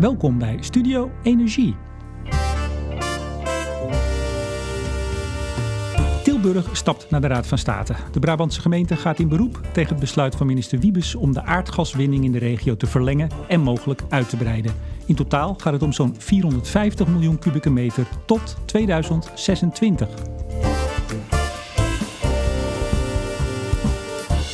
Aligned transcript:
Welkom 0.00 0.38
bij 0.38 0.56
Studio 0.60 1.10
Energie. 1.22 1.76
Tilburg 6.22 6.76
stapt 6.76 7.10
naar 7.10 7.20
de 7.20 7.26
Raad 7.26 7.46
van 7.46 7.58
State. 7.58 7.94
De 8.12 8.18
Brabantse 8.18 8.60
gemeente 8.60 8.96
gaat 8.96 9.18
in 9.18 9.28
beroep 9.28 9.60
tegen 9.72 9.90
het 9.90 10.00
besluit 10.00 10.34
van 10.34 10.46
minister 10.46 10.78
Wiebes 10.78 11.14
om 11.14 11.32
de 11.32 11.42
aardgaswinning 11.42 12.24
in 12.24 12.32
de 12.32 12.38
regio 12.38 12.76
te 12.76 12.86
verlengen 12.86 13.30
en 13.48 13.60
mogelijk 13.60 14.02
uit 14.08 14.28
te 14.28 14.36
breiden. 14.36 14.74
In 15.06 15.14
totaal 15.14 15.54
gaat 15.54 15.72
het 15.72 15.82
om 15.82 15.92
zo'n 15.92 16.14
450 16.18 17.06
miljoen 17.06 17.38
kubieke 17.38 17.70
meter 17.70 18.06
tot 18.26 18.56
2026. 18.64 20.08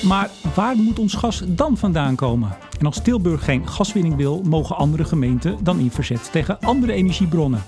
Maar 0.06 0.30
waar 0.54 0.76
moet 0.76 0.98
ons 0.98 1.14
gas 1.14 1.42
dan 1.48 1.76
vandaan 1.76 2.16
komen? 2.16 2.56
En 2.78 2.86
als 2.86 3.02
Tilburg 3.02 3.44
geen 3.44 3.68
gaswinning 3.68 4.16
wil, 4.16 4.42
mogen 4.42 4.76
andere 4.76 5.04
gemeenten 5.04 5.64
dan 5.64 5.78
in 5.78 5.90
verzet 5.90 6.32
tegen 6.32 6.60
andere 6.60 6.92
energiebronnen. 6.92 7.62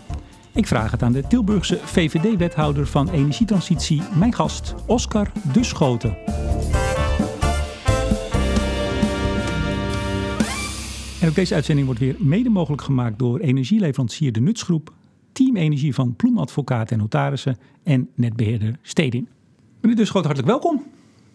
Ik 0.55 0.67
vraag 0.67 0.91
het 0.91 1.03
aan 1.03 1.13
de 1.13 1.27
Tilburgse 1.27 1.79
VVD-wethouder 1.83 2.87
van 2.87 3.11
Energietransitie, 3.11 4.03
mijn 4.19 4.35
gast, 4.35 4.75
Oscar 4.87 5.33
de 5.53 5.65
Schoten. 5.65 6.17
En 11.21 11.29
ook 11.29 11.35
deze 11.35 11.55
uitzending 11.55 11.87
wordt 11.87 12.03
weer 12.03 12.17
mede 12.19 12.49
mogelijk 12.49 12.83
gemaakt 12.83 13.19
door 13.19 13.39
energieleverancier 13.39 14.33
De 14.33 14.41
Nutsgroep, 14.41 14.93
Team 15.33 15.57
Energie 15.57 15.95
van 15.95 16.17
Ploemadvocaten 16.17 16.97
en 16.97 17.03
Notarissen 17.03 17.59
en 17.83 18.09
netbeheerder 18.15 18.79
Stedin. 18.83 19.29
Meneer 19.81 19.97
de 19.97 20.05
Schoten, 20.05 20.31
hartelijk 20.31 20.63
welkom. 20.63 20.83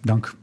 Dank. 0.01 0.35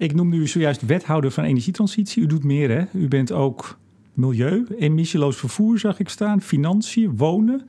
Ik 0.00 0.14
noemde 0.14 0.36
u 0.36 0.46
zojuist 0.46 0.86
wethouder 0.86 1.30
van 1.30 1.44
energietransitie. 1.44 2.22
U 2.22 2.26
doet 2.26 2.44
meer, 2.44 2.70
hè? 2.70 2.84
U 2.92 3.08
bent 3.08 3.32
ook 3.32 3.78
milieu, 4.12 4.66
emissieloos 4.78 5.36
vervoer, 5.36 5.78
zag 5.78 5.98
ik 5.98 6.08
staan, 6.08 6.40
financiën, 6.40 7.16
wonen 7.16 7.66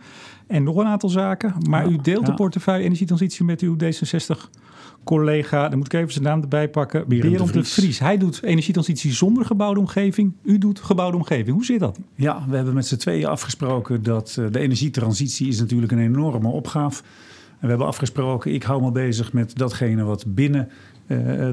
en 0.47 0.63
nog 0.63 0.77
een 0.77 0.85
aantal 0.85 1.09
zaken. 1.09 1.53
Maar 1.69 1.89
u 1.89 1.97
deelt 2.01 2.25
de 2.25 2.33
portefeuille 2.33 2.83
energietransitie 2.83 3.45
met 3.45 3.61
uw 3.61 3.75
D66-collega, 3.75 5.69
dan 5.69 5.77
moet 5.77 5.93
ik 5.93 5.99
even 5.99 6.11
zijn 6.11 6.23
naam 6.23 6.41
erbij 6.41 6.69
pakken, 6.69 7.07
Berend 7.07 7.53
de, 7.53 7.63
Vries. 7.63 7.99
Hij 7.99 8.17
doet 8.17 8.43
energietransitie 8.43 9.13
zonder 9.13 9.45
gebouwde 9.45 9.79
omgeving. 9.79 10.33
U 10.43 10.57
doet 10.57 10.79
gebouwde 10.79 11.17
omgeving. 11.17 11.55
Hoe 11.55 11.65
zit 11.65 11.79
dat? 11.79 11.99
Ja, 12.15 12.45
we 12.49 12.55
hebben 12.55 12.73
met 12.73 12.87
z'n 12.87 12.95
tweeën 12.95 13.25
afgesproken 13.25 14.03
dat 14.03 14.41
de 14.51 14.59
energietransitie 14.59 15.47
is 15.47 15.59
natuurlijk 15.59 15.91
een 15.91 15.99
enorme 15.99 16.47
opgave. 16.47 17.03
En 17.61 17.67
we 17.67 17.67
hebben 17.67 17.87
afgesproken, 17.87 18.53
ik 18.53 18.63
hou 18.63 18.81
me 18.81 18.91
bezig 18.91 19.33
met 19.33 19.57
datgene 19.57 20.03
wat 20.03 20.23
binnen 20.27 20.69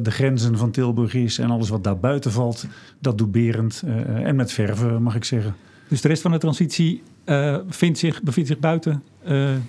de 0.03 0.11
grenzen 0.11 0.59
van 0.59 0.71
Tilburg 0.71 1.15
is 1.15 1.39
en 1.39 1.51
alles 1.51 1.69
wat 1.69 1.85
daar 1.85 1.99
buiten 1.99 2.33
valt, 2.33 2.67
dat 2.99 3.19
doet 3.19 3.33
Berend. 3.33 3.83
Uh, 3.85 4.27
en 4.27 4.37
met 4.37 4.53
verven, 4.53 5.03
mag 5.03 5.15
ik 5.15 5.25
zeggen. 5.25 5.55
Dus 5.89 6.01
de 6.01 6.09
rest 6.09 6.23
van 6.23 6.31
de 6.31 6.39
transitie 6.39 7.03
uh, 7.25 7.59
vindt 7.69 7.99
zich, 7.99 8.23
bevindt 8.23 8.49
zich 8.49 8.59
buiten 8.59 9.03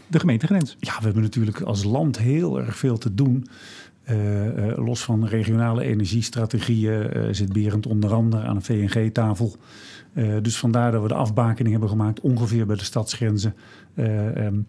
de 0.07 0.19
gemeentegrens? 0.19 0.75
Ja, 0.79 0.97
we 0.97 1.03
hebben 1.03 1.21
natuurlijk 1.21 1.61
als 1.61 1.83
land 1.83 2.19
heel 2.19 2.59
erg 2.59 2.77
veel 2.77 2.97
te 2.97 3.13
doen. 3.13 3.47
los 4.75 5.03
van 5.03 5.25
regionale 5.25 5.83
energiestrategieën 5.83 7.35
zit 7.35 7.53
Berend 7.53 7.87
onder 7.87 8.13
andere 8.13 8.43
aan 8.43 8.55
een 8.55 8.61
VNG-tafel. 8.61 9.55
dus 10.41 10.57
vandaar 10.57 10.91
dat 10.91 11.01
we 11.01 11.07
de 11.07 11.13
afbakening 11.13 11.71
hebben 11.71 11.89
gemaakt 11.89 12.19
ongeveer 12.19 12.65
bij 12.65 12.75
de 12.75 12.83
stadsgrenzen. 12.83 13.55
Um, 13.97 14.67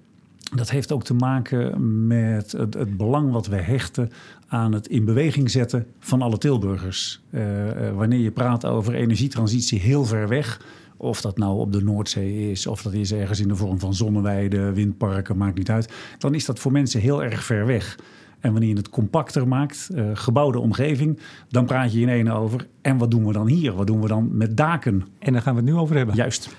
dat 0.51 0.71
heeft 0.71 0.93
ook 0.93 1.05
te 1.05 1.15
maken 1.15 2.07
met 2.07 2.53
het, 2.53 2.75
het, 2.75 2.97
belang 2.97 3.33
wat 3.33 3.47
we 3.47 3.57
hechten 3.57 4.11
aan 4.49 4.73
het 4.73 4.87
in 4.87 5.05
beweging 5.05 5.51
zetten 5.51 5.87
van 5.99 6.23
alle 6.23 6.39
Tilburgers. 6.39 7.21
Uh, 7.31 7.67
uh, 7.67 7.91
wanneer 7.93 8.19
je 8.19 8.31
praat 8.31 8.65
over 8.65 8.95
energietransitie 8.95 9.81
heel 9.81 10.05
ver 10.05 10.29
weg, 10.29 10.61
of 10.97 11.21
dat 11.21 11.39
nou 11.39 11.59
op 11.59 11.73
de 11.73 11.83
Noordzee 11.83 12.51
is, 12.51 12.67
of 12.67 12.83
dat 12.83 12.93
is 12.93 13.13
ergens 13.13 13.41
in 13.41 13.49
de 13.49 13.57
vorm 13.57 13.79
van 13.79 13.95
zonneweiden, 13.95 14.75
windparken, 14.75 15.37
maakt 15.37 15.57
niet 15.57 15.71
uit, 15.71 15.93
dan 16.19 16.35
is 16.35 16.45
dat 16.45 16.59
voor 16.59 16.73
mensen 16.73 17.01
heel 17.01 17.23
erg 17.23 17.45
ver 17.45 17.67
weg. 17.67 17.99
En 18.41 18.53
wanneer 18.53 18.69
je 18.69 18.77
het 18.77 18.89
compacter 18.89 19.49
maakt, 19.49 19.89
uh, 19.95 20.11
gebouwde 20.15 20.59
omgeving, 20.59 21.19
dan 21.49 21.67
praat 21.67 21.93
je 21.93 22.01
in 22.01 22.09
één 22.09 22.29
over. 22.29 22.67
En 22.81 22.99
wat 22.99 23.11
doen 23.11 23.27
we 23.27 23.33
dan 23.33 23.47
hier? 23.47 23.73
Wat 23.73 23.87
doen 23.87 24.01
we 24.01 24.09
dan 24.09 24.37
met 24.37 24.57
daken? 24.57 25.07
En 25.19 25.33
daar 25.33 25.43
gaan 25.43 25.55
we 25.55 25.61
het 25.61 25.71
nu 25.71 25.77
over 25.77 25.97
hebben. 25.97 26.15
Juist. 26.15 26.51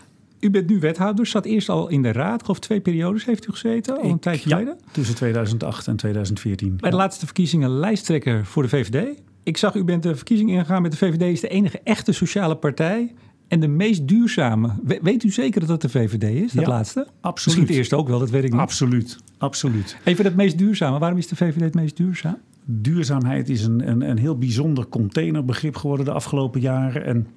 U 0.41 0.49
bent 0.49 0.69
nu 0.69 0.79
wethouder, 0.79 1.25
zat 1.25 1.45
eerst 1.45 1.69
al 1.69 1.89
in 1.89 2.01
de 2.01 2.11
raad. 2.11 2.49
Of 2.49 2.59
twee 2.59 2.81
periodes 2.81 3.25
heeft 3.25 3.47
u 3.47 3.51
gezeten, 3.51 3.97
al 3.97 4.03
een 4.03 4.09
Ik, 4.09 4.21
tijdje 4.21 4.49
ja, 4.49 4.55
geleden? 4.55 4.79
tussen 4.91 5.15
2008 5.15 5.87
en 5.87 5.95
2014. 5.95 6.75
Bij 6.75 6.89
de 6.89 6.95
laatste 6.95 7.25
verkiezingen 7.25 7.69
lijsttrekker 7.69 8.45
voor 8.45 8.63
de 8.63 8.69
VVD. 8.69 9.21
Ik 9.43 9.57
zag, 9.57 9.75
u 9.75 9.83
bent 9.83 10.03
de 10.03 10.15
verkiezing 10.15 10.49
ingegaan 10.49 10.81
met 10.81 10.91
de 10.91 10.97
VVD 10.97 11.21
is 11.21 11.41
de 11.41 11.47
enige 11.47 11.79
echte 11.83 12.11
sociale 12.11 12.55
partij. 12.55 13.13
En 13.47 13.59
de 13.59 13.67
meest 13.67 14.07
duurzame. 14.07 14.69
weet 15.01 15.23
u 15.23 15.29
zeker 15.29 15.59
dat 15.59 15.69
dat 15.69 15.81
de 15.81 15.89
VVD 15.89 16.23
is, 16.23 16.51
dat 16.51 16.65
ja, 16.65 16.69
laatste? 16.69 16.99
Absoluut. 16.99 17.45
Misschien 17.45 17.61
het 17.61 17.75
eerste 17.75 17.95
ook 17.95 18.07
wel, 18.07 18.19
dat 18.19 18.29
weet 18.29 18.43
ik 18.43 18.51
niet. 18.51 18.59
Absoluut, 18.59 19.17
absoluut. 19.37 19.97
Even 20.03 20.25
het 20.25 20.35
meest 20.35 20.57
duurzame. 20.57 20.99
Waarom 20.99 21.17
is 21.17 21.27
de 21.27 21.35
VVD 21.35 21.59
het 21.61 21.75
meest 21.75 21.97
duurzaam? 21.97 22.37
Duurzaamheid 22.65 23.49
is 23.49 23.63
een, 23.63 23.89
een, 23.89 24.09
een 24.09 24.17
heel 24.17 24.37
bijzonder 24.37 24.87
containerbegrip 24.87 25.75
geworden 25.75 26.05
de 26.05 26.11
afgelopen 26.11 26.61
jaren. 26.61 27.05
En 27.05 27.27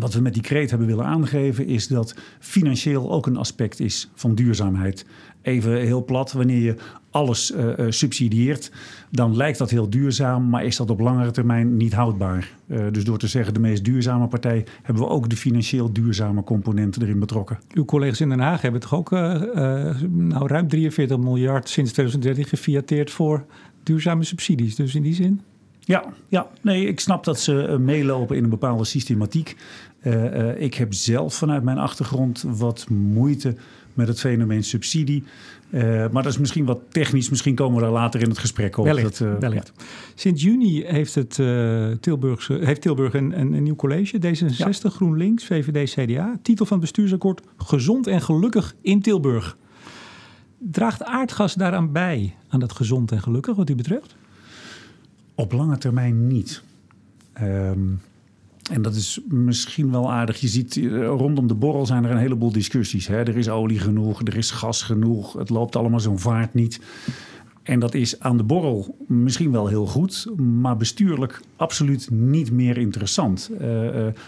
wat 0.00 0.14
we 0.14 0.20
met 0.20 0.34
die 0.34 0.42
kreet 0.42 0.70
hebben 0.70 0.88
willen 0.88 1.04
aangeven 1.04 1.66
is 1.66 1.88
dat 1.88 2.14
financieel 2.38 3.12
ook 3.12 3.26
een 3.26 3.36
aspect 3.36 3.80
is 3.80 4.10
van 4.14 4.34
duurzaamheid. 4.34 5.06
Even 5.42 5.80
heel 5.80 6.04
plat, 6.04 6.32
wanneer 6.32 6.62
je 6.62 6.74
alles 7.10 7.50
uh, 7.50 7.72
subsidieert, 7.88 8.72
dan 9.10 9.36
lijkt 9.36 9.58
dat 9.58 9.70
heel 9.70 9.90
duurzaam, 9.90 10.48
maar 10.48 10.64
is 10.64 10.76
dat 10.76 10.90
op 10.90 11.00
langere 11.00 11.30
termijn 11.30 11.76
niet 11.76 11.94
houdbaar. 11.94 12.50
Uh, 12.66 12.80
dus 12.92 13.04
door 13.04 13.18
te 13.18 13.26
zeggen 13.26 13.54
de 13.54 13.60
meest 13.60 13.84
duurzame 13.84 14.28
partij, 14.28 14.64
hebben 14.82 15.02
we 15.02 15.08
ook 15.08 15.28
de 15.28 15.36
financieel 15.36 15.92
duurzame 15.92 16.44
componenten 16.44 17.02
erin 17.02 17.18
betrokken. 17.18 17.58
Uw 17.74 17.84
collega's 17.84 18.20
in 18.20 18.28
Den 18.28 18.40
Haag 18.40 18.62
hebben 18.62 18.80
toch 18.80 18.94
ook 18.94 19.10
nou, 19.10 20.46
ruim 20.46 20.68
43 20.68 21.18
miljard 21.18 21.68
sinds 21.68 21.92
2013 21.92 22.44
gefiateerd 22.44 23.10
voor 23.10 23.44
duurzame 23.82 24.24
subsidies. 24.24 24.74
Dus 24.74 24.94
in 24.94 25.02
die 25.02 25.14
zin. 25.14 25.40
Ja, 25.88 26.04
ja, 26.28 26.46
nee, 26.62 26.86
ik 26.86 27.00
snap 27.00 27.24
dat 27.24 27.40
ze 27.40 27.76
meelopen 27.80 28.36
in 28.36 28.44
een 28.44 28.50
bepaalde 28.50 28.84
systematiek. 28.84 29.56
Uh, 30.02 30.24
uh, 30.24 30.60
ik 30.60 30.74
heb 30.74 30.94
zelf 30.94 31.34
vanuit 31.34 31.62
mijn 31.62 31.78
achtergrond 31.78 32.44
wat 32.46 32.88
moeite 32.88 33.54
met 33.94 34.08
het 34.08 34.20
fenomeen 34.20 34.64
subsidie. 34.64 35.24
Uh, 35.70 35.82
maar 35.82 36.22
dat 36.22 36.32
is 36.32 36.38
misschien 36.38 36.64
wat 36.64 36.80
technisch. 36.88 37.30
Misschien 37.30 37.54
komen 37.54 37.76
we 37.76 37.82
daar 37.82 37.90
later 37.90 38.22
in 38.22 38.28
het 38.28 38.38
gesprek 38.38 38.76
op. 38.76 38.84
Wellicht, 38.84 39.18
dat, 39.18 39.38
wellicht. 39.40 39.72
Ja. 39.76 39.84
Sinds 40.14 40.42
juni 40.42 40.84
heeft, 40.84 41.14
het, 41.14 41.34
Tilburgse, 42.00 42.52
heeft 42.52 42.80
Tilburg 42.80 43.14
een, 43.14 43.40
een, 43.40 43.52
een, 43.52 43.62
nieuw 43.62 43.74
college. 43.74 44.16
D66, 44.16 44.56
ja. 44.56 44.90
GroenLinks, 44.90 45.44
VVD, 45.44 45.90
CDA. 45.90 46.38
Titel 46.42 46.66
van 46.66 46.76
het 46.76 46.86
bestuursakkoord 46.86 47.40
Gezond 47.56 48.06
en 48.06 48.20
gelukkig 48.20 48.74
in 48.80 49.02
Tilburg. 49.02 49.56
Draagt 50.58 51.04
aardgas 51.04 51.54
daaraan 51.54 51.92
bij, 51.92 52.34
aan 52.48 52.60
dat 52.60 52.72
gezond 52.72 53.12
en 53.12 53.22
gelukkig 53.22 53.56
wat 53.56 53.70
u 53.70 53.74
betreft? 53.74 54.16
Op 55.34 55.52
lange 55.52 55.78
termijn 55.78 56.26
niet. 56.26 56.62
Um, 57.42 58.00
en 58.70 58.82
dat 58.82 58.94
is 58.94 59.20
misschien 59.28 59.90
wel 59.90 60.12
aardig. 60.12 60.40
Je 60.40 60.48
ziet 60.48 60.80
rondom 60.92 61.46
de 61.46 61.54
borrel 61.54 61.86
zijn 61.86 62.04
er 62.04 62.10
een 62.10 62.16
heleboel 62.16 62.52
discussies. 62.52 63.06
Hè? 63.06 63.16
Er 63.16 63.36
is 63.36 63.48
olie 63.48 63.78
genoeg, 63.78 64.20
er 64.20 64.36
is 64.36 64.50
gas 64.50 64.82
genoeg. 64.82 65.32
Het 65.32 65.48
loopt 65.48 65.76
allemaal 65.76 66.00
zo'n 66.00 66.18
vaart 66.18 66.54
niet. 66.54 66.80
En 67.62 67.80
dat 67.80 67.94
is 67.94 68.20
aan 68.20 68.36
de 68.36 68.42
borrel 68.42 68.96
misschien 69.06 69.52
wel 69.52 69.66
heel 69.66 69.86
goed, 69.86 70.26
maar 70.36 70.76
bestuurlijk 70.76 71.40
absoluut 71.56 72.10
niet 72.10 72.50
meer 72.50 72.78
interessant. 72.78 73.50
Uh, 73.52 73.58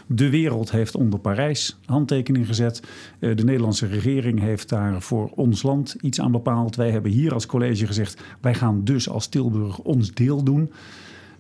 de 0.07 0.31
wereld 0.31 0.71
heeft 0.71 0.95
onder 0.95 1.19
Parijs 1.19 1.79
handtekening 1.85 2.47
gezet. 2.47 2.83
De 3.19 3.45
Nederlandse 3.45 3.87
regering 3.87 4.41
heeft 4.41 4.69
daar 4.69 5.03
voor 5.03 5.31
ons 5.35 5.63
land 5.63 5.97
iets 6.01 6.21
aan 6.21 6.33
bepaald. 6.33 6.77
Wij 6.77 6.91
hebben 6.91 7.11
hier 7.11 7.35
als 7.35 7.47
college 7.47 7.87
gezegd: 7.87 8.23
wij 8.41 8.55
gaan 8.55 8.85
dus 8.85 9.09
als 9.09 9.27
Tilburg 9.27 9.79
ons 9.79 10.13
deel 10.13 10.43
doen 10.43 10.71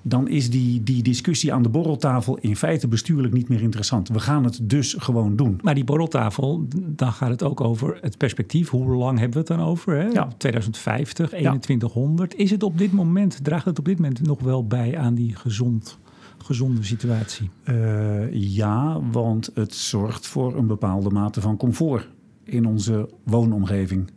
dan 0.02 0.28
is 0.28 0.50
die, 0.50 0.82
die 0.82 1.02
discussie 1.02 1.52
aan 1.52 1.62
de 1.62 1.68
borreltafel 1.68 2.38
in 2.38 2.56
feite 2.56 2.88
bestuurlijk 2.88 3.34
niet 3.34 3.48
meer 3.48 3.62
interessant. 3.62 4.08
We 4.08 4.20
gaan 4.20 4.44
het 4.44 4.58
dus 4.62 4.94
gewoon 4.98 5.36
doen. 5.36 5.58
Maar 5.62 5.74
die 5.74 5.84
borreltafel, 5.84 6.66
dan 6.76 7.12
gaat 7.12 7.30
het 7.30 7.42
ook 7.42 7.60
over 7.60 7.98
het 8.00 8.16
perspectief. 8.16 8.68
Hoe 8.68 8.96
lang 8.96 9.18
hebben 9.18 9.32
we 9.32 9.52
het 9.52 9.58
dan 9.58 9.68
over? 9.68 9.96
Hè? 9.96 10.06
Ja. 10.06 10.28
2050, 10.36 11.28
2100. 11.28 12.34
Is 12.34 12.50
het 12.50 12.62
op 12.62 12.78
dit 12.78 12.92
moment, 12.92 13.44
draagt 13.44 13.64
het 13.64 13.78
op 13.78 13.84
dit 13.84 13.98
moment 13.98 14.22
nog 14.22 14.40
wel 14.40 14.66
bij 14.66 14.98
aan 14.98 15.14
die 15.14 15.36
gezond, 15.36 15.98
gezonde 16.38 16.82
situatie? 16.82 17.50
Uh, 17.64 18.32
ja, 18.32 19.00
want 19.10 19.50
het 19.54 19.74
zorgt 19.74 20.26
voor 20.26 20.56
een 20.56 20.66
bepaalde 20.66 21.10
mate 21.10 21.40
van 21.40 21.56
comfort 21.56 22.08
in 22.44 22.66
onze 22.66 23.08
woonomgeving. 23.24 24.10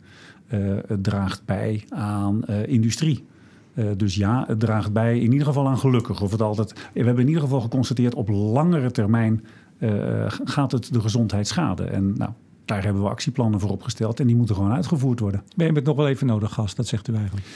Uh, 0.54 0.78
het 0.86 1.02
draagt 1.02 1.44
bij 1.44 1.84
aan 1.88 2.42
uh, 2.50 2.66
industrie. 2.66 3.24
Uh, 3.74 3.86
dus 3.96 4.14
ja, 4.14 4.44
het 4.46 4.60
draagt 4.60 4.92
bij 4.92 5.20
in 5.20 5.32
ieder 5.32 5.46
geval 5.46 5.68
aan 5.68 5.78
gelukkig. 5.78 6.20
Of 6.20 6.30
het 6.30 6.42
altijd, 6.42 6.72
we 6.92 7.04
hebben 7.04 7.22
in 7.22 7.28
ieder 7.28 7.42
geval 7.42 7.60
geconstateerd 7.60 8.14
op 8.14 8.28
langere 8.28 8.90
termijn 8.90 9.44
uh, 9.78 10.24
gaat 10.44 10.72
het 10.72 10.92
de 10.92 11.00
gezondheid 11.00 11.48
schaden. 11.48 11.92
En 11.92 12.14
nou, 12.16 12.30
daar 12.64 12.84
hebben 12.84 13.02
we 13.02 13.08
actieplannen 13.08 13.60
voor 13.60 13.70
opgesteld 13.70 14.20
en 14.20 14.26
die 14.26 14.36
moeten 14.36 14.54
gewoon 14.54 14.72
uitgevoerd 14.72 15.20
worden. 15.20 15.42
Ben 15.56 15.66
je 15.66 15.72
het 15.72 15.84
nog 15.84 15.96
wel 15.96 16.08
even 16.08 16.26
nodig, 16.26 16.52
gast? 16.52 16.76
Dat 16.76 16.86
zegt 16.86 17.08
u 17.08 17.14
eigenlijk. 17.14 17.46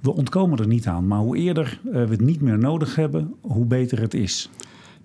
We 0.00 0.14
ontkomen 0.14 0.58
er 0.58 0.66
niet 0.66 0.86
aan, 0.86 1.06
maar 1.06 1.18
hoe 1.18 1.36
eerder 1.36 1.80
uh, 1.84 1.92
we 1.92 1.98
het 1.98 2.20
niet 2.20 2.40
meer 2.40 2.58
nodig 2.58 2.94
hebben, 2.94 3.34
hoe 3.40 3.64
beter 3.64 4.00
het 4.00 4.14
is. 4.14 4.50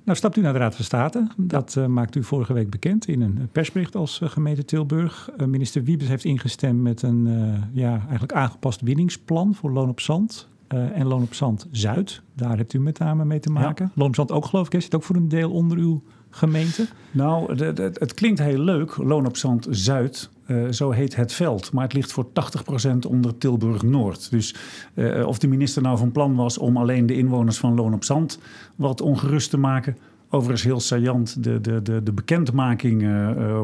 Nou 0.04 0.18
stapt 0.18 0.38
u 0.38 0.42
naar 0.42 0.54
de 0.54 0.60
Raad 0.60 0.76
van 0.76 0.86
State. 0.86 1.28
Dat 1.38 1.76
uh, 1.78 1.86
maakt 1.86 2.16
u 2.16 2.24
vorige 2.24 2.54
week 2.54 2.70
bekend 2.70 3.08
in 3.08 3.22
een 3.22 3.50
persbericht 3.52 3.96
als 3.96 4.20
uh, 4.20 4.30
gemeente 4.30 4.66
Tilburg. 4.66 5.30
Uh, 5.38 5.48
minister 5.48 5.84
Wiebes 5.84 6.08
heeft 6.08 6.24
ingestemd 6.24 6.82
met 6.82 7.02
een 7.02 7.28
ja, 7.74 8.00
eigenlijk 8.02 8.34
aangepast 8.34 8.82
winningsplan 8.82 9.56
voor 9.56 9.72
Loon 9.72 9.90
op 9.90 10.00
Zand. 10.00 10.48
En 10.68 11.08
Loon 11.08 11.22
op 11.22 11.34
Zand 11.34 11.68
Zuid. 11.72 12.22
Daar 12.36 12.58
hebt 12.58 12.74
u 12.74 12.80
met 12.80 13.00
name 13.00 13.26
mee 13.26 13.40
te 13.40 13.50
maken. 13.50 13.86
Ja. 13.86 13.92
Loon 13.96 14.08
op 14.08 14.16
Zand 14.16 14.32
ook 14.32 14.46
geloof 14.46 14.74
ik, 14.74 14.82
zit 14.82 14.96
ook 14.96 15.04
voor 15.04 15.16
een 15.16 15.30
deel 15.30 15.52
onder 15.52 15.78
uw 15.78 16.04
gemeente? 16.30 16.88
Nou, 17.12 17.56
de, 17.56 17.74
de, 17.74 17.92
het 17.94 18.14
klinkt 18.14 18.40
heel 18.40 18.60
leuk, 18.60 18.98
Loon 18.98 19.26
op 19.26 19.38
Zand 19.38 19.68
Zuid. 19.70 20.30
Uh, 20.48 20.72
zo 20.72 20.92
heet 20.92 21.16
het 21.16 21.34
veld. 21.34 21.72
Maar 21.72 21.84
het 21.84 21.94
ligt 21.94 22.12
voor 22.12 22.26
80% 22.26 22.98
onder 23.08 23.38
Tilburg 23.38 23.82
Noord. 23.84 24.32
Dus 24.32 24.56
uh, 24.94 25.28
of 25.28 25.40
de 25.40 25.48
minister 25.48 25.82
nou 25.82 25.98
van 25.98 26.12
plan 26.12 26.36
was 26.36 26.58
om 26.58 26.78
alleen 26.78 27.06
de 27.06 27.16
inwoners 27.16 27.58
van 27.58 27.76
Loon 27.76 27.94
op 27.94 28.04
Zand 28.04 28.40
wat 28.76 29.02
ongerust 29.02 29.50
te 29.50 29.58
maken. 29.58 29.98
Overigens 30.30 30.64
heel 30.64 30.80
saillant, 30.80 31.44
de, 31.44 31.62
de, 31.62 31.82
de, 31.82 32.04
de 32.04 32.14
bekendmaking 32.14 33.04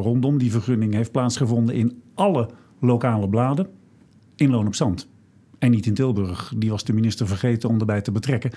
rondom 0.01 0.37
die 0.37 0.51
vergunning 0.51 0.93
heeft 0.93 1.11
plaatsgevonden 1.11 1.75
in 1.75 2.01
alle 2.13 2.49
lokale 2.79 3.29
bladen 3.29 3.67
in 4.35 4.49
Loon 4.49 4.67
op 4.67 4.75
Zand. 4.75 5.07
En 5.59 5.71
niet 5.71 5.85
in 5.85 5.93
Tilburg. 5.93 6.53
Die 6.55 6.69
was 6.69 6.83
de 6.83 6.93
minister 6.93 7.27
vergeten 7.27 7.69
om 7.69 7.79
erbij 7.79 8.01
te 8.01 8.11
betrekken. 8.11 8.51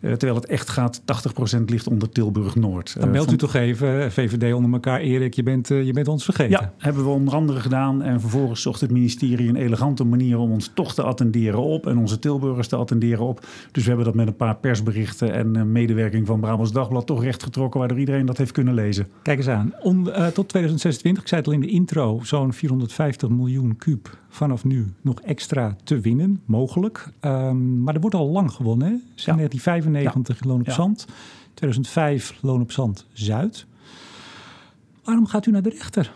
Uh, 0.00 0.12
terwijl 0.12 0.34
het 0.34 0.46
echt 0.46 0.68
gaat, 0.68 1.00
80% 1.00 1.64
ligt 1.66 1.88
onder 1.88 2.08
Tilburg-Noord. 2.08 2.96
Dan 3.00 3.10
meldt 3.10 3.28
uh, 3.28 3.34
u 3.34 3.38
toch 3.38 3.54
even, 3.54 4.12
VVD 4.12 4.54
onder 4.54 4.72
elkaar, 4.72 5.00
Erik, 5.00 5.34
je 5.34 5.42
bent, 5.42 5.68
je 5.68 5.92
bent 5.92 6.08
ons 6.08 6.24
vergeten. 6.24 6.60
Ja, 6.60 6.72
hebben 6.78 7.04
we 7.04 7.10
onder 7.10 7.34
andere 7.34 7.60
gedaan. 7.60 8.02
En 8.02 8.20
vervolgens 8.20 8.62
zocht 8.62 8.80
het 8.80 8.90
ministerie 8.90 9.48
een 9.48 9.56
elegante 9.56 10.04
manier 10.04 10.38
om 10.38 10.50
ons 10.52 10.70
toch 10.74 10.94
te 10.94 11.02
attenderen 11.02 11.62
op. 11.62 11.86
En 11.86 11.98
onze 11.98 12.18
Tilburgers 12.18 12.68
te 12.68 12.76
attenderen 12.76 13.24
op. 13.24 13.46
Dus 13.72 13.82
we 13.82 13.88
hebben 13.88 14.06
dat 14.06 14.14
met 14.14 14.26
een 14.26 14.36
paar 14.36 14.56
persberichten 14.56 15.32
en 15.32 15.72
medewerking 15.72 16.26
van 16.26 16.40
Brabants 16.40 16.72
Dagblad 16.72 17.06
toch 17.06 17.22
rechtgetrokken. 17.22 17.80
Waardoor 17.80 17.98
iedereen 17.98 18.26
dat 18.26 18.36
heeft 18.36 18.52
kunnen 18.52 18.74
lezen. 18.74 19.06
Kijk 19.22 19.38
eens 19.38 19.48
aan. 19.48 19.72
Om, 19.80 20.04
tot 20.04 20.48
2026, 20.48 21.22
ik 21.22 21.28
zei 21.28 21.40
het 21.40 21.50
al 21.50 21.56
in 21.56 21.60
de 21.60 21.68
intro, 21.68 22.20
zo'n 22.22 22.52
450 22.52 23.28
miljoen 23.28 23.76
kuub 23.76 24.18
vanaf 24.36 24.64
nu 24.64 24.86
nog 25.00 25.20
extra 25.20 25.76
te 25.84 26.00
winnen 26.00 26.40
mogelijk. 26.44 27.08
Um, 27.20 27.82
maar 27.82 27.94
er 27.94 28.00
wordt 28.00 28.16
al 28.16 28.28
lang 28.28 28.52
gewonnen. 28.52 28.86
Hè? 28.86 28.94
Sinds 28.94 29.24
ja. 29.24 29.34
1995 29.34 29.85
ja. 29.94 30.12
Loon 30.40 30.60
op 30.60 30.66
ja. 30.66 30.72
Zand, 30.72 31.06
2005 31.54 32.38
Loon 32.40 32.60
op 32.60 32.72
Zand 32.72 33.06
Zuid. 33.12 33.66
Waarom 35.04 35.26
gaat 35.26 35.46
u 35.46 35.50
naar 35.50 35.62
de 35.62 35.70
rechter? 35.70 36.12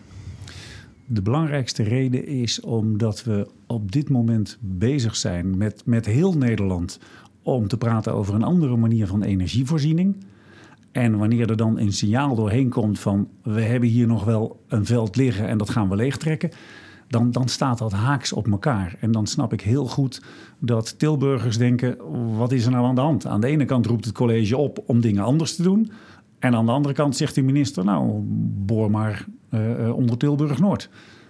De 1.06 1.22
belangrijkste 1.22 1.82
reden 1.82 2.26
is 2.26 2.60
omdat 2.60 3.24
we 3.24 3.48
op 3.66 3.92
dit 3.92 4.08
moment 4.08 4.58
bezig 4.60 5.16
zijn 5.16 5.56
met, 5.56 5.82
met 5.84 6.06
heel 6.06 6.32
Nederland 6.32 6.98
om 7.42 7.68
te 7.68 7.76
praten 7.76 8.14
over 8.14 8.34
een 8.34 8.42
andere 8.42 8.76
manier 8.76 9.06
van 9.06 9.22
energievoorziening. 9.22 10.16
En 10.92 11.18
wanneer 11.18 11.50
er 11.50 11.56
dan 11.56 11.78
een 11.78 11.92
signaal 11.92 12.34
doorheen 12.34 12.68
komt 12.68 12.98
van 12.98 13.28
we 13.42 13.60
hebben 13.60 13.88
hier 13.88 14.06
nog 14.06 14.24
wel 14.24 14.64
een 14.68 14.86
veld 14.86 15.16
liggen 15.16 15.48
en 15.48 15.58
dat 15.58 15.70
gaan 15.70 15.88
we 15.88 15.96
leegtrekken, 15.96 16.50
dan, 17.10 17.30
dan 17.30 17.48
staat 17.48 17.78
dat 17.78 17.92
haaks 17.92 18.32
op 18.32 18.50
elkaar. 18.50 18.96
En 19.00 19.12
dan 19.12 19.26
snap 19.26 19.52
ik 19.52 19.60
heel 19.60 19.86
goed 19.86 20.22
dat 20.58 20.98
Tilburgers 20.98 21.58
denken: 21.58 21.96
wat 22.36 22.52
is 22.52 22.64
er 22.64 22.70
nou 22.70 22.86
aan 22.86 22.94
de 22.94 23.00
hand? 23.00 23.26
Aan 23.26 23.40
de 23.40 23.46
ene 23.46 23.64
kant 23.64 23.86
roept 23.86 24.04
het 24.04 24.14
college 24.14 24.56
op 24.56 24.82
om 24.86 25.00
dingen 25.00 25.24
anders 25.24 25.56
te 25.56 25.62
doen. 25.62 25.90
En 26.38 26.54
aan 26.54 26.66
de 26.66 26.72
andere 26.72 26.94
kant 26.94 27.16
zegt 27.16 27.34
de 27.34 27.42
minister: 27.42 27.84
nou, 27.84 28.20
boor 28.66 28.90
maar 28.90 29.26
uh, 29.50 29.96
onder 29.96 30.16
Tilburg 30.16 30.58
Noord. 30.58 30.88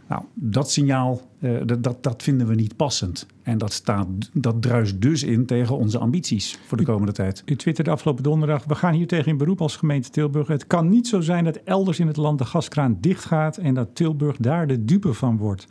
Nou, 0.08 0.22
dat 0.34 0.70
signaal, 0.70 1.20
uh, 1.38 1.60
dat, 1.78 2.02
dat 2.02 2.22
vinden 2.22 2.46
we 2.46 2.54
niet 2.54 2.76
passend. 2.76 3.26
En 3.50 3.58
dat, 3.58 3.72
staat, 3.72 4.06
dat 4.32 4.62
druist 4.62 5.00
dus 5.00 5.22
in 5.22 5.46
tegen 5.46 5.76
onze 5.76 5.98
ambities 5.98 6.58
voor 6.66 6.78
de 6.78 6.84
komende 6.84 7.12
tijd. 7.12 7.42
U 7.46 7.56
twitterde 7.56 7.90
afgelopen 7.90 8.22
donderdag, 8.22 8.64
we 8.64 8.74
gaan 8.74 8.94
hier 8.94 9.06
tegen 9.06 9.30
in 9.30 9.36
beroep 9.36 9.60
als 9.60 9.76
gemeente 9.76 10.10
Tilburg. 10.10 10.46
Het 10.46 10.66
kan 10.66 10.88
niet 10.88 11.08
zo 11.08 11.20
zijn 11.20 11.44
dat 11.44 11.56
elders 11.56 11.98
in 11.98 12.06
het 12.06 12.16
land 12.16 12.38
de 12.38 12.44
gaskraan 12.44 12.96
dichtgaat 13.00 13.56
en 13.56 13.74
dat 13.74 13.94
Tilburg 13.94 14.36
daar 14.36 14.66
de 14.66 14.84
dupe 14.84 15.14
van 15.14 15.36
wordt. 15.36 15.66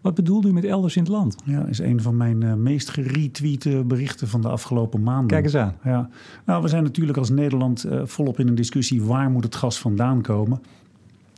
Wat 0.00 0.14
bedoelt 0.14 0.46
u 0.46 0.52
met 0.52 0.64
elders 0.64 0.96
in 0.96 1.02
het 1.02 1.12
land? 1.12 1.36
Ja, 1.44 1.66
is 1.66 1.78
een 1.78 2.02
van 2.02 2.16
mijn 2.16 2.40
uh, 2.40 2.54
meest 2.54 2.90
geretweete 2.90 3.84
berichten 3.86 4.28
van 4.28 4.40
de 4.40 4.48
afgelopen 4.48 5.02
maanden. 5.02 5.26
Kijk 5.26 5.44
eens 5.44 5.56
aan. 5.56 5.74
Ja. 5.84 6.08
Nou, 6.46 6.62
we 6.62 6.68
zijn 6.68 6.82
natuurlijk 6.82 7.18
als 7.18 7.30
Nederland 7.30 7.86
uh, 7.86 8.00
volop 8.04 8.40
in 8.40 8.48
een 8.48 8.54
discussie 8.54 9.02
waar 9.02 9.30
moet 9.30 9.44
het 9.44 9.54
gas 9.54 9.78
vandaan 9.78 10.22
komen. 10.22 10.60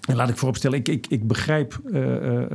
En 0.09 0.17
laat 0.17 0.29
ik 0.29 0.37
vooropstellen, 0.37 0.79
ik, 0.79 0.89
ik, 0.89 1.07
ik 1.07 1.27
begrijp 1.27 1.81
uh, 1.85 2.01
uh, 2.01 2.03
uh, 2.03 2.47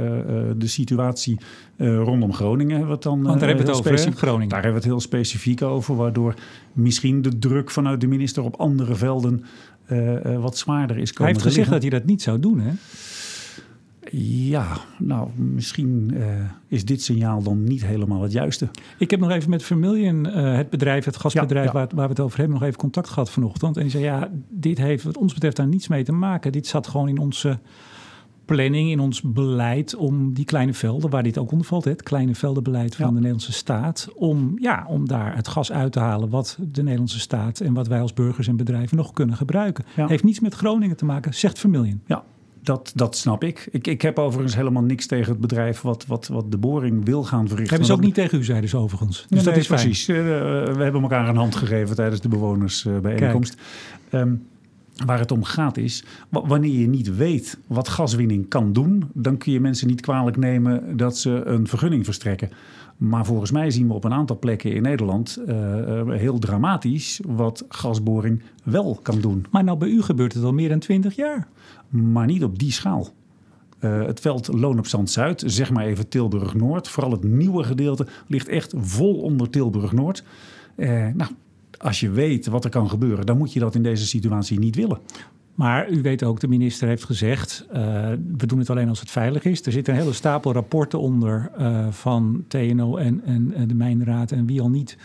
de 0.57 0.67
situatie 0.67 1.39
rondom 1.77 2.33
Groningen. 2.33 2.87
Het 2.87 3.03
dan, 3.03 3.23
Want 3.23 3.39
daar 3.39 3.47
hebben 3.47 3.65
we 3.65 3.71
het 3.71 3.79
over, 3.79 4.13
Groningen. 4.13 4.49
Daar 4.49 4.63
hebben 4.63 4.81
we 4.81 4.87
het 4.87 4.95
heel 4.95 4.99
specifiek 5.01 5.61
over, 5.61 5.95
waardoor 5.95 6.33
misschien 6.73 7.21
de 7.21 7.39
druk 7.39 7.71
vanuit 7.71 8.01
de 8.01 8.07
minister 8.07 8.43
op 8.43 8.55
andere 8.55 8.95
velden 8.95 9.43
wat 10.39 10.57
zwaarder 10.57 10.97
is 10.97 11.13
komen 11.13 11.33
Hij 11.33 11.41
heeft 11.41 11.55
gezegd 11.55 11.69
dat 11.69 11.81
hij 11.81 11.89
dat 11.89 12.05
niet 12.05 12.21
zou 12.21 12.39
doen, 12.39 12.59
hè? 12.59 12.71
Ja, 14.11 14.77
nou, 14.97 15.29
misschien 15.35 16.11
uh, 16.13 16.23
is 16.67 16.85
dit 16.85 17.01
signaal 17.01 17.43
dan 17.43 17.63
niet 17.63 17.85
helemaal 17.85 18.21
het 18.21 18.31
juiste. 18.31 18.69
Ik 18.97 19.11
heb 19.11 19.19
nog 19.19 19.31
even 19.31 19.49
met 19.49 19.63
Vermilion, 19.63 20.25
uh, 20.25 20.55
het 20.55 20.69
bedrijf, 20.69 21.05
het 21.05 21.17
gasbedrijf 21.17 21.65
ja, 21.65 21.71
ja. 21.71 21.77
Waar, 21.77 21.95
waar, 21.95 22.05
we 22.05 22.13
het 22.13 22.19
over 22.19 22.37
hebben, 22.37 22.57
nog 22.57 22.67
even 22.67 22.79
contact 22.79 23.09
gehad 23.09 23.31
vanochtend. 23.31 23.75
En 23.75 23.81
die 23.81 23.91
zei, 23.91 24.03
ja, 24.03 24.29
dit 24.49 24.77
heeft 24.77 25.03
wat 25.03 25.17
ons 25.17 25.33
betreft 25.33 25.55
daar 25.55 25.67
niets 25.67 25.87
mee 25.87 26.03
te 26.03 26.11
maken. 26.11 26.51
Dit 26.51 26.67
zat 26.67 26.87
gewoon 26.87 27.07
in 27.07 27.17
onze 27.17 27.59
planning, 28.45 28.89
in 28.89 28.99
ons 28.99 29.21
beleid 29.21 29.95
om 29.95 30.33
die 30.33 30.45
kleine 30.45 30.73
velden, 30.73 31.09
waar 31.09 31.23
dit 31.23 31.37
ook 31.37 31.51
onder 31.51 31.67
valt, 31.67 31.83
het 31.83 32.03
kleine 32.03 32.35
veldenbeleid 32.35 32.95
van 32.95 33.05
ja. 33.05 33.11
de 33.11 33.17
Nederlandse 33.17 33.51
staat, 33.51 34.09
om, 34.15 34.53
ja, 34.59 34.85
om 34.87 35.07
daar 35.07 35.35
het 35.35 35.47
gas 35.47 35.71
uit 35.71 35.91
te 35.91 35.99
halen 35.99 36.29
wat 36.29 36.57
de 36.71 36.83
Nederlandse 36.83 37.19
staat 37.19 37.59
en 37.59 37.73
wat 37.73 37.87
wij 37.87 38.01
als 38.01 38.13
burgers 38.13 38.47
en 38.47 38.55
bedrijven 38.55 38.97
nog 38.97 39.13
kunnen 39.13 39.35
gebruiken. 39.35 39.85
Heeft 39.95 40.23
niets 40.23 40.39
met 40.39 40.53
Groningen 40.53 40.97
te 40.97 41.05
maken, 41.05 41.33
zegt 41.33 41.59
Vermilion. 41.59 42.01
Ja, 42.05 42.23
dat, 42.63 42.91
dat 42.95 43.17
snap 43.17 43.43
ik. 43.43 43.67
ik. 43.71 43.87
Ik 43.87 44.01
heb 44.01 44.19
overigens 44.19 44.55
helemaal 44.55 44.83
niks 44.83 45.05
tegen 45.05 45.31
het 45.31 45.41
bedrijf 45.41 45.81
wat, 45.81 46.05
wat, 46.05 46.27
wat 46.27 46.51
de 46.51 46.57
boring 46.57 47.05
wil 47.05 47.23
gaan 47.23 47.47
verrichten. 47.47 47.69
Hebben 47.69 47.87
ze 47.87 47.93
ook 47.93 48.01
niet 48.01 48.13
tegen 48.13 48.37
u, 48.37 48.43
zeiden 48.43 48.69
ze 48.69 48.77
overigens. 48.77 49.17
Dus 49.17 49.29
nee, 49.29 49.43
dat 49.43 49.53
nee, 49.53 49.61
is 49.61 49.67
precies. 49.67 50.07
Uh, 50.07 50.15
we 50.15 50.83
hebben 50.83 51.01
elkaar 51.01 51.29
een 51.29 51.35
hand 51.35 51.55
gegeven 51.55 51.95
tijdens 51.95 52.21
de 52.21 52.27
bewonersbijeenkomst. 52.27 53.57
Um, 54.11 54.45
waar 55.05 55.19
het 55.19 55.31
om 55.31 55.43
gaat 55.43 55.77
is, 55.77 56.03
wanneer 56.29 56.79
je 56.79 56.87
niet 56.87 57.15
weet 57.15 57.57
wat 57.67 57.87
gaswinning 57.87 58.49
kan 58.49 58.73
doen, 58.73 59.09
dan 59.13 59.37
kun 59.37 59.51
je 59.51 59.59
mensen 59.59 59.87
niet 59.87 60.01
kwalijk 60.01 60.37
nemen 60.37 60.97
dat 60.97 61.17
ze 61.17 61.29
een 61.45 61.67
vergunning 61.67 62.05
verstrekken. 62.05 62.49
Maar 62.97 63.25
volgens 63.25 63.51
mij 63.51 63.71
zien 63.71 63.87
we 63.87 63.93
op 63.93 64.03
een 64.03 64.13
aantal 64.13 64.39
plekken 64.39 64.73
in 64.73 64.81
Nederland 64.81 65.39
uh, 65.47 65.55
heel 66.09 66.39
dramatisch 66.39 67.19
wat 67.27 67.65
gasboring 67.69 68.41
wel 68.63 68.99
kan 69.01 69.21
doen. 69.21 69.45
Maar 69.51 69.63
nou 69.63 69.77
bij 69.77 69.89
u 69.89 70.01
gebeurt 70.01 70.33
het 70.33 70.43
al 70.43 70.53
meer 70.53 70.69
dan 70.69 70.79
twintig 70.79 71.15
jaar. 71.15 71.47
Maar 71.89 72.25
niet 72.25 72.43
op 72.43 72.59
die 72.59 72.71
schaal. 72.71 73.07
Uh, 73.79 74.05
het 74.05 74.19
veld 74.19 74.47
Loon 74.47 74.77
op 74.77 74.87
Zand 74.87 75.09
Zuid, 75.09 75.43
zeg 75.45 75.71
maar 75.71 75.85
even 75.85 76.09
Tilburg 76.09 76.53
Noord, 76.53 76.87
vooral 76.87 77.11
het 77.11 77.23
nieuwe 77.23 77.63
gedeelte, 77.63 78.07
ligt 78.27 78.47
echt 78.47 78.73
vol 78.77 79.15
onder 79.15 79.49
Tilburg 79.49 79.91
Noord. 79.91 80.23
Uh, 80.75 81.07
nou, 81.13 81.31
als 81.77 81.99
je 81.99 82.09
weet 82.09 82.47
wat 82.47 82.63
er 82.63 82.69
kan 82.69 82.89
gebeuren, 82.89 83.25
dan 83.25 83.37
moet 83.37 83.53
je 83.53 83.59
dat 83.59 83.75
in 83.75 83.83
deze 83.83 84.07
situatie 84.07 84.59
niet 84.59 84.75
willen. 84.75 84.99
Maar 85.55 85.89
u 85.89 86.01
weet 86.01 86.23
ook, 86.23 86.39
de 86.39 86.47
minister 86.47 86.87
heeft 86.87 87.03
gezegd, 87.03 87.65
uh, 87.67 87.75
we 88.37 88.47
doen 88.47 88.59
het 88.59 88.69
alleen 88.69 88.89
als 88.89 88.99
het 88.99 89.11
veilig 89.11 89.43
is. 89.43 89.65
Er 89.65 89.71
zit 89.71 89.87
een 89.87 89.95
hele 89.95 90.13
stapel 90.13 90.53
rapporten 90.53 90.99
onder 90.99 91.51
uh, 91.59 91.87
van 91.89 92.43
TNO 92.47 92.97
en, 92.97 93.21
en, 93.25 93.53
en, 93.53 93.67
de 93.67 93.75
Mijnraad 93.75 94.31
en 94.31 94.45
wie 94.45 94.61
al 94.61 94.69
niet... 94.69 94.97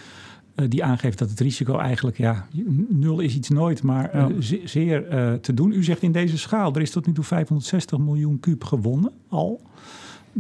Uh, 0.55 0.69
die 0.69 0.85
aangeeft 0.85 1.19
dat 1.19 1.31
het 1.31 1.41
risico 1.41 1.79
eigenlijk, 1.79 2.17
ja, 2.17 2.47
nul 2.89 3.21
is 3.21 3.37
iets 3.37 3.49
nooit, 3.49 3.83
maar 3.83 4.31
zeer 4.65 5.07
te 5.41 5.55
doen. 5.55 5.73
U 5.73 5.85
zegt 5.85 6.03
in 6.03 6.13
deze 6.13 6.39
schaal, 6.39 6.75
er 6.75 6.81
is 6.81 6.91
tot 6.91 7.07
nu 7.07 7.13
toe 7.13 7.25
560 7.25 7.99
miljoen 7.99 8.41
kuub 8.41 8.65
gewonnen 8.65 9.13
al. 9.29 9.68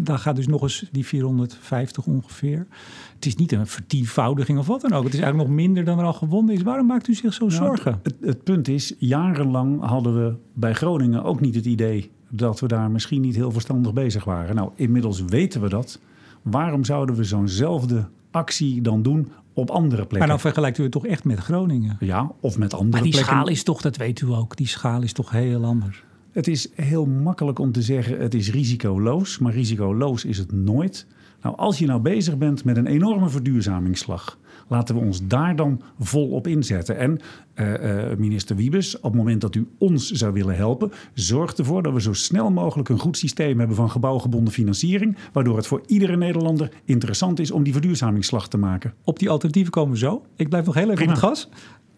Daar 0.01 0.19
gaat 0.19 0.37
dus 0.37 0.47
nog 0.47 0.63
eens 0.63 0.85
die 0.93 1.07
450 1.07 2.07
ongeveer. 2.07 2.67
Het 3.15 3.27
is 3.27 3.37
niet 3.37 3.53
een 3.53 3.67
vertienvoudiging 3.67 4.59
of 4.59 4.67
wat 4.67 4.81
dan 4.81 4.93
ook. 4.93 5.05
Het 5.05 5.15
is 5.15 5.21
eigenlijk 5.21 5.49
nog 5.49 5.59
minder 5.59 5.85
dan 5.85 5.99
er 5.99 6.05
al 6.05 6.13
gewonnen 6.13 6.55
is. 6.55 6.63
Waarom 6.63 6.87
maakt 6.87 7.09
u 7.09 7.15
zich 7.15 7.35
zo 7.35 7.47
nou, 7.47 7.57
zorgen? 7.57 8.01
Het, 8.03 8.15
het, 8.21 8.45
punt 8.45 8.69
is, 8.69 8.95
jarenlang 8.99 9.85
hadden 9.85 10.15
we 10.15 10.37
bij 10.53 10.75
Groningen 10.75 11.25
ook 11.25 11.41
niet 11.41 11.55
het 11.55 11.65
idee 11.65 12.11
dat 12.29 12.61
we 12.61 12.69
daar 12.69 12.91
misschien 12.91 13.21
niet 13.21 13.35
heel 13.35 13.51
verstandig 13.51 13.93
bezig 13.93 14.25
waren. 14.25 14.55
Nou, 14.55 14.71
inmiddels 14.75 15.25
weten 15.25 15.61
we 15.61 15.69
dat. 15.69 16.01
Waarom 16.43 16.85
zouden 16.85 17.15
we 17.15 17.25
zo'nzelfde 17.25 18.09
actie 18.31 18.83
dan 18.83 19.03
doen 19.03 19.33
op 19.53 19.71
andere 19.71 19.97
plekken? 19.97 20.19
Maar 20.19 20.29
dan 20.29 20.41
vergelijkt 20.41 20.79
u 20.79 20.83
het 20.83 20.93
toch 20.93 21.07
echt 21.07 21.25
met 21.25 21.39
Groningen? 21.39 21.97
Ja, 22.01 22.33
of 22.41 22.59
met 22.59 22.75
andere 22.75 22.93
maar 22.93 23.03
die 23.03 23.11
plekken. 23.11 23.33
schaal 23.33 23.49
is 23.49 23.63
toch, 23.63 23.81
dat 23.81 23.97
weet 23.97 24.21
u 24.21 24.27
ook, 24.27 24.57
die 24.57 24.67
schaal 24.67 25.03
is 25.03 25.13
toch 25.13 25.31
heel 25.31 25.65
anders. 25.65 26.03
Het 26.33 26.49
is 26.49 26.69
heel 26.75 27.07
makkelijk 27.07 27.59
om 27.59 27.73
te 27.73 27.83
zeggen 27.83 28.21
het 28.21 28.35
is 28.35 28.51
risicoloos, 28.51 29.39
maar 29.39 29.53
risicoloos 29.53 30.25
is 30.25 30.39
het 30.39 30.53
nooit. 30.53 31.07
Nou, 31.43 31.57
als 31.57 31.79
je 31.79 31.87
nou 31.87 32.01
bezig 32.01 32.39
bent 32.39 32.65
met 32.65 32.77
een 32.77 32.87
enorme 32.87 33.29
verduurzamingsslag, 33.29 34.39
Laten 34.67 34.95
we 34.95 35.01
ons 35.01 35.27
daar 35.27 35.57
dan 35.57 35.83
vol 35.99 36.29
op 36.29 36.47
inzetten. 36.47 36.99
En 36.99 37.19
uh, 37.55 38.17
minister 38.19 38.57
Wiebes, 38.57 38.97
op 38.97 39.03
het 39.03 39.15
moment 39.15 39.41
dat 39.41 39.55
u 39.55 39.67
ons 39.79 40.11
zou 40.11 40.33
willen 40.33 40.57
helpen, 40.57 40.93
zorg 41.15 41.53
ervoor 41.53 41.83
dat 41.83 41.93
we 41.93 42.01
zo 42.01 42.13
snel 42.13 42.51
mogelijk 42.51 42.89
een 42.89 42.99
goed 42.99 43.17
systeem 43.17 43.59
hebben 43.59 43.77
van 43.77 43.91
gebouwgebonden 43.91 44.53
financiering, 44.53 45.17
waardoor 45.33 45.57
het 45.57 45.67
voor 45.67 45.83
iedere 45.87 46.17
Nederlander 46.17 46.71
interessant 46.85 47.41
is 47.41 47.51
om 47.51 47.63
die 47.63 47.73
verduurzamingsslag 47.73 48.49
te 48.49 48.59
maken. 48.59 48.95
Op 49.05 49.19
die 49.19 49.31
alternatieven 49.31 49.73
komen 49.73 49.93
we 49.93 49.99
zo. 49.99 50.23
Ik 50.37 50.49
blijf 50.49 50.65
nog 50.65 50.75
heel 50.75 50.91
even 50.91 50.95
Prima. 50.95 51.13
op 51.13 51.21
het 51.21 51.29
gas. 51.29 51.49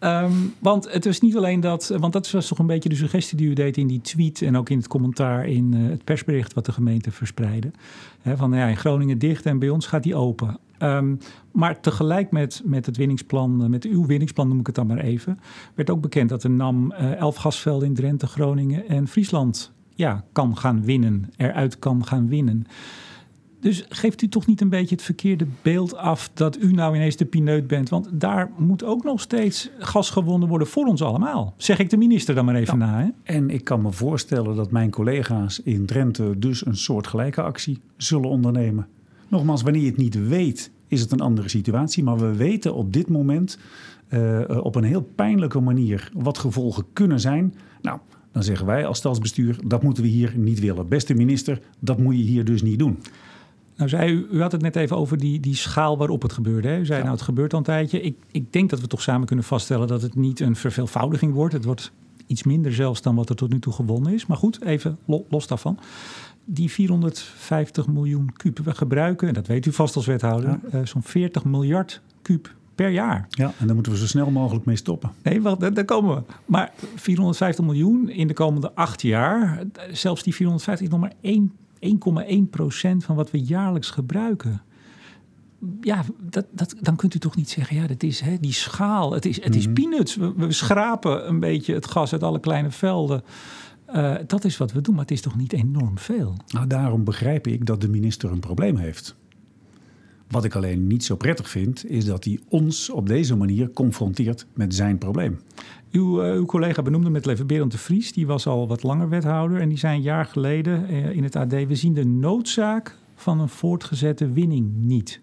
Um, 0.03 0.53
want 0.59 0.91
het 0.91 1.05
is 1.05 1.19
niet 1.19 1.37
alleen 1.37 1.59
dat, 1.59 1.93
want 1.99 2.13
dat 2.13 2.31
was 2.31 2.47
toch 2.47 2.59
een 2.59 2.67
beetje 2.67 2.89
de 2.89 2.95
suggestie 2.95 3.37
die 3.37 3.47
u 3.47 3.53
deed 3.53 3.77
in 3.77 3.87
die 3.87 4.01
tweet 4.01 4.41
en 4.41 4.57
ook 4.57 4.69
in 4.69 4.77
het 4.77 4.87
commentaar 4.87 5.47
in 5.47 5.73
uh, 5.75 5.89
het 5.89 6.03
persbericht 6.03 6.53
wat 6.53 6.65
de 6.65 6.71
gemeente 6.71 7.11
verspreidde. 7.11 7.71
He, 8.21 8.37
van 8.37 8.53
ja, 8.53 8.67
in 8.67 8.77
Groningen 8.77 9.17
dicht 9.17 9.45
en 9.45 9.59
bij 9.59 9.69
ons 9.69 9.87
gaat 9.87 10.03
die 10.03 10.15
open. 10.15 10.59
Um, 10.83 11.17
maar 11.51 11.79
tegelijk 11.79 12.31
met, 12.31 12.61
met 12.65 12.85
het 12.85 12.97
winningsplan, 12.97 13.63
eh, 13.63 13.69
met 13.69 13.85
uw 13.85 14.05
winningsplan 14.05 14.47
noem 14.47 14.59
ik 14.59 14.65
het 14.65 14.75
dan 14.75 14.87
maar 14.87 14.97
even, 14.97 15.39
werd 15.75 15.89
ook 15.89 16.01
bekend 16.01 16.29
dat 16.29 16.41
de 16.41 16.49
NAM 16.49 16.91
uh, 16.91 17.15
elf 17.15 17.35
gasvelden 17.35 17.87
in 17.87 17.93
Drenthe, 17.93 18.27
Groningen 18.27 18.87
en 18.87 19.07
Friesland 19.07 19.71
ja, 19.95 20.23
kan 20.31 20.57
gaan 20.57 20.83
winnen, 20.83 21.29
eruit 21.37 21.79
kan 21.79 22.05
gaan 22.05 22.27
winnen. 22.27 22.65
Dus 23.59 23.85
geeft 23.89 24.21
u 24.21 24.27
toch 24.27 24.45
niet 24.45 24.61
een 24.61 24.69
beetje 24.69 24.95
het 24.95 25.03
verkeerde 25.03 25.45
beeld 25.61 25.95
af 25.95 26.29
dat 26.33 26.61
u 26.61 26.71
nou 26.71 26.95
ineens 26.95 27.15
de 27.15 27.25
pineut 27.25 27.67
bent? 27.67 27.89
Want 27.89 28.09
daar 28.11 28.51
moet 28.57 28.83
ook 28.83 29.03
nog 29.03 29.21
steeds 29.21 29.69
gas 29.79 30.09
gewonnen 30.09 30.47
worden 30.47 30.67
voor 30.67 30.85
ons 30.85 31.01
allemaal. 31.01 31.53
Zeg 31.57 31.79
ik 31.79 31.89
de 31.89 31.97
minister 31.97 32.35
dan 32.35 32.45
maar 32.45 32.55
even 32.55 32.77
na. 32.77 32.99
Hè? 32.99 33.09
En 33.35 33.49
ik 33.49 33.63
kan 33.63 33.81
me 33.81 33.91
voorstellen 33.91 34.55
dat 34.55 34.71
mijn 34.71 34.91
collega's 34.91 35.61
in 35.63 35.85
Drenthe 35.85 36.39
dus 36.39 36.65
een 36.65 36.77
soort 36.77 37.07
gelijke 37.07 37.41
actie 37.41 37.79
zullen 37.97 38.29
ondernemen. 38.29 38.87
Nogmaals, 39.31 39.61
wanneer 39.61 39.81
je 39.81 39.87
het 39.87 39.97
niet 39.97 40.27
weet, 40.27 40.71
is 40.87 41.01
het 41.01 41.11
een 41.11 41.19
andere 41.19 41.49
situatie. 41.49 42.03
Maar 42.03 42.17
we 42.17 42.35
weten 42.35 42.73
op 42.73 42.93
dit 42.93 43.09
moment 43.09 43.57
uh, 44.09 44.39
op 44.63 44.75
een 44.75 44.83
heel 44.83 45.01
pijnlijke 45.15 45.59
manier 45.59 46.11
wat 46.13 46.37
gevolgen 46.37 46.85
kunnen 46.93 47.19
zijn. 47.19 47.53
Nou, 47.81 47.99
dan 48.31 48.43
zeggen 48.43 48.65
wij 48.65 48.85
als 48.85 48.97
stadsbestuur, 48.97 49.59
dat 49.65 49.83
moeten 49.83 50.03
we 50.03 50.09
hier 50.09 50.33
niet 50.35 50.59
willen. 50.59 50.87
Beste 50.87 51.13
minister, 51.13 51.61
dat 51.79 51.99
moet 51.99 52.17
je 52.17 52.23
hier 52.23 52.45
dus 52.45 52.61
niet 52.61 52.79
doen. 52.79 52.97
Nou, 53.75 53.89
zei 53.89 54.11
u, 54.11 54.27
u 54.31 54.41
had 54.41 54.51
het 54.51 54.61
net 54.61 54.75
even 54.75 54.97
over 54.97 55.17
die, 55.17 55.39
die 55.39 55.55
schaal 55.55 55.97
waarop 55.97 56.21
het 56.21 56.33
gebeurde. 56.33 56.67
Hè? 56.67 56.79
U 56.79 56.85
zei, 56.85 56.99
nou, 56.99 57.13
het 57.13 57.21
gebeurt 57.21 57.53
al 57.53 57.59
een 57.59 57.65
tijdje. 57.65 58.01
Ik, 58.01 58.15
ik 58.31 58.53
denk 58.53 58.69
dat 58.69 58.79
we 58.79 58.87
toch 58.87 59.01
samen 59.01 59.27
kunnen 59.27 59.45
vaststellen 59.45 59.87
dat 59.87 60.01
het 60.01 60.15
niet 60.15 60.39
een 60.39 60.55
verveelvoudiging 60.55 61.33
wordt. 61.33 61.53
Het 61.53 61.65
wordt 61.65 61.91
iets 62.27 62.43
minder 62.43 62.73
zelfs 62.73 63.01
dan 63.01 63.15
wat 63.15 63.29
er 63.29 63.35
tot 63.35 63.49
nu 63.51 63.59
toe 63.59 63.73
gewonnen 63.73 64.13
is. 64.13 64.25
Maar 64.25 64.37
goed, 64.37 64.63
even 64.63 64.97
los 65.29 65.47
daarvan. 65.47 65.79
Die 66.45 66.71
450 66.71 67.87
miljoen 67.87 68.33
kuub. 68.33 68.59
We 68.59 68.75
gebruiken, 68.75 69.27
en 69.27 69.33
dat 69.33 69.47
weet 69.47 69.65
u 69.65 69.71
vast 69.71 69.95
als 69.95 70.05
wethouder, 70.05 70.59
uh, 70.73 70.81
zo'n 70.83 71.03
40 71.03 71.45
miljard 71.45 72.01
kuub 72.21 72.53
per 72.75 72.89
jaar. 72.89 73.25
Ja, 73.29 73.53
en 73.57 73.65
daar 73.65 73.75
moeten 73.75 73.91
we 73.91 73.97
zo 73.97 74.07
snel 74.07 74.31
mogelijk 74.31 74.65
mee 74.65 74.75
stoppen. 74.75 75.11
Nee, 75.23 75.41
wacht, 75.41 75.75
daar, 75.75 75.85
komen 75.85 76.15
we. 76.15 76.21
Maar 76.45 76.71
450 76.95 77.65
miljoen 77.65 78.09
in 78.09 78.27
de 78.27 78.33
komende 78.33 78.75
acht 78.75 79.01
jaar, 79.01 79.63
zelfs 79.91 80.23
die 80.23 80.35
450 80.35 80.85
is 80.85 80.91
nog 80.91 81.01
maar 81.01 81.13
1 81.21 81.51
1,1% 81.81 81.89
van 82.97 83.15
wat 83.15 83.31
we 83.31 83.43
jaarlijks 83.43 83.89
gebruiken. 83.89 84.61
Ja, 85.81 86.03
dat, 86.19 86.45
dat, 86.51 86.75
dan 86.79 86.95
kunt 86.95 87.15
u 87.15 87.19
toch 87.19 87.35
niet 87.35 87.49
zeggen, 87.49 87.75
ja, 87.75 87.87
dat 87.87 88.03
is 88.03 88.19
hè, 88.19 88.37
die 88.39 88.53
schaal. 88.53 89.13
Het 89.13 89.25
is, 89.25 89.43
het 89.43 89.55
is 89.55 89.65
mhm. 89.65 89.73
peanuts. 89.73 90.15
We, 90.15 90.33
we, 90.35 90.51
schrapen 90.51 91.27
een 91.27 91.39
beetje 91.39 91.73
het 91.73 91.87
gas 91.87 92.11
uit 92.11 92.23
alle 92.23 92.39
kleine 92.39 92.71
velden. 92.71 93.23
Uh, 93.95 94.15
dat 94.27 94.43
is 94.43 94.57
wat 94.57 94.71
we 94.71 94.81
doen, 94.81 94.93
maar 94.93 95.03
het 95.03 95.11
is 95.11 95.21
toch 95.21 95.37
niet 95.37 95.53
enorm 95.53 95.97
veel? 95.97 96.37
Nou, 96.47 96.67
daarom 96.67 97.03
begrijp 97.03 97.47
ik 97.47 97.65
dat 97.65 97.81
de 97.81 97.89
minister 97.89 98.31
een 98.31 98.39
probleem 98.39 98.75
heeft. 98.75 99.15
Wat 100.27 100.43
ik 100.43 100.55
alleen 100.55 100.87
niet 100.87 101.03
zo 101.03 101.15
prettig 101.15 101.49
vind, 101.49 101.89
is 101.89 102.05
dat 102.05 102.23
hij 102.23 102.39
ons 102.47 102.89
op 102.89 103.07
deze 103.07 103.35
manier 103.35 103.71
confronteert 103.71 104.45
met 104.53 104.75
zijn 104.75 104.97
probleem. 104.97 105.39
Uw, 105.91 106.23
uh, 106.23 106.33
uw 106.33 106.45
collega 106.45 106.81
benoemde 106.81 107.09
met 107.09 107.25
leven 107.25 107.47
Berend 107.47 107.71
de 107.71 107.77
Vries, 107.77 108.13
die 108.13 108.27
was 108.27 108.47
al 108.47 108.67
wat 108.67 108.83
langer 108.83 109.09
wethouder. 109.09 109.59
En 109.59 109.69
die 109.69 109.77
zei 109.77 109.95
een 109.95 110.01
jaar 110.01 110.25
geleden 110.25 110.91
uh, 110.91 111.15
in 111.15 111.23
het 111.23 111.35
AD: 111.35 111.51
We 111.51 111.75
zien 111.75 111.93
de 111.93 112.05
noodzaak 112.05 112.97
van 113.15 113.39
een 113.39 113.49
voortgezette 113.49 114.31
winning 114.31 114.73
niet. 114.75 115.21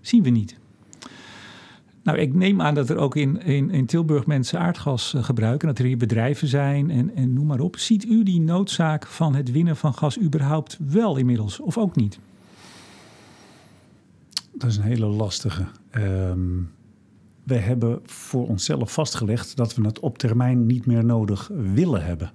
Zien 0.00 0.22
we 0.22 0.30
niet. 0.30 0.60
Nou, 2.02 2.18
ik 2.18 2.34
neem 2.34 2.60
aan 2.60 2.74
dat 2.74 2.88
er 2.88 2.96
ook 2.96 3.16
in, 3.16 3.42
in, 3.42 3.70
in 3.70 3.86
Tilburg 3.86 4.26
mensen 4.26 4.58
aardgas 4.58 5.14
uh, 5.14 5.24
gebruiken. 5.24 5.68
Dat 5.68 5.78
er 5.78 5.84
hier 5.84 5.96
bedrijven 5.96 6.48
zijn 6.48 6.90
en, 6.90 7.14
en 7.14 7.32
noem 7.32 7.46
maar 7.46 7.60
op. 7.60 7.76
Ziet 7.76 8.04
u 8.04 8.22
die 8.22 8.40
noodzaak 8.40 9.06
van 9.06 9.34
het 9.34 9.50
winnen 9.50 9.76
van 9.76 9.94
gas 9.94 10.20
überhaupt 10.20 10.78
wel 10.86 11.16
inmiddels, 11.16 11.60
of 11.60 11.78
ook 11.78 11.96
niet? 11.96 12.18
Dat 14.54 14.70
is 14.70 14.76
een 14.76 14.82
hele 14.82 15.06
lastige. 15.06 15.64
Um, 15.96 16.70
we 17.42 17.54
hebben 17.54 18.00
voor 18.04 18.48
onszelf 18.48 18.92
vastgelegd 18.92 19.56
dat 19.56 19.74
we 19.74 19.82
het 19.82 20.00
op 20.00 20.18
termijn 20.18 20.66
niet 20.66 20.86
meer 20.86 21.04
nodig 21.04 21.50
willen 21.72 22.04
hebben. 22.04 22.32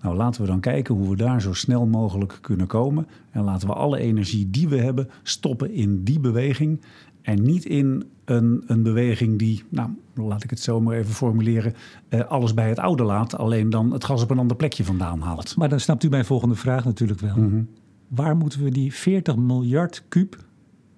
Nou, 0.00 0.16
laten 0.16 0.40
we 0.40 0.46
dan 0.46 0.60
kijken 0.60 0.94
hoe 0.94 1.10
we 1.10 1.16
daar 1.16 1.40
zo 1.40 1.52
snel 1.52 1.86
mogelijk 1.86 2.38
kunnen 2.40 2.66
komen. 2.66 3.06
En 3.30 3.42
laten 3.42 3.68
we 3.68 3.74
alle 3.74 3.98
energie 3.98 4.50
die 4.50 4.68
we 4.68 4.76
hebben 4.76 5.10
stoppen 5.22 5.70
in 5.70 6.04
die 6.04 6.20
beweging. 6.20 6.80
En 7.22 7.42
niet 7.42 7.64
in 7.64 8.04
een, 8.24 8.62
een 8.66 8.82
beweging 8.82 9.38
die, 9.38 9.64
nou, 9.68 9.90
laat 10.14 10.44
ik 10.44 10.50
het 10.50 10.60
zo 10.60 10.80
maar 10.80 10.96
even 10.96 11.14
formuleren, 11.14 11.74
eh, 12.08 12.20
alles 12.20 12.54
bij 12.54 12.68
het 12.68 12.78
oude 12.78 13.02
laat. 13.02 13.36
Alleen 13.36 13.70
dan 13.70 13.92
het 13.92 14.04
gas 14.04 14.22
op 14.22 14.30
een 14.30 14.38
ander 14.38 14.56
plekje 14.56 14.84
vandaan 14.84 15.20
haalt. 15.20 15.56
Maar 15.56 15.68
dan 15.68 15.80
snapt 15.80 16.02
u 16.02 16.08
mijn 16.08 16.24
volgende 16.24 16.54
vraag 16.54 16.84
natuurlijk 16.84 17.20
wel. 17.20 17.36
Mhm. 17.36 17.62
Waar 18.08 18.36
moeten 18.36 18.64
we 18.64 18.70
die 18.70 18.94
40 18.94 19.36
miljard 19.36 20.04
kuub 20.08 20.36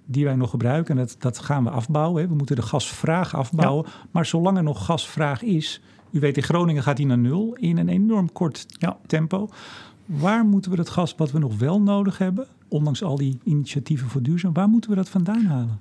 die 0.06 0.24
wij 0.24 0.36
nog 0.36 0.50
gebruiken. 0.50 0.98
En 0.98 1.06
dat, 1.06 1.16
dat 1.18 1.38
gaan 1.38 1.64
we 1.64 1.70
afbouwen. 1.70 2.22
Hè. 2.22 2.28
We 2.28 2.34
moeten 2.34 2.56
de 2.56 2.62
gasvraag 2.62 3.34
afbouwen. 3.34 3.86
Maar 4.10 4.26
zolang 4.26 4.56
er 4.56 4.62
nog 4.62 4.84
gasvraag 4.84 5.42
is, 5.42 5.82
u 6.10 6.20
weet 6.20 6.36
in 6.36 6.42
Groningen 6.42 6.82
gaat 6.82 6.96
die 6.96 7.06
naar 7.06 7.18
nul 7.18 7.54
in 7.54 7.78
een 7.78 7.88
enorm 7.88 8.32
kort 8.32 8.66
ja. 8.68 8.98
tempo. 9.06 9.48
Waar 10.06 10.44
moeten 10.44 10.70
we 10.70 10.76
dat 10.76 10.88
gas 10.88 11.14
wat 11.16 11.30
we 11.30 11.38
nog 11.38 11.58
wel 11.58 11.82
nodig 11.82 12.18
hebben, 12.18 12.46
ondanks 12.68 13.02
al 13.02 13.16
die 13.16 13.38
initiatieven 13.44 14.08
voor 14.08 14.22
duurzaam, 14.22 14.52
waar 14.52 14.68
moeten 14.68 14.90
we 14.90 14.96
dat 14.96 15.08
vandaan 15.08 15.44
halen? 15.44 15.78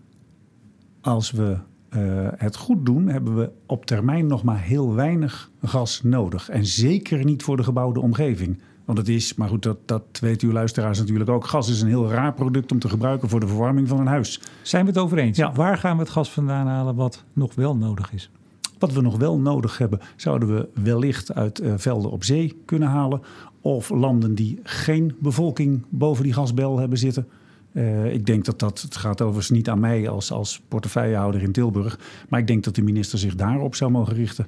Als 1.04 1.32
we 1.32 1.58
uh, 1.98 2.28
het 2.38 2.56
goed 2.56 2.86
doen, 2.86 3.08
hebben 3.08 3.36
we 3.36 3.50
op 3.66 3.86
termijn 3.86 4.28
nog 4.28 4.44
maar 4.44 4.62
heel 4.62 4.94
weinig 4.94 5.52
gas 5.64 6.02
nodig. 6.04 6.50
En 6.50 6.66
zeker 6.66 7.26
niet 7.26 7.44
voor 7.44 7.58
de 7.58 7.64
gebouwde 7.64 8.00
omgeving. 8.00 8.60
Want 8.86 8.98
het 8.98 9.08
is, 9.08 9.34
maar 9.34 9.50
goed, 9.50 9.64
dat, 9.64 9.78
dat 9.86 10.04
weten 10.22 10.48
uw 10.48 10.54
luisteraars 10.54 11.00
natuurlijk 11.00 11.30
ook. 11.30 11.46
Gas 11.46 11.70
is 11.70 11.82
een 11.82 11.88
heel 11.88 12.12
raar 12.12 12.34
product 12.34 12.72
om 12.72 12.80
te 12.80 12.90
gebruiken 12.90 13.30
voor 13.30 13.40
de 13.40 13.48
verwarming 13.48 13.88
van 13.88 14.00
een 14.00 14.08
huis. 14.08 14.42
Zijn 14.62 14.86
we 14.86 14.92
het 14.92 15.00
over 15.00 15.18
eens? 15.18 15.38
Ja. 15.38 15.52
Waar 15.52 15.78
gaan 15.78 15.96
we 15.96 16.04
het 16.04 16.12
gas 16.12 16.32
vandaan 16.32 16.68
halen 16.68 16.96
wat 16.96 17.24
nog 17.34 17.56
wel 17.56 17.76
nodig 17.76 18.14
is? 18.14 18.32
Wat 18.80 18.94
we 18.94 19.02
nog 19.02 19.18
wel 19.18 19.40
nodig 19.40 19.78
hebben, 19.78 20.00
zouden 20.16 20.56
we 20.56 20.70
wellicht 20.84 21.34
uit 21.34 21.62
uh, 21.62 21.74
velden 21.76 22.12
op 22.12 22.24
zee 22.24 22.62
kunnen 22.66 22.90
halen. 22.90 23.22
Of 23.62 23.90
landen 23.90 24.36
die 24.36 24.60
geen 24.64 25.16
bevolking 25.20 25.86
boven 25.90 26.24
die 26.24 26.34
gasbel 26.34 26.80
hebben 26.80 26.98
zitten. 26.98 27.28
Uh, 27.74 28.14
ik 28.14 28.26
denk 28.26 28.46
dat 28.46 28.60
dat, 28.60 28.82
het 28.82 28.96
gaat 28.96 29.22
overigens 29.22 29.50
niet 29.50 29.70
aan 29.70 29.80
mij 29.80 30.10
als, 30.10 30.32
als 30.32 30.62
portefeuillehouder 30.68 31.42
in 31.42 31.52
Tilburg. 31.52 32.00
Maar 32.30 32.40
ik 32.40 32.48
denk 32.48 32.64
dat 32.64 32.76
de 32.76 32.82
minister 32.82 33.20
zich 33.20 33.36
daarop 33.36 33.76
zou 33.76 33.92
mogen 33.92 34.14
richten. 34.14 34.48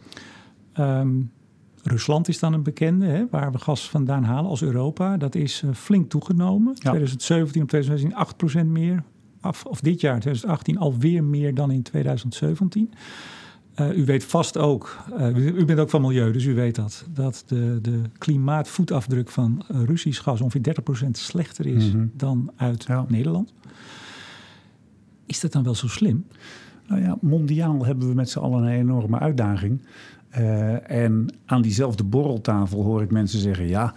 Um, 0.79 1.31
Rusland 1.83 2.27
is 2.27 2.39
dan 2.39 2.53
een 2.53 2.63
bekende, 2.63 3.05
hè, 3.05 3.25
waar 3.29 3.51
we 3.51 3.57
gas 3.57 3.89
vandaan 3.89 4.23
halen 4.23 4.49
als 4.49 4.61
Europa. 4.61 5.17
Dat 5.17 5.35
is 5.35 5.61
uh, 5.65 5.73
flink 5.73 6.09
toegenomen. 6.09 6.73
Ja. 6.73 6.89
2017 6.89 7.61
op 7.61 7.69
2016 7.69 8.65
8% 8.65 8.71
meer. 8.71 9.03
Af, 9.41 9.65
of 9.65 9.79
dit 9.79 10.01
jaar, 10.01 10.19
2018, 10.19 10.77
alweer 10.77 11.23
meer 11.23 11.53
dan 11.53 11.71
in 11.71 11.81
2017. 11.81 12.93
Uh, 13.79 13.97
u 13.97 14.05
weet 14.05 14.23
vast 14.23 14.57
ook, 14.57 14.97
uh, 15.19 15.35
u 15.35 15.65
bent 15.65 15.79
ook 15.79 15.89
van 15.89 16.01
milieu, 16.01 16.31
dus 16.31 16.45
u 16.45 16.53
weet 16.53 16.75
dat, 16.75 17.05
dat 17.13 17.43
de, 17.47 17.79
de 17.81 18.01
klimaatvoetafdruk 18.17 19.29
van 19.29 19.63
Russisch 19.67 20.21
gas 20.21 20.41
ongeveer 20.41 20.75
30% 21.05 21.09
slechter 21.11 21.65
is 21.65 21.85
mm 21.85 21.91
-hmm. 21.91 22.11
dan 22.13 22.51
uit 22.55 22.83
ja. 22.87 23.05
Nederland. 23.07 23.53
Is 25.25 25.39
dat 25.39 25.51
dan 25.51 25.63
wel 25.63 25.75
zo 25.75 25.87
slim? 25.87 26.25
Nou 26.87 27.01
ja, 27.01 27.17
mondiaal 27.21 27.85
hebben 27.85 28.07
we 28.07 28.13
met 28.13 28.29
z'n 28.29 28.39
allen 28.39 28.63
een 28.63 28.79
enorme 28.79 29.19
uitdaging. 29.19 29.81
Uh, 30.39 30.91
en 30.91 31.27
aan 31.45 31.61
diezelfde 31.61 32.03
borreltafel 32.03 32.83
hoor 32.83 33.01
ik 33.01 33.11
mensen 33.11 33.39
zeggen: 33.39 33.67
ja, 33.67 33.93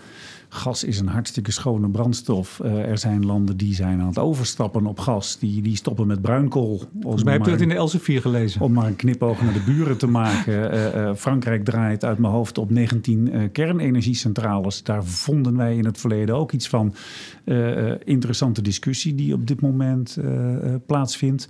gas 0.48 0.84
is 0.84 0.98
een 0.98 1.08
hartstikke 1.08 1.52
schone 1.52 1.90
brandstof. 1.90 2.60
Uh, 2.64 2.88
er 2.88 2.98
zijn 2.98 3.26
landen 3.26 3.56
die 3.56 3.74
zijn 3.74 4.00
aan 4.00 4.06
het 4.06 4.18
overstappen 4.18 4.86
op 4.86 4.98
gas. 4.98 5.38
Die, 5.38 5.62
die 5.62 5.76
stoppen 5.76 6.06
met 6.06 6.22
bruinkool. 6.22 6.82
Volgens 7.00 7.24
mij 7.24 7.32
heb 7.32 7.44
je 7.44 7.50
het 7.50 7.60
in 7.60 7.68
de 7.68 7.74
Elsevier 7.74 8.20
gelezen. 8.20 8.60
Om 8.60 8.72
maar 8.72 8.86
een 8.86 8.96
knipoog 8.96 9.42
naar 9.42 9.52
de 9.52 9.62
buren 9.66 9.98
te 9.98 10.06
maken. 10.06 10.74
Uh, 10.74 11.14
Frankrijk 11.24 11.64
draait 11.64 12.04
uit 12.04 12.18
mijn 12.18 12.32
hoofd 12.32 12.58
op 12.58 12.70
19 12.70 13.52
kernenergiecentrales. 13.52 14.82
Daar 14.82 15.04
vonden 15.04 15.56
wij 15.56 15.76
in 15.76 15.84
het 15.84 15.98
verleden 15.98 16.34
ook 16.34 16.52
iets 16.52 16.68
van. 16.68 16.94
interessante 18.04 18.62
discussie 18.62 19.14
die 19.14 19.34
op 19.34 19.46
dit 19.46 19.60
moment 19.60 20.18
plaatsvindt. 20.86 21.48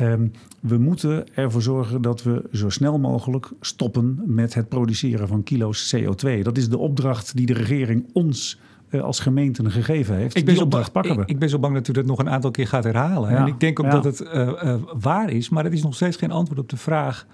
Um, 0.00 0.32
we 0.60 0.78
moeten 0.78 1.34
ervoor 1.34 1.62
zorgen 1.62 2.02
dat 2.02 2.22
we 2.22 2.48
zo 2.52 2.68
snel 2.68 2.98
mogelijk 2.98 3.50
stoppen 3.60 4.22
met 4.26 4.54
het 4.54 4.68
produceren 4.68 5.28
van 5.28 5.42
kilo's 5.42 5.96
CO2. 5.96 6.40
Dat 6.42 6.56
is 6.56 6.68
de 6.68 6.78
opdracht 6.78 7.36
die 7.36 7.46
de 7.46 7.52
regering 7.52 8.06
ons 8.12 8.60
als 9.00 9.20
gemeente 9.20 9.70
gegeven 9.70 10.16
heeft. 10.16 10.36
Ik 10.36 10.44
ben 10.44 10.58
opdracht 10.58 10.92
pakken 10.92 11.16
we. 11.16 11.22
Ik, 11.26 11.38
ben 11.38 11.48
zo 11.48 11.58
bang 11.58 11.74
dat 11.74 11.88
u 11.88 11.92
dat 11.92 12.06
nog 12.06 12.18
een 12.18 12.30
aantal 12.30 12.50
keer 12.50 12.66
gaat 12.66 12.84
herhalen. 12.84 13.30
en 13.30 13.46
ik 13.46 13.60
denk 13.60 13.80
ook 13.80 13.90
dat 13.90 14.04
het 14.04 14.28
waar 15.00 15.30
is, 15.30 15.48
maar 15.48 15.64
het 15.64 15.72
is 15.72 15.82
nog 15.82 15.94
steeds 15.94 16.16
geen 16.16 16.30
antwoord 16.30 16.60
op 16.60 16.68
de 16.68 16.76
vraag 16.76 17.26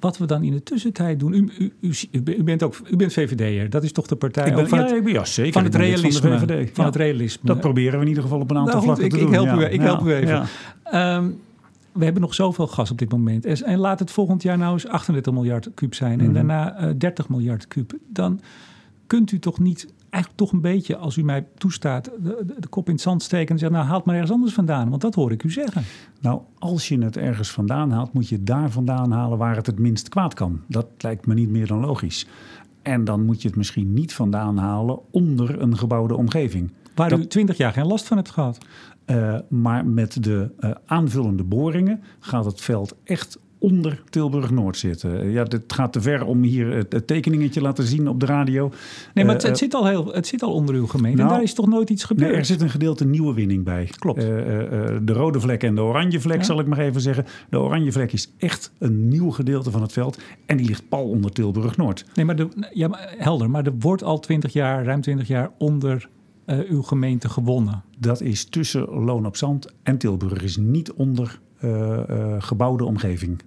wat 0.00 0.18
we 0.18 0.26
dan 0.26 0.42
in 0.42 0.52
de 0.52 0.62
tussentijd 0.62 1.20
doen. 1.20 1.32
U, 1.32 1.50
u, 1.58 1.72
u, 2.10 2.22
u 2.24 2.42
bent 2.42 2.62
ook 2.62 2.76
u 2.90 2.96
bent 2.96 3.12
VVD'er. 3.12 3.70
Dat 3.70 3.84
is 3.84 3.92
toch 3.92 4.06
de 4.06 4.16
partij 4.16 4.46
ik 4.46 4.54
ben, 4.54 4.68
van, 4.68 4.78
ja, 4.78 4.94
het, 4.94 5.08
ja, 5.08 5.24
zeker. 5.24 5.52
van 5.52 5.64
het 5.64 5.74
realisme. 5.74 6.30
Van, 6.38 6.46
de 6.46 6.54
VVD. 6.54 6.70
van 6.74 6.84
het 6.84 6.96
realisme. 6.96 7.48
Dat 7.48 7.60
proberen 7.60 7.92
we 7.92 8.00
in 8.00 8.08
ieder 8.08 8.22
geval 8.22 8.40
op 8.40 8.50
een 8.50 8.56
aantal 8.56 8.72
nou, 8.72 8.84
vlakken 8.84 9.04
ik, 9.04 9.10
te 9.10 9.16
ik 9.16 9.22
doen. 9.22 9.32
Help 9.32 9.60
u, 9.60 9.64
ik 9.64 9.80
help 9.80 10.06
u 10.06 10.14
even. 10.14 10.46
Um, 10.94 11.40
we 11.96 12.04
hebben 12.04 12.22
nog 12.22 12.34
zoveel 12.34 12.66
gas 12.66 12.90
op 12.90 12.98
dit 12.98 13.10
moment. 13.10 13.62
En 13.62 13.78
laat 13.78 13.98
het 13.98 14.10
volgend 14.10 14.42
jaar 14.42 14.58
nou 14.58 14.72
eens 14.72 14.88
38 14.88 15.32
miljard 15.32 15.70
kuub 15.74 15.94
zijn. 15.94 16.20
En 16.20 16.24
mhm. 16.24 16.34
daarna 16.34 16.88
uh, 16.88 16.94
30 16.98 17.28
miljard 17.28 17.68
kuub. 17.68 17.92
Dan 18.08 18.40
kunt 19.06 19.32
u 19.32 19.38
toch 19.38 19.58
niet 19.58 19.94
eigenlijk 20.10 20.44
toch 20.44 20.52
een 20.52 20.60
beetje, 20.60 20.96
als 20.96 21.16
u 21.16 21.22
mij 21.22 21.46
toestaat, 21.58 22.04
de, 22.04 22.54
de, 22.60 22.68
kop 22.68 22.86
in 22.86 22.92
het 22.92 23.02
zand 23.02 23.22
steken 23.22 23.48
en 23.48 23.58
zeggen, 23.58 23.78
nou 23.78 23.90
haalt 23.90 24.04
maar 24.04 24.14
ergens 24.14 24.32
anders 24.32 24.54
vandaan. 24.54 24.88
Want 24.88 25.02
dat 25.02 25.14
hoor 25.14 25.32
ik 25.32 25.42
u 25.42 25.50
zeggen. 25.50 25.82
Nou, 26.20 26.40
als 26.58 26.88
je 26.88 26.98
het 26.98 27.16
ergens 27.16 27.50
vandaan 27.50 27.90
haalt, 27.90 28.12
moet 28.12 28.28
je 28.28 28.34
het 28.34 28.46
daar 28.46 28.70
vandaan 28.70 29.12
halen 29.12 29.38
waar 29.38 29.56
het 29.56 29.66
het 29.66 29.78
minst 29.78 30.08
kwaad 30.08 30.34
kan. 30.34 30.60
Dat 30.66 30.86
lijkt 30.98 31.26
me 31.26 31.34
niet 31.34 31.50
meer 31.50 31.66
dan 31.66 31.80
logisch. 31.80 32.26
En 32.82 33.04
dan 33.04 33.24
moet 33.24 33.42
je 33.42 33.48
het 33.48 33.56
misschien 33.56 33.94
niet 33.94 34.14
vandaan 34.14 34.58
halen 34.58 34.98
onder 35.10 35.60
een 35.60 35.78
gebouwde 35.78 36.16
omgeving. 36.16 36.72
Waar 36.96 37.18
u 37.18 37.26
twintig 37.26 37.56
jaar 37.56 37.72
geen 37.72 37.86
last 37.86 38.06
van 38.06 38.16
hebt 38.16 38.30
gehad. 38.30 38.58
Uh, 39.06 39.38
maar 39.48 39.86
met 39.86 40.22
de 40.22 40.50
uh, 40.60 40.70
aanvullende 40.86 41.42
boringen 41.42 42.02
gaat 42.20 42.44
het 42.44 42.60
veld 42.60 42.94
echt 43.04 43.38
onder 43.58 44.02
Tilburg-Noord 44.10 44.76
zitten. 44.76 45.30
Ja, 45.30 45.42
het 45.42 45.72
gaat 45.72 45.92
te 45.92 46.00
ver 46.00 46.24
om 46.24 46.42
hier 46.42 46.72
het, 46.72 47.06
tekeningetje 47.06 47.60
laten 47.60 47.84
zien 47.84 48.08
op 48.08 48.20
de 48.20 48.26
radio. 48.26 48.72
Nee, 49.14 49.24
maar 49.24 49.34
het, 49.34 49.42
het, 49.42 49.52
eh, 49.52 49.58
zit, 49.58 49.74
al 49.74 49.86
heel, 49.86 50.12
het 50.12 50.26
zit 50.26 50.42
al 50.42 50.52
onder 50.52 50.74
uw 50.74 50.86
gemeente 50.86 51.16
nou, 51.16 51.28
en 51.28 51.34
daar 51.34 51.44
is 51.44 51.54
toch 51.54 51.66
nooit 51.66 51.90
iets 51.90 52.04
gebeurd? 52.04 52.30
Nee, 52.30 52.38
er 52.38 52.44
zit 52.44 52.60
een 52.60 52.70
gedeelte 52.70 53.06
nieuwe 53.06 53.34
winning 53.34 53.64
bij. 53.64 53.88
Klopt. 53.98 54.24
Uh, 54.24 54.28
de 55.02 55.12
rode 55.12 55.40
vlek 55.40 55.62
en 55.62 55.74
de 55.74 55.80
oranje 55.80 56.20
vlek, 56.20 56.44
zal 56.44 56.60
ik 56.60 56.66
maar 56.66 56.78
even 56.78 57.00
zeggen. 57.00 57.24
De 57.50 57.58
oranje 57.58 57.92
vlek 57.92 58.12
is 58.12 58.32
echt 58.38 58.72
een 58.78 59.08
nieuw 59.08 59.30
gedeelte 59.30 59.70
van 59.70 59.82
het 59.82 59.92
veld 59.92 60.18
en 60.46 60.56
die 60.56 60.66
ligt 60.66 60.88
pal 60.88 61.08
onder 61.08 61.32
Tilburg-Noord. 61.32 62.04
Nee, 62.14 62.24
maar, 62.24 62.36
de, 62.36 62.48
ja, 62.72 62.88
maar 62.88 63.14
helder, 63.18 63.50
maar 63.50 63.66
er 63.66 63.74
wordt 63.78 64.02
al 64.02 64.20
20 64.20 64.52
jaar, 64.52 64.84
ruim 64.84 65.00
20 65.00 65.28
jaar 65.28 65.50
onder 65.58 66.08
uh, 66.46 66.70
uw 66.70 66.82
gemeente 66.82 67.28
gewonnen. 67.28 67.82
Dat 67.98 68.20
is 68.20 68.44
tussen 68.44 68.88
Loon 68.88 69.26
op 69.26 69.36
Zand 69.36 69.72
en 69.82 69.98
Tilburg, 69.98 70.42
is 70.42 70.56
niet 70.56 70.92
onder 70.92 71.40
uh, 71.64 71.98
uh, 72.10 72.34
gebouwde 72.38 72.84
omgeving. 72.84 73.42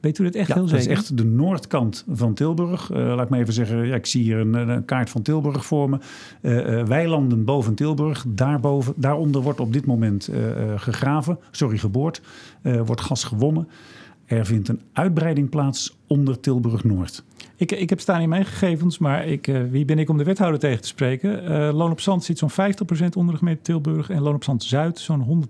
Weet 0.00 0.18
u 0.18 0.24
dat 0.24 0.34
echt 0.34 0.48
ja, 0.48 0.54
heel 0.54 0.68
zeker? 0.68 0.84
dat 0.84 0.92
is 0.92 0.98
echt 0.98 1.16
de 1.16 1.24
noordkant 1.24 2.04
van 2.08 2.34
Tilburg. 2.34 2.90
Uh, 2.90 2.96
laat 2.98 3.24
ik 3.24 3.30
me 3.30 3.38
even 3.38 3.52
zeggen, 3.52 3.86
ja, 3.86 3.94
ik 3.94 4.06
zie 4.06 4.22
hier 4.22 4.38
een, 4.38 4.54
een, 4.54 4.84
kaart 4.84 5.10
van 5.10 5.22
Tilburg 5.22 5.66
voor 5.66 5.90
me. 5.90 5.98
Uh, 6.42 6.84
weilanden 6.84 7.44
boven 7.44 7.74
Tilburg. 7.74 8.24
Daarboven, 8.28 8.94
daaronder 8.96 9.40
wordt 9.40 9.60
op 9.60 9.72
dit 9.72 9.86
moment 9.86 10.28
gegraven, 10.76 11.38
sorry, 11.50 11.78
geboord. 11.78 12.22
wordt 12.62 13.00
gas 13.00 13.24
gewonnen. 13.24 13.68
Er 14.32 14.46
vindt 14.46 14.68
een 14.68 14.80
uitbreiding 14.92 15.48
plaats 15.50 15.96
onder 16.06 16.40
Tilburg-Noord. 16.40 17.24
Ik, 17.56 17.72
ik 17.72 17.90
heb 17.90 18.00
staan 18.00 18.20
in 18.20 18.28
mijn 18.28 18.44
gegevens, 18.44 18.98
maar 18.98 19.26
ik, 19.26 19.52
wie 19.70 19.84
ben 19.84 19.98
ik 19.98 20.08
om 20.08 20.18
de 20.18 20.24
wethouder 20.24 20.60
tegen 20.60 20.80
te 20.80 20.88
spreken? 20.88 21.44
Loon 21.72 21.90
op 21.90 22.00
Zand 22.00 22.24
zit 22.24 22.38
zo'n 22.38 22.50
50% 22.50 22.54
onder 23.16 23.32
de 23.32 23.38
gemeente 23.38 23.62
Tilburg 23.62 24.10
en 24.10 24.22
Loon 24.22 24.34
op 24.34 24.44
Zand 24.44 24.62
Zuid 24.62 24.98
zo'n 24.98 25.46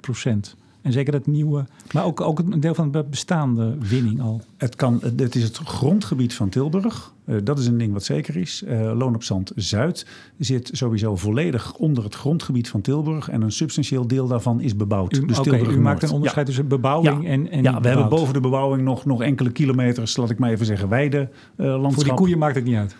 100%. 0.54 0.56
En 0.82 0.92
zeker 0.92 1.12
het 1.12 1.26
nieuwe, 1.26 1.64
maar 1.92 2.04
ook, 2.04 2.20
ook 2.20 2.38
een 2.38 2.60
deel 2.60 2.74
van 2.74 2.90
de 2.90 3.04
bestaande 3.10 3.76
winning 3.88 4.20
al. 4.20 4.40
Het, 4.56 4.76
kan, 4.76 5.00
het 5.16 5.34
is 5.34 5.42
het 5.42 5.56
grondgebied 5.56 6.34
van 6.34 6.48
Tilburg. 6.48 7.12
Uh, 7.24 7.36
dat 7.44 7.58
is 7.58 7.66
een 7.66 7.78
ding 7.78 7.92
wat 7.92 8.04
zeker 8.04 8.36
is. 8.36 8.62
Uh, 8.66 8.92
Loon 8.96 9.14
op 9.14 9.22
Zand 9.22 9.52
Zuid 9.56 10.06
zit 10.38 10.70
sowieso 10.72 11.16
volledig 11.16 11.74
onder 11.74 12.04
het 12.04 12.14
grondgebied 12.14 12.68
van 12.68 12.80
Tilburg. 12.80 13.28
En 13.28 13.42
een 13.42 13.52
substantieel 13.52 14.06
deel 14.06 14.26
daarvan 14.26 14.60
is 14.60 14.76
bebouwd. 14.76 15.16
U, 15.16 15.26
dus 15.26 15.38
okay, 15.38 15.52
Tilburg 15.52 15.76
u 15.76 15.80
maakt 15.80 16.02
een 16.02 16.10
onderscheid 16.10 16.46
ja. 16.46 16.52
tussen 16.52 16.68
bebouwing 16.68 17.22
ja. 17.22 17.28
en, 17.28 17.50
en 17.50 17.62
Ja, 17.62 17.80
we 17.80 17.88
hebben 17.88 18.08
boven 18.08 18.34
de 18.34 18.40
bebouwing 18.40 18.82
nog, 18.82 19.04
nog 19.04 19.22
enkele 19.22 19.50
kilometers, 19.50 20.16
laat 20.16 20.30
ik 20.30 20.38
maar 20.38 20.50
even 20.50 20.66
zeggen, 20.66 20.88
weide 20.88 21.28
uh, 21.56 21.66
landschap. 21.66 21.92
Voor 21.94 22.04
die 22.04 22.14
koeien 22.14 22.38
maakt 22.38 22.54
het 22.54 22.64
niet 22.64 22.76
uit. 22.76 22.96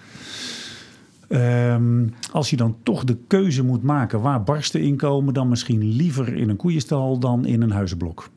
Um, 1.34 2.12
als 2.32 2.50
je 2.50 2.56
dan 2.56 2.76
toch 2.82 3.04
de 3.04 3.16
keuze 3.26 3.64
moet 3.64 3.82
maken 3.82 4.20
waar 4.20 4.42
barsten 4.42 4.80
in 4.80 4.96
komen, 4.96 5.34
dan 5.34 5.48
misschien 5.48 5.82
liever 5.82 6.36
in 6.36 6.48
een 6.48 6.56
koeienstal 6.56 7.18
dan 7.18 7.46
in 7.46 7.62
een 7.62 7.70
huizenblok. 7.70 8.30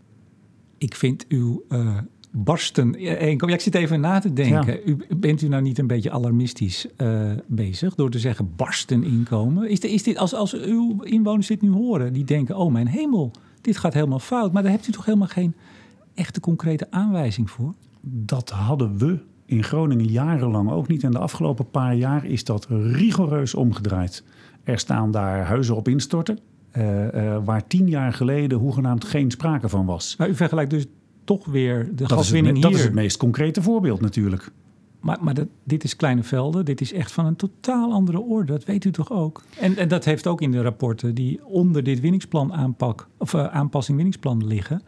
Ik 0.77 0.95
vind 0.95 1.25
uw 1.27 1.63
uh, 1.69 1.97
barsten. 2.31 2.95
Ja, 2.97 3.15
ik 3.15 3.61
zit 3.61 3.75
even 3.75 3.99
na 3.99 4.19
te 4.19 4.33
denken. 4.33 4.73
Ja. 4.73 4.93
U, 5.09 5.15
bent 5.15 5.41
u 5.41 5.47
nou 5.47 5.61
niet 5.61 5.77
een 5.77 5.87
beetje 5.87 6.11
alarmistisch 6.11 6.87
uh, 6.97 7.31
bezig 7.47 7.95
door 7.95 8.09
te 8.09 8.19
zeggen 8.19 8.49
barsten 8.55 9.03
inkomen? 9.03 9.69
Is, 9.69 9.79
de, 9.79 9.91
is 9.91 10.03
dit 10.03 10.17
als, 10.17 10.33
als 10.33 10.53
uw 10.53 11.01
inwoners 11.01 11.47
dit 11.47 11.61
nu 11.61 11.69
horen, 11.69 12.13
die 12.13 12.23
denken: 12.23 12.57
oh 12.57 12.71
mijn 12.71 12.87
hemel, 12.87 13.31
dit 13.61 13.77
gaat 13.77 13.93
helemaal 13.93 14.19
fout. 14.19 14.53
Maar 14.53 14.63
daar 14.63 14.71
hebt 14.71 14.87
u 14.87 14.91
toch 14.91 15.05
helemaal 15.05 15.27
geen 15.27 15.55
echte 16.13 16.39
concrete 16.39 16.91
aanwijzing 16.91 17.49
voor? 17.49 17.73
Dat 18.01 18.49
hadden 18.49 18.97
we 18.97 19.19
in 19.45 19.63
Groningen 19.63 20.07
jarenlang 20.07 20.71
ook 20.71 20.87
niet. 20.87 21.03
En 21.03 21.11
de 21.11 21.19
afgelopen 21.19 21.69
paar 21.69 21.95
jaar 21.95 22.25
is 22.25 22.43
dat 22.43 22.67
rigoureus 22.69 23.55
omgedraaid. 23.55 24.23
Er 24.63 24.79
staan 24.79 25.11
daar 25.11 25.45
huizen 25.45 25.75
op 25.75 25.87
instorten, 25.87 26.39
uh, 26.77 27.13
uh, 27.13 27.37
waar 27.43 27.67
tien 27.67 27.87
jaar 27.87 28.13
geleden 28.13 28.57
hoegenaamd 28.57 29.05
geen 29.05 29.31
sprake 29.31 29.69
van 29.69 29.85
was. 29.85 30.15
Maar 30.17 30.29
u 30.29 30.35
vergelijkt 30.35 30.71
dus 30.71 30.85
toch 31.23 31.45
weer 31.45 31.85
de 31.85 31.95
dat 31.95 32.11
gaswinning 32.11 32.57
is 32.57 32.63
het, 32.63 32.71
hier. 32.71 32.71
Dat 32.71 32.79
is 32.79 32.85
het 32.85 32.93
meest 32.93 33.17
concrete 33.17 33.61
voorbeeld 33.61 34.01
natuurlijk. 34.01 34.51
Maar, 34.99 35.17
maar 35.21 35.33
dat, 35.33 35.47
dit 35.63 35.83
is 35.83 35.95
kleine 35.95 36.23
velden, 36.23 36.65
dit 36.65 36.81
is 36.81 36.93
echt 36.93 37.11
van 37.11 37.25
een 37.25 37.35
totaal 37.35 37.91
andere 37.91 38.19
orde. 38.19 38.51
Dat 38.51 38.65
weet 38.65 38.85
u 38.85 38.91
toch 38.91 39.11
ook? 39.11 39.43
En, 39.59 39.77
en 39.77 39.87
dat 39.87 40.05
heeft 40.05 40.27
ook 40.27 40.41
in 40.41 40.51
de 40.51 40.61
rapporten 40.61 41.15
die 41.15 41.45
onder 41.45 41.83
dit 41.83 41.99
winningsplan 41.99 42.53
aanpak, 42.53 43.07
of 43.17 43.33
uh, 43.33 43.45
aanpassing 43.45 43.97
winningsplan 43.97 44.47
liggen 44.47 44.81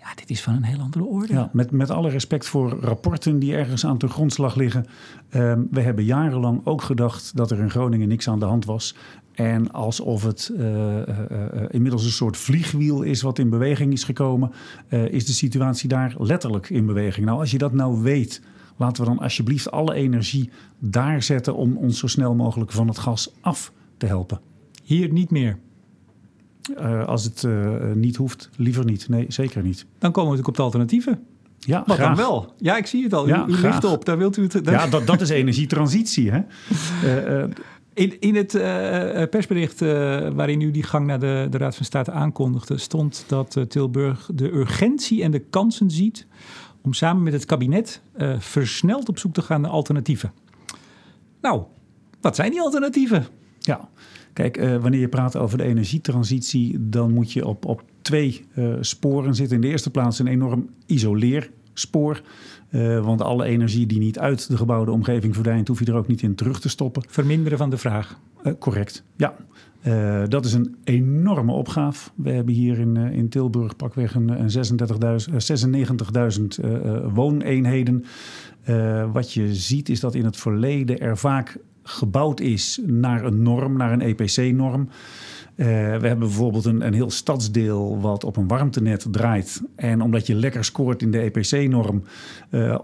ja, 0.00 0.14
dit 0.14 0.30
is 0.30 0.42
van 0.42 0.54
een 0.54 0.62
heel 0.62 0.80
andere 0.80 1.04
orde. 1.04 1.32
Ja, 1.32 1.50
met, 1.52 1.70
met 1.70 1.90
alle 1.90 2.10
respect 2.10 2.46
voor 2.46 2.78
rapporten 2.80 3.38
die 3.38 3.54
ergens 3.54 3.86
aan 3.86 3.98
de 3.98 4.08
grondslag 4.08 4.54
liggen. 4.54 4.86
Um, 5.34 5.68
we 5.70 5.80
hebben 5.80 6.04
jarenlang 6.04 6.60
ook 6.64 6.82
gedacht 6.82 7.36
dat 7.36 7.50
er 7.50 7.58
in 7.58 7.70
Groningen 7.70 8.08
niks 8.08 8.28
aan 8.28 8.38
de 8.38 8.44
hand 8.44 8.64
was. 8.64 8.94
En 9.34 9.70
alsof 9.72 10.22
het 10.22 10.50
uh, 10.52 10.60
uh, 10.60 10.98
uh, 10.98 11.62
inmiddels 11.68 12.04
een 12.04 12.10
soort 12.10 12.36
vliegwiel 12.36 13.02
is 13.02 13.22
wat 13.22 13.38
in 13.38 13.50
beweging 13.50 13.92
is 13.92 14.04
gekomen, 14.04 14.52
is 14.88 15.26
de 15.26 15.32
situatie 15.32 15.88
daar 15.88 16.14
letterlijk 16.18 16.70
in 16.70 16.86
beweging. 16.86 17.26
Nou, 17.26 17.38
als 17.38 17.50
je 17.50 17.58
dat 17.58 17.72
nou 17.72 18.02
weet, 18.02 18.42
laten 18.76 19.04
we 19.04 19.08
dan 19.08 19.18
alsjeblieft 19.18 19.70
alle 19.70 19.94
energie 19.94 20.50
daar 20.78 21.22
zetten 21.22 21.54
om 21.54 21.76
ons 21.76 21.98
zo 21.98 22.06
snel 22.06 22.34
mogelijk 22.34 22.72
van 22.72 22.88
het 22.88 22.98
gas 22.98 23.32
af 23.40 23.72
te 23.96 24.06
helpen. 24.06 24.40
Hier 24.84 25.12
niet 25.12 25.30
meer. 25.30 25.58
Uh, 26.78 27.06
als 27.06 27.24
het 27.24 27.42
uh, 27.42 27.92
niet 27.94 28.16
hoeft, 28.16 28.50
liever 28.56 28.84
niet. 28.84 29.08
Nee, 29.08 29.24
zeker 29.28 29.62
niet. 29.62 29.86
Dan 29.98 30.12
komen 30.12 30.30
we 30.30 30.36
natuurlijk 30.36 30.48
op 30.48 30.56
de 30.56 30.62
alternatieven. 30.62 31.24
Ja, 31.58 31.82
Wat 31.86 31.96
graag. 31.96 32.16
dan 32.16 32.26
wel? 32.26 32.52
Ja, 32.58 32.76
ik 32.76 32.86
zie 32.86 33.02
het 33.02 33.12
al. 33.12 33.26
Ja, 33.26 33.46
u, 33.48 33.52
u 33.52 33.56
ligt 33.56 33.84
op. 33.84 34.04
Daar 34.04 34.18
wilt 34.18 34.36
u 34.36 34.42
het. 34.42 34.64
Daar... 34.64 34.74
Ja, 34.74 34.86
dat, 34.86 35.06
dat 35.06 35.20
is 35.20 35.28
energietransitie. 35.28 36.30
Hè? 36.30 36.40
Uh, 37.42 37.44
in, 37.94 38.20
in 38.20 38.34
het 38.34 38.50
persbericht 39.30 39.80
waarin 40.34 40.60
u 40.60 40.70
die 40.70 40.82
gang 40.82 41.06
naar 41.06 41.20
de, 41.20 41.46
de 41.50 41.58
Raad 41.58 41.76
van 41.76 41.84
State 41.84 42.10
aankondigde, 42.10 42.78
stond 42.78 43.24
dat 43.26 43.56
Tilburg 43.68 44.30
de 44.34 44.52
urgentie 44.52 45.22
en 45.22 45.30
de 45.30 45.38
kansen 45.38 45.90
ziet 45.90 46.26
om 46.82 46.92
samen 46.92 47.22
met 47.22 47.32
het 47.32 47.44
kabinet 47.44 48.00
versneld 48.38 49.08
op 49.08 49.18
zoek 49.18 49.34
te 49.34 49.42
gaan 49.42 49.60
naar 49.60 49.70
alternatieven. 49.70 50.32
Nou, 51.40 51.62
wat 52.20 52.36
zijn 52.36 52.50
die 52.50 52.60
alternatieven? 52.60 53.26
Ja, 53.58 53.88
Kijk, 54.32 54.56
uh, 54.56 54.76
wanneer 54.76 55.00
je 55.00 55.08
praat 55.08 55.36
over 55.36 55.58
de 55.58 55.64
energietransitie, 55.64 56.76
dan 56.88 57.12
moet 57.12 57.32
je 57.32 57.46
op, 57.46 57.64
op 57.64 57.82
twee 58.02 58.44
uh, 58.54 58.74
sporen 58.80 59.34
zitten. 59.34 59.56
In 59.56 59.62
de 59.62 59.68
eerste 59.68 59.90
plaats 59.90 60.18
een 60.18 60.26
enorm 60.26 60.68
isoleerspoor. 60.86 62.22
Uh, 62.70 63.04
want 63.04 63.22
alle 63.22 63.44
energie 63.44 63.86
die 63.86 63.98
niet 63.98 64.18
uit 64.18 64.48
de 64.48 64.56
gebouwde 64.56 64.90
omgeving 64.90 65.34
verdwijnt, 65.34 65.68
hoef 65.68 65.78
je 65.78 65.84
er 65.84 65.94
ook 65.94 66.06
niet 66.06 66.22
in 66.22 66.34
terug 66.34 66.60
te 66.60 66.68
stoppen. 66.68 67.02
Verminderen 67.08 67.58
van 67.58 67.70
de 67.70 67.76
vraag. 67.76 68.20
correct, 68.58 69.04
ja. 69.16 69.34
dat 70.26 70.44
is 70.44 70.52
een 70.52 70.76
enorme 70.84 71.52
opgave. 71.52 72.10
We 72.14 72.30
hebben 72.30 72.54
hier 72.54 72.78
in, 72.78 72.96
in 72.96 73.28
Tilburg 73.28 73.76
pakweg 73.76 74.14
een, 74.14 74.28
een 74.28 75.88
96.000 76.58 76.66
wooneenheden. 77.12 78.04
wat 79.12 79.32
je 79.32 79.54
ziet 79.54 79.88
is 79.88 80.00
dat 80.00 80.14
in 80.14 80.24
het 80.24 80.36
verleden 80.36 81.00
er 81.00 81.16
vaak 81.16 81.58
gebouwd 81.90 82.40
is 82.40 82.80
naar 82.86 83.24
een 83.24 83.42
norm, 83.42 83.76
naar 83.76 83.92
een 83.92 84.00
EPC-norm. 84.00 84.88
we 85.54 85.64
hebben 85.64 86.18
bijvoorbeeld 86.18 86.64
een, 86.64 86.86
een 86.86 86.94
heel 86.94 87.10
stadsdeel 87.10 88.00
wat 88.00 88.24
op 88.24 88.36
een 88.36 88.48
warmtenet 88.48 89.06
draait. 89.10 89.62
En 89.76 90.02
omdat 90.02 90.26
je 90.26 90.34
lekker 90.34 90.64
scoort 90.64 91.02
in 91.02 91.10
de 91.10 91.18
EPC-norm, 91.18 92.02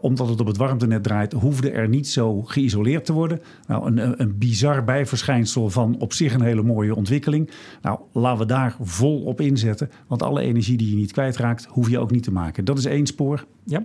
omdat 0.00 0.28
het 0.28 0.40
op 0.40 0.46
het 0.46 0.56
warmtenet 0.56 1.02
draait, 1.02 1.32
hoefde 1.32 1.70
er 1.70 1.88
niet 1.88 2.08
zo 2.08 2.42
geïsoleerd 2.42 3.04
te 3.04 3.12
worden. 3.12 3.40
Nou, 3.66 3.86
een, 3.86 4.20
een 4.20 4.38
bizar 4.38 4.84
bijverschijnsel 4.84 5.70
van 5.70 5.96
op 5.98 6.12
zich 6.12 6.34
een 6.34 6.42
hele 6.42 6.62
mooie 6.62 6.94
ontwikkeling. 6.94 7.50
Nou, 7.82 7.98
laten 8.12 8.38
we 8.38 8.46
daar 8.46 8.76
vol 8.80 9.22
op 9.22 9.40
inzetten. 9.40 9.90
Want 10.06 10.22
alle 10.22 10.40
energie 10.40 10.76
die 10.76 10.90
je 10.90 10.96
niet 10.96 11.12
kwijtraakt, 11.12 11.64
hoef 11.64 11.90
je 11.90 11.98
ook 11.98 12.10
niet 12.10 12.22
te 12.22 12.32
maken. 12.32 12.64
Dat 12.64 12.78
is 12.78 12.84
één 12.84 13.06
spoor. 13.06 13.46
Ja. 13.64 13.84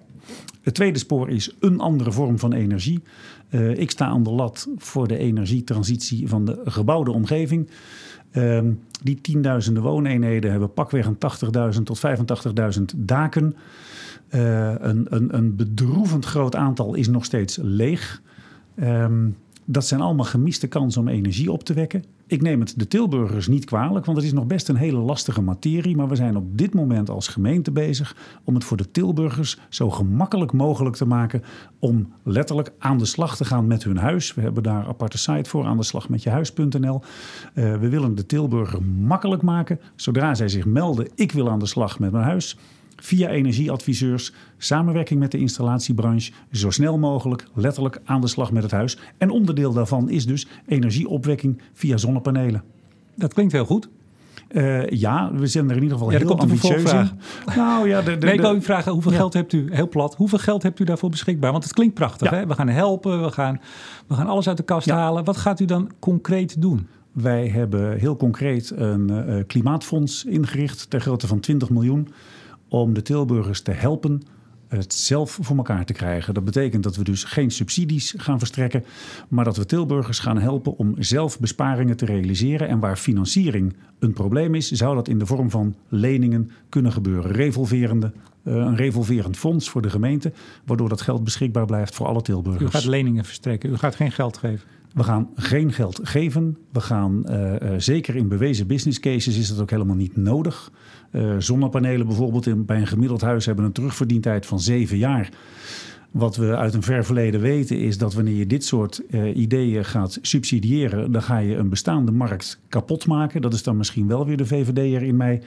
Het 0.61 0.73
tweede 0.73 0.99
spoor 0.99 1.29
is 1.29 1.55
een 1.59 1.79
andere 1.79 2.11
vorm 2.11 2.39
van 2.39 2.53
energie. 2.53 3.01
Uh, 3.51 3.77
ik 3.77 3.91
sta 3.91 4.05
aan 4.05 4.23
de 4.23 4.31
lat 4.31 4.67
voor 4.77 5.07
de 5.07 5.17
energietransitie 5.17 6.27
van 6.27 6.45
de 6.45 6.61
gebouwde 6.65 7.11
omgeving. 7.11 7.69
Uh, 8.31 8.61
die 9.03 9.21
tienduizenden 9.21 9.83
wooneenheden 9.83 10.51
hebben 10.51 10.73
pakweg 10.73 11.05
een 11.05 11.17
80.000 11.75 11.83
tot 11.83 12.01
85.000 12.77 12.83
daken. 12.95 13.55
Uh, 14.29 14.73
een, 14.77 15.05
een, 15.09 15.35
een 15.35 15.55
bedroevend 15.55 16.25
groot 16.25 16.55
aantal 16.55 16.93
is 16.93 17.07
nog 17.07 17.25
steeds 17.25 17.59
leeg. 17.61 18.21
Um, 18.79 19.37
dat 19.65 19.85
zijn 19.85 20.01
allemaal 20.01 20.25
gemiste 20.25 20.67
kansen 20.67 21.01
om 21.01 21.07
energie 21.07 21.51
op 21.51 21.63
te 21.63 21.73
wekken. 21.73 22.03
Ik 22.31 22.41
neem 22.41 22.59
het 22.59 22.73
de 22.79 22.87
Tilburgers 22.87 23.47
niet 23.47 23.65
kwalijk, 23.65 24.05
want 24.05 24.17
het 24.17 24.25
is 24.25 24.33
nog 24.33 24.45
best 24.45 24.67
een 24.69 24.75
hele 24.75 24.97
lastige 24.97 25.41
materie. 25.41 25.95
Maar 25.95 26.07
we 26.07 26.15
zijn 26.15 26.35
op 26.35 26.57
dit 26.57 26.73
moment 26.73 27.09
als 27.09 27.27
gemeente 27.27 27.71
bezig 27.71 28.15
om 28.43 28.53
het 28.53 28.63
voor 28.63 28.77
de 28.77 28.91
Tilburgers 28.91 29.59
zo 29.69 29.89
gemakkelijk 29.89 30.51
mogelijk 30.51 30.95
te 30.95 31.05
maken 31.05 31.43
om 31.79 32.13
letterlijk 32.23 32.71
aan 32.79 32.97
de 32.97 33.05
slag 33.05 33.37
te 33.37 33.45
gaan 33.45 33.67
met 33.67 33.83
hun 33.83 33.97
huis. 33.97 34.33
We 34.33 34.41
hebben 34.41 34.63
daar 34.63 34.79
een 34.79 34.87
aparte 34.87 35.17
site 35.17 35.49
voor, 35.49 35.65
aan 35.65 35.77
de 35.77 35.83
slag 35.83 36.09
met 36.09 36.23
je 36.23 36.29
huis.nl. 36.29 37.01
Uh, 37.55 37.75
we 37.75 37.89
willen 37.89 38.15
de 38.15 38.25
Tilburger 38.25 38.83
makkelijk 38.83 39.41
maken. 39.41 39.79
Zodra 39.95 40.33
zij 40.33 40.49
zich 40.49 40.65
melden, 40.65 41.09
ik 41.15 41.31
wil 41.31 41.49
aan 41.49 41.59
de 41.59 41.65
slag 41.65 41.99
met 41.99 42.11
mijn 42.11 42.23
huis 42.23 42.57
via 43.03 43.29
energieadviseurs, 43.29 44.33
samenwerking 44.57 45.19
met 45.19 45.31
de 45.31 45.37
installatiebranche, 45.37 46.31
zo 46.51 46.69
snel 46.69 46.97
mogelijk 46.97 47.47
letterlijk 47.53 48.01
aan 48.03 48.21
de 48.21 48.27
slag 48.27 48.51
met 48.51 48.63
het 48.63 48.71
huis. 48.71 48.97
En 49.17 49.29
onderdeel 49.29 49.73
daarvan 49.73 50.09
is 50.09 50.25
dus 50.25 50.47
energieopwekking 50.67 51.61
via 51.73 51.97
zonnepanelen. 51.97 52.63
Dat 53.15 53.33
klinkt 53.33 53.53
heel 53.53 53.65
goed. 53.65 53.89
Uh, 54.51 54.89
ja, 54.89 55.31
we 55.33 55.47
zijn 55.47 55.69
er 55.69 55.75
in 55.75 55.81
ieder 55.81 55.97
geval 55.97 56.11
ja, 56.11 56.17
heel 56.17 56.39
ambitieus 56.39 56.93
in. 56.93 57.09
Nou 57.55 57.87
ja, 57.87 58.01
de, 58.01 58.17
de, 58.17 58.25
nee, 58.25 58.33
ik 58.33 58.41
wil 58.41 58.55
u 58.55 58.61
vragen, 58.61 58.91
hoeveel 58.91 59.11
geld 59.11 59.33
hebt 59.33 59.53
u, 59.53 59.67
heel 59.71 59.89
plat, 59.89 60.15
hoeveel 60.15 60.37
geld 60.37 60.63
hebt 60.63 60.79
u 60.79 60.83
daarvoor 60.83 61.09
beschikbaar? 61.09 61.51
Want 61.51 61.63
het 61.63 61.73
klinkt 61.73 61.93
prachtig, 61.93 62.31
ja. 62.31 62.37
hè? 62.37 62.47
We 62.47 62.53
gaan 62.53 62.67
helpen, 62.67 63.23
we 63.23 63.31
gaan, 63.31 63.61
we 64.07 64.15
gaan 64.15 64.27
alles 64.27 64.47
uit 64.47 64.57
de 64.57 64.63
kast 64.63 64.89
halen. 64.89 65.23
Wat 65.23 65.37
gaat 65.37 65.59
u 65.59 65.65
dan 65.65 65.91
concreet 65.99 66.61
doen? 66.61 66.87
Wij 67.11 67.47
hebben 67.47 67.97
heel 67.97 68.15
concreet 68.15 68.71
een 68.75 69.11
uh, 69.11 69.43
klimaatfonds 69.47 70.25
ingericht 70.25 70.89
ter 70.89 71.01
grootte 71.01 71.27
van 71.27 71.39
20 71.39 71.69
miljoen 71.69 72.07
om 72.71 72.93
de 72.93 73.01
Tilburgers 73.01 73.61
te 73.61 73.71
helpen 73.71 74.21
het 74.67 74.93
zelf 74.93 75.37
voor 75.41 75.57
elkaar 75.57 75.85
te 75.85 75.93
krijgen. 75.93 76.33
Dat 76.33 76.45
betekent 76.45 76.83
dat 76.83 76.95
we 76.95 77.03
dus 77.03 77.23
geen 77.23 77.51
subsidies 77.51 78.13
gaan 78.17 78.39
verstrekken, 78.39 78.85
maar 79.27 79.45
dat 79.45 79.57
we 79.57 79.65
Tilburgers 79.65 80.19
gaan 80.19 80.37
helpen 80.37 80.77
om 80.77 80.95
zelf 80.97 81.39
besparingen 81.39 81.97
te 81.97 82.05
realiseren. 82.05 82.67
En 82.67 82.79
waar 82.79 82.97
financiering 82.97 83.75
een 83.99 84.13
probleem 84.13 84.55
is, 84.55 84.71
zou 84.71 84.95
dat 84.95 85.07
in 85.07 85.19
de 85.19 85.25
vorm 85.25 85.49
van 85.49 85.75
leningen 85.87 86.51
kunnen 86.69 86.91
gebeuren. 86.91 87.31
Revolverende, 87.31 88.11
een 88.43 88.75
revolverend 88.75 89.37
fonds 89.37 89.69
voor 89.69 89.81
de 89.81 89.89
gemeente, 89.89 90.31
waardoor 90.65 90.89
dat 90.89 91.01
geld 91.01 91.23
beschikbaar 91.23 91.65
blijft 91.65 91.95
voor 91.95 92.07
alle 92.07 92.21
Tilburgers. 92.21 92.63
U 92.63 92.67
gaat 92.67 92.85
leningen 92.85 93.25
verstrekken, 93.25 93.69
u 93.69 93.77
gaat 93.77 93.95
geen 93.95 94.11
geld 94.11 94.37
geven. 94.37 94.67
We 94.93 95.03
gaan 95.03 95.29
geen 95.35 95.73
geld 95.73 95.99
geven. 96.03 96.57
We 96.71 96.81
gaan 96.81 97.23
uh, 97.29 97.51
uh, 97.51 97.69
zeker 97.77 98.15
in 98.15 98.27
bewezen 98.27 98.67
business 98.67 98.99
cases 98.99 99.37
is 99.37 99.47
dat 99.47 99.59
ook 99.59 99.69
helemaal 99.69 99.95
niet 99.95 100.15
nodig. 100.15 100.71
Uh, 101.11 101.35
zonnepanelen 101.37 102.07
bijvoorbeeld 102.07 102.47
in, 102.47 102.65
bij 102.65 102.77
een 102.77 102.87
gemiddeld 102.87 103.21
huis 103.21 103.45
hebben 103.45 103.65
een 103.65 103.71
terugverdientijd 103.71 104.45
van 104.45 104.59
zeven 104.59 104.97
jaar. 104.97 105.29
Wat 106.11 106.35
we 106.35 106.55
uit 106.55 106.73
een 106.73 106.83
ver 106.83 107.05
verleden 107.05 107.41
weten 107.41 107.79
is 107.79 107.97
dat 107.97 108.13
wanneer 108.13 108.35
je 108.35 108.47
dit 108.47 108.65
soort 108.65 109.01
uh, 109.09 109.35
ideeën 109.35 109.85
gaat 109.85 110.17
subsidiëren, 110.21 111.11
dan 111.11 111.21
ga 111.21 111.37
je 111.37 111.55
een 111.55 111.69
bestaande 111.69 112.11
markt 112.11 112.59
kapot 112.69 113.07
maken. 113.07 113.41
Dat 113.41 113.53
is 113.53 113.63
dan 113.63 113.77
misschien 113.77 114.07
wel 114.07 114.25
weer 114.25 114.37
de 114.37 114.45
VVD'er 114.45 115.03
in 115.03 115.17
mij. 115.17 115.41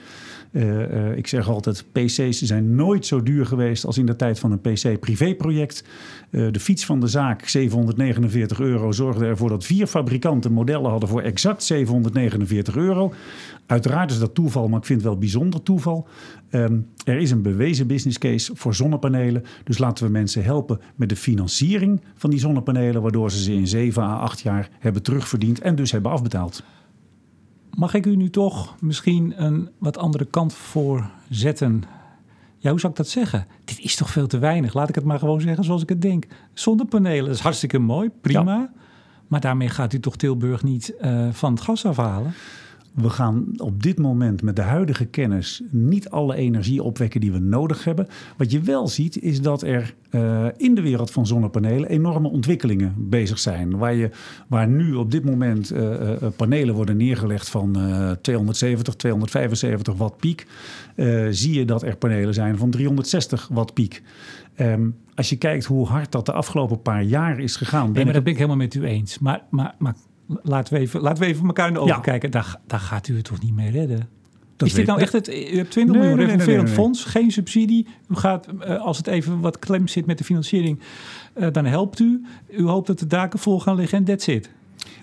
Uh, 0.51 0.63
uh, 0.63 1.17
ik 1.17 1.27
zeg 1.27 1.49
altijd, 1.49 1.85
PC's 1.91 2.41
zijn 2.41 2.75
nooit 2.75 3.05
zo 3.05 3.23
duur 3.23 3.45
geweest 3.45 3.85
als 3.85 3.97
in 3.97 4.05
de 4.05 4.15
tijd 4.15 4.39
van 4.39 4.51
een 4.51 4.61
PC-privéproject. 4.61 5.83
de 6.29 6.59
fiets 6.59 6.85
van 6.85 6.99
de 6.99 7.07
zaak, 7.07 7.47
749 7.47 8.59
euro, 8.59 8.91
zorgde 8.91 9.25
ervoor 9.25 9.49
dat 9.49 9.65
vier 9.65 9.87
fabrikanten 9.87 10.51
modellen 10.51 10.89
hadden 10.89 11.09
voor 11.09 11.21
exact 11.21 11.63
749 11.63 12.75
euro. 12.75 13.13
Uiteraard 13.65 14.11
is 14.11 14.19
dat 14.19 14.35
toeval, 14.35 14.67
maar 14.67 14.79
ik 14.79 14.85
vind 14.85 14.99
het 15.01 15.09
wel 15.09 15.17
bijzonder 15.17 15.63
toeval. 15.63 16.07
Um, 16.55 16.87
er 17.03 17.17
is 17.17 17.31
een 17.31 17.41
bewezen 17.41 17.87
business 17.87 18.17
case 18.17 18.55
voor 18.55 18.75
zonnepanelen. 18.75 19.43
Dus 19.63 19.77
laten 19.77 20.05
we 20.05 20.11
mensen 20.11 20.43
helpen 20.43 20.79
met 20.95 21.09
de 21.09 21.15
financiering 21.15 22.01
van 22.15 22.29
die 22.29 22.39
zonnepanelen, 22.39 23.01
waardoor 23.01 23.31
ze 23.31 23.43
ze 23.43 23.53
in 23.53 23.67
7 23.67 24.03
à 24.03 24.17
8 24.17 24.39
jaar 24.39 24.69
hebben 24.79 25.03
terugverdiend 25.03 25.59
en 25.59 25.75
dus 25.75 25.91
hebben 25.91 26.11
afbetaald. 26.11 26.63
Mag 27.69 27.93
ik 27.93 28.05
u 28.05 28.15
nu 28.15 28.29
toch 28.29 28.75
misschien 28.79 29.43
een 29.43 29.69
wat 29.77 29.97
andere 29.97 30.25
kant 30.25 30.53
voor 30.53 31.09
zetten? 31.29 31.83
Ja, 32.57 32.69
hoe 32.69 32.79
zou 32.79 32.91
ik 32.91 32.97
dat 32.97 33.07
zeggen? 33.07 33.47
Dit 33.65 33.79
is 33.79 33.95
toch 33.95 34.09
veel 34.09 34.27
te 34.27 34.37
weinig. 34.37 34.73
Laat 34.73 34.89
ik 34.89 34.95
het 34.95 35.03
maar 35.03 35.19
gewoon 35.19 35.41
zeggen 35.41 35.63
zoals 35.63 35.81
ik 35.81 35.89
het 35.89 36.01
denk. 36.01 36.25
Zonnepanelen 36.53 37.31
is 37.31 37.39
hartstikke 37.39 37.79
mooi, 37.79 38.09
prima. 38.21 38.55
Ja. 38.55 38.73
Maar 39.27 39.39
daarmee 39.39 39.69
gaat 39.69 39.93
u 39.93 39.99
toch 39.99 40.15
Tilburg 40.15 40.63
niet 40.63 40.93
uh, 41.01 41.27
van 41.31 41.53
het 41.53 41.61
gas 41.61 41.85
afhalen? 41.85 42.33
We 42.95 43.09
gaan 43.09 43.45
op 43.57 43.83
dit 43.83 43.97
moment 43.99 44.41
met 44.41 44.55
de 44.55 44.61
huidige 44.61 45.05
kennis 45.05 45.63
niet 45.69 46.09
alle 46.09 46.35
energie 46.35 46.83
opwekken 46.83 47.21
die 47.21 47.31
we 47.31 47.39
nodig 47.39 47.83
hebben. 47.83 48.07
Wat 48.37 48.51
je 48.51 48.61
wel 48.61 48.87
ziet 48.87 49.21
is 49.21 49.41
dat 49.41 49.61
er 49.61 49.95
uh, 50.11 50.45
in 50.57 50.75
de 50.75 50.81
wereld 50.81 51.11
van 51.11 51.27
zonnepanelen 51.27 51.89
enorme 51.89 52.29
ontwikkelingen 52.29 52.93
bezig 52.97 53.39
zijn. 53.39 53.77
Waar, 53.77 53.93
je, 53.93 54.09
waar 54.47 54.67
nu 54.67 54.93
op 54.93 55.11
dit 55.11 55.25
moment 55.25 55.73
uh, 55.73 55.79
uh, 55.81 56.11
panelen 56.35 56.75
worden 56.75 56.97
neergelegd 56.97 57.49
van 57.49 57.71
270, 58.21 58.95
275 58.95 59.95
watt 59.95 60.17
piek. 60.17 60.47
zie 61.29 61.53
je 61.53 61.65
dat 61.65 61.83
er 61.83 61.97
panelen 61.97 62.33
zijn 62.33 62.57
van 62.57 62.69
360 62.69 63.47
watt 63.51 63.73
piek. 63.73 64.01
Um, 64.57 64.95
als 65.15 65.29
je 65.29 65.37
kijkt 65.37 65.65
hoe 65.65 65.87
hard 65.87 66.11
dat 66.11 66.25
de 66.25 66.31
afgelopen 66.31 66.81
paar 66.81 67.03
jaar 67.03 67.39
is 67.39 67.55
gegaan. 67.55 67.91
Nee, 67.91 68.03
maar 68.03 68.13
dat 68.13 68.23
ben 68.23 68.31
ik 68.31 68.37
helemaal 68.37 68.57
met 68.57 68.73
u 68.73 68.83
eens. 68.83 69.19
Maar, 69.19 69.43
maar, 69.49 69.75
maar 69.77 69.95
laten 70.27 70.73
we 70.73 70.79
even, 70.79 71.01
laten 71.01 71.23
we 71.23 71.29
even 71.29 71.45
elkaar 71.45 71.67
in 71.67 71.73
de 71.73 71.79
ogen 71.79 71.95
ja. 71.95 72.01
kijken. 72.01 72.31
Daar, 72.31 72.55
daar 72.67 72.79
gaat 72.79 73.07
u 73.07 73.15
het 73.15 73.25
toch 73.25 73.41
niet 73.41 73.55
mee 73.55 73.71
redden? 73.71 74.09
Dat 74.55 74.67
is 74.67 74.73
dit 74.73 74.85
nou 74.85 74.99
echt 74.99 75.13
het? 75.13 75.27
U 75.27 75.57
hebt 75.57 75.71
20 75.71 75.95
nee, 75.95 76.15
miljoen 76.15 76.37
nee, 76.37 76.57
nee, 76.57 76.67
fonds, 76.67 77.03
geen 77.03 77.31
subsidie. 77.31 77.87
U 78.09 78.15
gaat, 78.15 78.47
uh, 78.59 78.81
als 78.81 78.97
het 78.97 79.07
even 79.07 79.39
wat 79.39 79.59
klem 79.59 79.87
zit 79.87 80.05
met 80.05 80.17
de 80.17 80.23
financiering, 80.23 80.79
uh, 81.37 81.47
dan 81.51 81.65
helpt 81.65 81.99
u. 81.99 82.25
U 82.49 82.63
hoopt 82.63 82.87
dat 82.87 82.99
de 82.99 83.07
daken 83.07 83.39
vol 83.39 83.59
gaan 83.59 83.75
liggen 83.75 83.97
en 83.97 84.03
that's 84.03 84.27
it. 84.27 84.49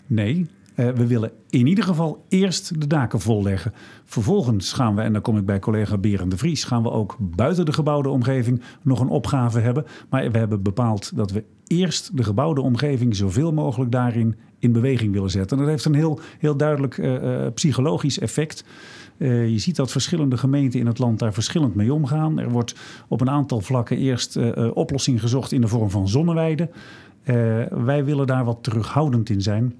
Nee, 0.06 0.46
uh, 0.76 0.90
we 0.90 1.06
willen 1.06 1.30
in 1.50 1.66
ieder 1.66 1.84
geval 1.84 2.24
eerst 2.28 2.80
de 2.80 2.86
daken 2.86 3.20
volleggen. 3.20 3.72
Vervolgens 4.04 4.72
gaan 4.72 4.94
we, 4.94 5.02
en 5.02 5.12
dan 5.12 5.22
kom 5.22 5.36
ik 5.36 5.46
bij 5.46 5.58
collega 5.58 5.98
Berend 5.98 6.30
de 6.30 6.36
Vries, 6.36 6.64
gaan 6.64 6.82
we 6.82 6.90
ook 6.90 7.16
buiten 7.20 7.64
de 7.64 7.72
gebouwde 7.72 8.08
omgeving 8.08 8.62
nog 8.82 9.00
een 9.00 9.08
opgave 9.08 9.58
hebben. 9.58 9.86
Maar 10.10 10.30
we 10.30 10.38
hebben 10.38 10.62
bepaald 10.62 11.16
dat 11.16 11.30
we 11.30 11.44
eerst 11.66 12.16
de 12.16 12.22
gebouwde 12.22 12.60
omgeving 12.60 13.16
zoveel 13.16 13.52
mogelijk 13.52 13.92
daarin 13.92 14.36
in 14.62 14.72
beweging 14.72 15.12
willen 15.12 15.30
zetten. 15.30 15.56
En 15.56 15.62
dat 15.62 15.72
heeft 15.72 15.84
een 15.84 15.94
heel, 15.94 16.20
heel 16.38 16.56
duidelijk 16.56 16.96
uh, 16.96 17.46
psychologisch 17.54 18.18
effect. 18.18 18.64
Uh, 19.16 19.48
je 19.48 19.58
ziet 19.58 19.76
dat 19.76 19.90
verschillende 19.90 20.36
gemeenten 20.36 20.80
in 20.80 20.86
het 20.86 20.98
land 20.98 21.18
daar 21.18 21.32
verschillend 21.32 21.74
mee 21.74 21.92
omgaan. 21.92 22.38
Er 22.38 22.50
wordt 22.50 22.74
op 23.08 23.20
een 23.20 23.30
aantal 23.30 23.60
vlakken 23.60 23.98
eerst 23.98 24.38
oplossing 24.72 25.20
gezocht 25.20 25.52
in 25.52 25.60
de 25.60 25.68
vorm 25.68 25.90
van 25.90 26.08
zonneweiden. 26.08 26.70
wij 27.70 28.04
willen 28.04 28.26
daar 28.26 28.44
wat 28.44 28.58
terughoudend 28.62 29.30
in 29.30 29.40
zijn. 29.40 29.74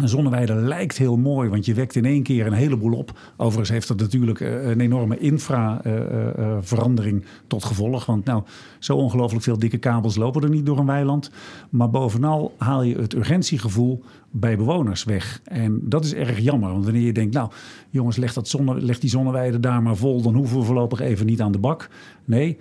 Een 0.00 0.08
zonneweide 0.08 0.54
lijkt 0.54 0.98
heel 0.98 1.16
mooi, 1.16 1.48
want 1.48 1.66
je 1.66 1.74
wekt 1.74 1.94
in 1.94 2.04
één 2.04 2.22
keer 2.22 2.46
een 2.46 2.52
heleboel 2.52 2.92
op. 2.92 3.18
Overigens 3.36 3.70
heeft 3.70 3.88
dat 3.88 3.98
natuurlijk 3.98 4.40
een 4.40 4.80
enorme 4.80 5.18
infraverandering 5.18 7.20
uh, 7.20 7.24
uh, 7.24 7.28
tot 7.46 7.64
gevolg. 7.64 8.06
Want 8.06 8.24
nou, 8.24 8.42
zo 8.78 8.96
ongelooflijk 8.96 9.44
veel 9.44 9.58
dikke 9.58 9.78
kabels 9.78 10.16
lopen 10.16 10.42
er 10.42 10.50
niet 10.50 10.66
door 10.66 10.78
een 10.78 10.86
weiland. 10.86 11.30
Maar 11.70 11.90
bovenal 11.90 12.54
haal 12.58 12.82
je 12.82 12.96
het 12.96 13.14
urgentiegevoel 13.14 14.02
bij 14.30 14.56
bewoners 14.56 15.04
weg. 15.04 15.40
En 15.44 15.80
dat 15.82 16.04
is 16.04 16.14
erg 16.14 16.38
jammer. 16.38 16.70
Want 16.70 16.84
wanneer 16.84 17.02
je 17.02 17.12
denkt, 17.12 17.34
nou 17.34 17.50
jongens, 17.90 18.16
leg, 18.16 18.32
dat 18.32 18.48
zonne, 18.48 18.80
leg 18.80 18.98
die 18.98 19.10
zonneweide 19.10 19.60
daar 19.60 19.82
maar 19.82 19.96
vol... 19.96 20.22
dan 20.22 20.34
hoeven 20.34 20.58
we 20.58 20.64
voorlopig 20.64 21.00
even 21.00 21.26
niet 21.26 21.40
aan 21.40 21.52
de 21.52 21.58
bak. 21.58 21.88
Nee, 22.24 22.56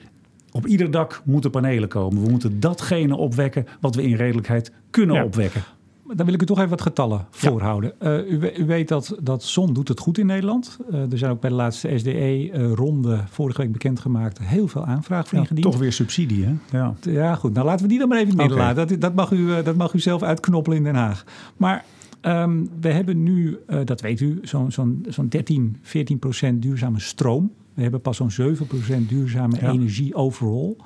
op 0.51 0.67
ieder 0.67 0.91
dak 0.91 1.21
moeten 1.25 1.51
panelen 1.51 1.89
komen. 1.89 2.23
We 2.23 2.29
moeten 2.29 2.59
datgene 2.59 3.15
opwekken 3.15 3.65
wat 3.79 3.95
we 3.95 4.03
in 4.03 4.15
redelijkheid 4.15 4.71
kunnen 4.89 5.15
ja. 5.15 5.23
opwekken 5.23 5.63
dan 6.07 6.25
wil 6.25 6.33
ik 6.33 6.41
u 6.41 6.45
toch 6.45 6.57
even 6.57 6.69
wat 6.69 6.81
getallen 6.81 7.25
voorhouden. 7.29 7.93
Ja. 7.99 8.19
Uh, 8.19 8.31
u, 8.31 8.51
u, 8.57 8.65
weet 8.65 8.87
dat, 8.87 9.15
dat 9.21 9.43
zon 9.43 9.73
doet 9.73 9.87
het 9.87 9.99
goed 9.99 10.17
in 10.17 10.25
Nederland. 10.25 10.77
Uh, 10.91 11.11
er 11.11 11.17
zijn 11.17 11.31
ook 11.31 11.41
bij 11.41 11.49
de 11.49 11.55
laatste 11.55 11.97
SDE-ronde 11.97 13.13
uh, 13.13 13.19
vorige 13.25 13.61
week 13.61 13.71
bekendgemaakt 13.71 14.39
heel 14.39 14.67
veel 14.67 14.85
aanvragen 14.85 15.27
voor 15.27 15.37
ja, 15.37 15.43
ingediend. 15.43 15.71
Toch 15.71 15.77
weer 15.77 15.93
subsidie, 15.93 16.45
hè? 16.45 16.53
Ja. 16.71 16.93
ja, 17.01 17.35
goed. 17.35 17.53
Nou, 17.53 17.65
laten 17.65 17.81
we 17.81 17.87
die 17.87 17.99
dan 17.99 18.07
maar 18.07 18.19
even 18.19 18.35
midden 18.35 18.57
laten. 18.57 18.87
Dat, 18.87 19.01
dat, 19.01 19.15
mag 19.15 19.31
u, 19.31 19.63
dat 19.63 19.75
mag 19.75 19.93
u 19.93 19.99
zelf 19.99 20.23
uitknoppelen 20.23 20.77
in 20.77 20.83
Den 20.83 20.95
Haag. 20.95 21.25
Maar 21.57 21.85
Ehm, 22.23 22.65
we 22.79 22.89
hebben 22.89 23.23
nu, 23.23 23.57
uh, 23.67 23.79
dat 23.85 24.01
weet 24.01 24.19
u, 24.19 24.39
zo'n 24.41 24.71
zo'n 24.71 25.05
zo'n 25.09 25.27
13, 25.27 25.77
14 25.81 26.19
procent 26.19 26.61
duurzame 26.61 26.99
stroom. 26.99 27.51
We 27.73 27.81
hebben 27.81 28.01
pas 28.01 28.17
zo'n 28.17 28.31
7 28.31 28.67
procent 28.67 29.09
duurzame 29.09 29.55
ja. 29.61 29.71
energie 29.71 30.15
overal. 30.15 30.77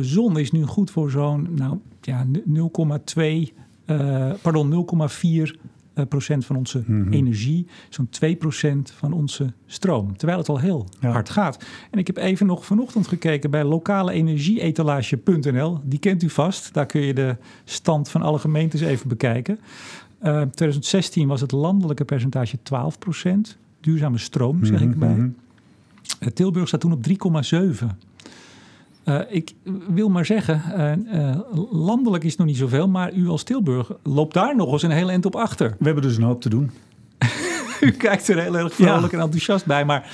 Zon 0.00 0.38
is 0.38 0.50
nu 0.50 0.62
goed 0.62 0.90
voor 0.90 1.10
zo'n 1.10 1.48
nou, 1.50 1.78
ja, 2.00 2.26
0,2, 2.26 3.52
uh, 3.86 4.32
pardon, 4.42 4.86
0,4 5.46 5.52
procent 6.08 6.46
van 6.46 6.56
onze 6.56 6.82
mm 6.86 7.02
-hmm. 7.02 7.12
energie, 7.12 7.66
zo'n 7.88 8.08
2 8.08 8.36
procent 8.36 8.90
van 8.90 9.12
onze 9.12 9.52
stroom. 9.66 10.16
Terwijl 10.16 10.38
het 10.38 10.48
al 10.48 10.58
heel 10.58 10.88
ja. 11.00 11.10
hard 11.10 11.30
gaat. 11.30 11.64
En 11.90 11.98
ik 11.98 12.06
heb 12.06 12.16
even 12.16 12.46
nog 12.46 12.64
vanochtend 12.64 13.08
gekeken 13.08 13.50
bij 13.50 13.64
lokaleenergieetalage.nl. 13.64 15.80
Die 15.84 15.98
kent 15.98 16.22
u 16.22 16.30
vast. 16.30 16.74
Daar 16.74 16.86
kun 16.86 17.00
je 17.00 17.14
de 17.14 17.36
stand 17.64 18.08
van 18.08 18.22
alle 18.22 18.38
gemeentes 18.38 18.80
even 18.80 19.08
bekijken. 19.08 19.58
Uh, 20.22 20.40
2016 20.40 21.28
was 21.28 21.40
het 21.40 21.52
landelijke 21.52 22.04
percentage 22.04 22.58
12 22.62 22.98
procent. 22.98 23.56
Duurzame 23.80 24.18
stroom, 24.18 24.64
zeg 24.64 24.80
ik 24.80 24.90
erbij. 24.90 25.08
Mm 25.08 25.14
-hmm. 25.14 25.34
Tilburg 26.34 26.68
staat 26.68 26.80
toen 26.80 26.92
op 26.92 27.06
3,7. 27.08 27.14
Uh, 29.08 29.20
ik 29.28 29.54
wil 29.88 30.08
maar 30.08 30.26
zeggen, 30.26 30.62
uh, 30.76 31.20
uh, 31.20 31.36
landelijk 31.70 32.24
is 32.24 32.36
nog 32.36 32.46
niet 32.46 32.56
zoveel, 32.56 32.88
maar 32.88 33.12
u 33.12 33.28
als 33.28 33.42
Tilburg 33.42 33.90
loopt 34.02 34.34
daar 34.34 34.56
nog 34.56 34.72
eens 34.72 34.82
een 34.82 34.90
heel 34.90 35.10
eind 35.10 35.26
op 35.26 35.36
achter. 35.36 35.74
We 35.78 35.84
hebben 35.84 36.02
dus 36.02 36.16
een 36.16 36.22
hoop 36.22 36.40
te 36.40 36.48
doen. 36.48 36.70
u 37.80 37.90
kijkt 37.90 38.28
er 38.28 38.40
heel 38.42 38.58
erg 38.58 38.74
vrolijk 38.74 39.12
ja. 39.12 39.18
en 39.18 39.24
enthousiast 39.24 39.66
bij, 39.66 39.84
maar 39.84 40.10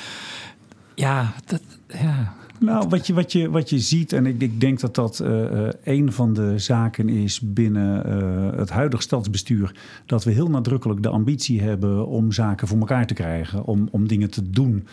ja, 0.95 1.33
dat, 1.45 1.63
ja. 1.87 2.35
Nou, 2.59 2.89
wat 2.89 3.07
je, 3.07 3.15
wat 3.15 3.33
je, 3.33 3.51
wat 3.51 3.71
je 3.71 3.79
ziet, 3.79 4.13
en 4.13 4.27
ik, 4.27 4.41
ik 4.41 4.61
denk 4.61 4.81
dat 4.81 4.95
dat 4.95 5.23
een 5.85 6.13
van 6.13 6.33
de 6.33 6.59
zaken 6.59 7.09
is 7.09 7.41
binnen 7.41 8.07
het 8.57 8.71
huidige 8.71 9.03
stadsbestuur, 9.03 9.75
dat 10.07 10.25
we 10.25 10.31
heel 10.31 10.49
nadrukkelijk 10.49 11.03
de 11.03 11.09
ambitie 11.09 11.63
hebben 11.63 12.07
om 12.07 12.33
zaken 12.33 12.69
voor 12.69 12.79
elkaar 12.79 13.07
te 13.07 13.15
krijgen, 13.15 13.65
om, 13.65 13.89
om 13.91 14.09
dingen 14.09 14.31
te 14.31 14.51
doen. 14.51 14.87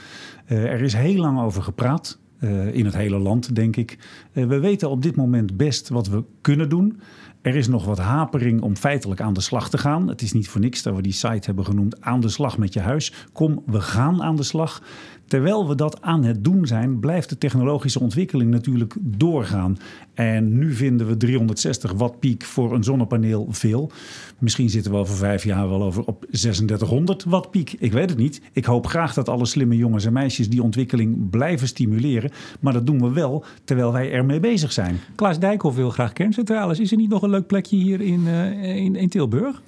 er 0.46 0.82
is 0.82 0.94
heel 0.94 1.22
lang 1.22 1.40
over 1.40 1.64
gepraat. 1.64 2.20
Uh, 2.40 2.74
in 2.76 2.86
het 2.86 2.96
hele 2.96 3.18
land, 3.18 3.56
denk 3.56 3.76
ik. 3.76 3.98
Uh, 4.34 4.48
we 4.48 4.60
weten 4.60 4.90
op 4.90 5.02
dit 5.02 5.16
moment 5.16 5.58
best 5.58 5.90
wat 5.90 6.08
we 6.08 6.24
kunnen 6.42 6.70
doen. 6.70 7.00
Er 7.42 7.56
is 7.56 7.68
nog 7.68 7.86
wat 7.86 7.98
hapering 7.98 8.62
om 8.62 8.76
feitelijk 8.76 9.22
aan 9.22 9.34
de 9.34 9.42
slag 9.42 9.70
te 9.70 9.78
gaan. 9.78 10.08
Het 10.08 10.22
is 10.22 10.34
niet 10.34 10.50
voor 10.50 10.62
niks 10.62 10.84
dat 10.84 10.96
we 10.96 11.02
die 11.02 11.12
site 11.12 11.46
hebben 11.46 11.66
genoemd 11.66 12.02
aan 12.02 12.20
de 12.20 12.30
slag 12.30 12.58
met 12.58 12.74
je 12.74 12.80
huis. 12.80 13.28
Kom, 13.34 13.64
we 13.66 13.82
gaan 13.82 14.24
aan 14.24 14.36
de 14.36 14.44
slag. 14.44 14.84
Terwijl 15.30 15.68
we 15.68 15.76
dat 15.76 16.02
aan 16.02 16.24
het 16.24 16.44
doen 16.44 16.68
zijn, 16.68 17.00
blijft 17.00 17.30
de 17.30 17.38
technologische 17.38 18.00
ontwikkeling 18.00 18.52
natuurlijk 18.52 18.96
doorgaan. 19.00 19.78
En 20.14 20.58
nu 20.58 20.74
vinden 20.74 21.08
we 21.08 21.18
360 21.18 21.92
watt 21.92 22.20
piek 22.20 22.44
voor 22.44 22.74
een 22.74 22.84
zonnepaneel 22.84 23.48
veel. 23.50 23.92
Misschien 24.38 24.70
zitten 24.70 24.92
we 24.92 24.98
over 24.98 25.16
vijf 25.16 25.44
jaar 25.44 25.70
wel 25.70 25.84
over 25.84 26.04
op 26.06 26.26
3600 26.30 27.24
watt 27.24 27.52
piek. 27.52 27.76
Ik 27.80 27.92
weet 27.92 28.10
het 28.10 28.18
niet. 28.20 28.42
Ik 28.52 28.66
hoop 28.66 28.88
graag 28.88 29.14
dat 29.14 29.30
alle 29.30 29.46
slimme 29.46 29.76
jongens 29.76 30.06
en 30.06 30.14
meisjes 30.14 30.50
die 30.50 30.64
ontwikkeling 30.64 31.30
blijven 31.30 31.68
stimuleren. 31.68 32.32
Maar 32.60 32.74
dat 32.74 32.86
doen 32.86 33.02
we 33.02 33.12
wel 33.12 33.44
terwijl 33.64 33.92
wij 33.92 34.12
ermee 34.12 34.40
bezig 34.40 34.72
zijn. 34.72 34.98
Klaas 35.16 35.40
Dijkhoff 35.40 35.76
wil 35.76 35.90
graag 35.90 36.14
kerncentrales. 36.14 36.80
Is 36.80 36.92
er 36.92 36.98
niet 36.98 37.10
nog 37.10 37.22
een 37.22 37.30
leuk 37.30 37.48
plekje 37.48 37.76
hier 37.76 38.02
in, 38.02 38.22
uh, 38.26 38.76
in, 38.76 38.96
in 38.96 39.10
Tilburg? 39.10 39.62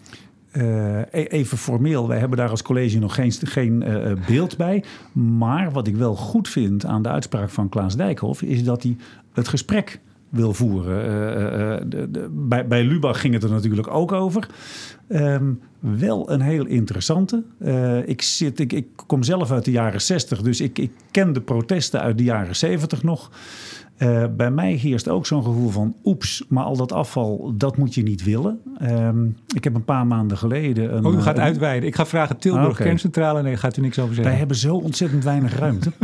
Uh, 0.53 0.99
even 1.11 1.57
formeel, 1.57 2.07
wij 2.07 2.19
hebben 2.19 2.37
daar 2.37 2.49
als 2.49 2.61
college 2.61 2.99
nog 2.99 3.15
geen, 3.15 3.31
geen 3.31 3.83
uh, 3.87 4.11
beeld 4.27 4.57
bij. 4.57 4.83
Maar 5.11 5.71
wat 5.71 5.87
ik 5.87 5.95
wel 5.95 6.15
goed 6.15 6.49
vind 6.49 6.85
aan 6.85 7.01
de 7.01 7.09
uitspraak 7.09 7.49
van 7.49 7.69
Klaas 7.69 7.95
Dijkhoff... 7.95 8.41
is 8.41 8.63
dat 8.63 8.83
hij 8.83 8.95
het 9.33 9.47
gesprek 9.47 9.99
wil 10.29 10.53
voeren. 10.53 11.89
De, 11.89 12.29
bij, 12.31 12.67
bij 12.67 12.83
Lubach 12.83 13.21
ging 13.21 13.33
het 13.33 13.43
er 13.43 13.49
natuurlijk 13.49 13.87
ook 13.87 14.11
over. 14.11 14.47
Um, 15.09 15.59
wel 15.79 16.31
een 16.31 16.41
heel 16.41 16.65
interessante. 16.65 17.43
ik, 18.05 18.21
zit, 18.21 18.59
ik, 18.59 18.73
ik 18.73 18.87
kom 19.05 19.23
zelf 19.23 19.51
uit 19.51 19.65
de 19.65 19.71
jaren 19.71 20.01
60, 20.01 20.41
dus 20.41 20.61
ik, 20.61 20.79
ik 20.79 20.91
ken 21.11 21.33
de 21.33 21.41
protesten 21.41 22.01
uit 22.01 22.17
de 22.17 22.23
jaren 22.23 22.55
70 22.55 23.03
nog... 23.03 23.31
Uh, 24.01 24.23
bij 24.37 24.51
mij 24.51 24.73
heerst 24.73 25.09
ook 25.09 25.25
zo'n 25.25 25.43
gevoel 25.43 25.69
van 25.69 25.95
oeps, 26.03 26.43
maar 26.47 26.63
al 26.63 26.77
dat 26.77 26.91
afval, 26.91 27.53
dat 27.57 27.77
moet 27.77 27.93
je 27.93 28.03
niet 28.03 28.23
willen. 28.23 28.59
Um, 28.81 29.37
ik 29.55 29.63
heb 29.63 29.75
een 29.75 29.85
paar 29.85 30.07
maanden 30.07 30.37
geleden... 30.37 30.95
Een, 30.95 31.05
oh, 31.05 31.13
u 31.13 31.21
gaat 31.21 31.37
een... 31.37 31.43
uitweiden. 31.43 31.89
Ik 31.89 31.95
ga 31.95 32.05
vragen 32.05 32.37
Tilburg 32.37 32.65
ah, 32.65 32.71
okay. 32.71 32.85
kerncentrale. 32.85 33.41
Nee, 33.41 33.57
gaat 33.57 33.77
u 33.77 33.81
niks 33.81 33.99
over 33.99 34.13
zeggen. 34.13 34.31
Wij 34.31 34.39
hebben 34.39 34.57
zo 34.57 34.75
ontzettend 34.75 35.23
weinig 35.23 35.59
ruimte. 35.59 35.91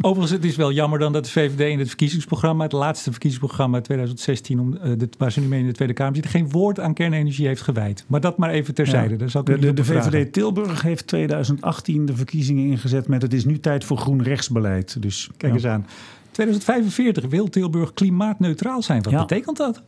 Overigens, 0.00 0.30
het 0.30 0.44
is 0.44 0.56
wel 0.56 0.72
jammer 0.72 0.98
dan 0.98 1.12
dat 1.12 1.24
de 1.24 1.30
VVD 1.30 1.60
in 1.60 1.78
het 1.78 1.88
verkiezingsprogramma, 1.88 2.62
het 2.62 2.72
laatste 2.72 3.10
verkiezingsprogramma 3.10 3.80
2016, 3.80 4.60
om, 4.60 4.72
uh, 4.72 4.92
de, 4.98 5.08
waar 5.18 5.32
ze 5.32 5.40
nu 5.40 5.46
mee 5.46 5.60
in 5.60 5.66
de 5.66 5.72
Tweede 5.72 5.94
Kamer 5.94 6.14
zitten, 6.14 6.32
geen 6.32 6.50
woord 6.50 6.80
aan 6.80 6.94
kernenergie 6.94 7.46
heeft 7.46 7.62
gewijd. 7.62 8.04
Maar 8.06 8.20
dat 8.20 8.38
maar 8.38 8.50
even 8.50 8.74
terzijde. 8.74 9.24
Ja. 9.26 9.42
de, 9.42 9.58
de, 9.58 9.72
de 9.72 9.84
VVD 9.84 10.32
Tilburg 10.32 10.82
heeft 10.82 11.06
2018 11.06 12.06
de 12.06 12.16
verkiezingen 12.16 12.64
ingezet 12.64 13.08
met 13.08 13.22
het 13.22 13.32
is 13.32 13.44
nu 13.44 13.60
tijd 13.60 13.84
voor 13.84 13.96
groen 13.96 14.22
rechtsbeleid. 14.22 15.02
Dus, 15.02 15.30
Kijk 15.36 15.52
ja. 15.52 15.58
eens 15.58 15.66
aan. 15.66 15.86
2045 16.34 17.24
wil 17.26 17.48
Tilburg 17.48 17.92
klimaatneutraal 17.92 18.82
zijn. 18.82 19.02
Wat 19.02 19.12
ja. 19.12 19.20
betekent 19.20 19.56
dat? 19.56 19.82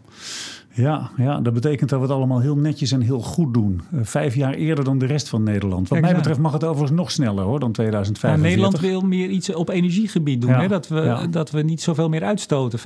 Ja, 0.77 1.11
ja, 1.17 1.41
dat 1.41 1.53
betekent 1.53 1.91
dat 1.91 1.99
we 1.99 2.07
het 2.07 2.15
allemaal 2.15 2.41
heel 2.41 2.57
netjes 2.57 2.93
en 2.93 3.01
heel 3.01 3.21
goed 3.21 3.55
doen. 3.55 3.81
Uh, 3.95 4.01
vijf 4.03 4.35
jaar 4.35 4.55
eerder 4.55 4.85
dan 4.85 4.99
de 4.99 5.07
rest 5.07 5.29
van 5.29 5.43
Nederland. 5.43 5.89
Wat 5.89 6.01
mij 6.01 6.15
betreft 6.15 6.39
mag 6.39 6.53
het 6.53 6.65
overigens 6.65 6.99
nog 6.99 7.11
sneller 7.11 7.45
hoor 7.45 7.61
dan 7.61 7.73
2045. 7.73 8.31
Nou, 8.31 8.71
Nederland 8.73 8.81
wil 8.81 9.09
meer 9.09 9.29
iets 9.29 9.55
op 9.55 9.69
energiegebied 9.69 10.41
doen. 10.41 10.51
Ja, 10.51 10.61
hè? 10.61 10.69
Dat, 10.69 10.89
we, 10.89 11.01
ja. 11.01 11.27
dat 11.27 11.51
we 11.51 11.63
niet 11.63 11.83
zoveel 11.83 12.09
meer 12.09 12.25
uitstoten. 12.25 12.79
95% 12.79 12.83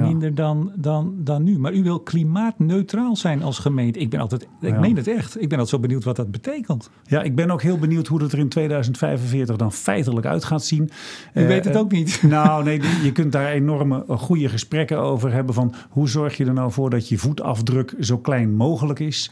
minder 0.00 0.34
dan, 0.34 0.72
dan, 0.76 1.14
dan 1.16 1.42
nu. 1.42 1.58
Maar 1.58 1.72
u 1.72 1.82
wil 1.82 2.00
klimaatneutraal 2.00 3.16
zijn 3.16 3.42
als 3.42 3.58
gemeente. 3.58 3.98
Ik 3.98 4.10
ben 4.10 4.20
altijd, 4.20 4.46
ik 4.60 4.78
meen 4.78 4.96
het 4.96 5.08
echt. 5.08 5.34
Ik 5.42 5.48
ben 5.48 5.58
altijd 5.58 5.68
zo 5.68 5.78
benieuwd 5.78 6.04
wat 6.04 6.16
dat 6.16 6.30
betekent. 6.30 6.90
Ja, 7.04 7.22
ik 7.22 7.34
ben 7.34 7.50
ook 7.50 7.62
heel 7.62 7.78
benieuwd 7.78 8.06
hoe 8.06 8.22
het 8.22 8.32
er 8.32 8.38
in 8.38 8.48
2045 8.48 9.56
dan 9.56 9.72
feitelijk 9.72 10.26
uit 10.26 10.44
gaat 10.44 10.64
zien. 10.64 10.90
U 11.34 11.40
uh, 11.40 11.46
weet 11.46 11.64
het 11.64 11.76
ook 11.76 11.92
niet. 11.92 12.22
Nou 12.22 12.64
nee, 12.64 12.80
je 13.02 13.12
kunt 13.12 13.32
daar 13.32 13.50
enorme 13.50 14.04
goede 14.08 14.48
gesprekken 14.48 14.98
over 14.98 15.32
hebben 15.32 15.54
van 15.54 15.74
hoe 15.88 16.08
zorg 16.08 16.36
je 16.36 16.44
er 16.44 16.52
nou 16.52 16.72
voor 16.72 16.79
dat 16.88 17.08
je 17.08 17.18
voetafdruk 17.18 17.94
zo 18.00 18.18
klein 18.18 18.54
mogelijk 18.54 18.98
is. 18.98 19.30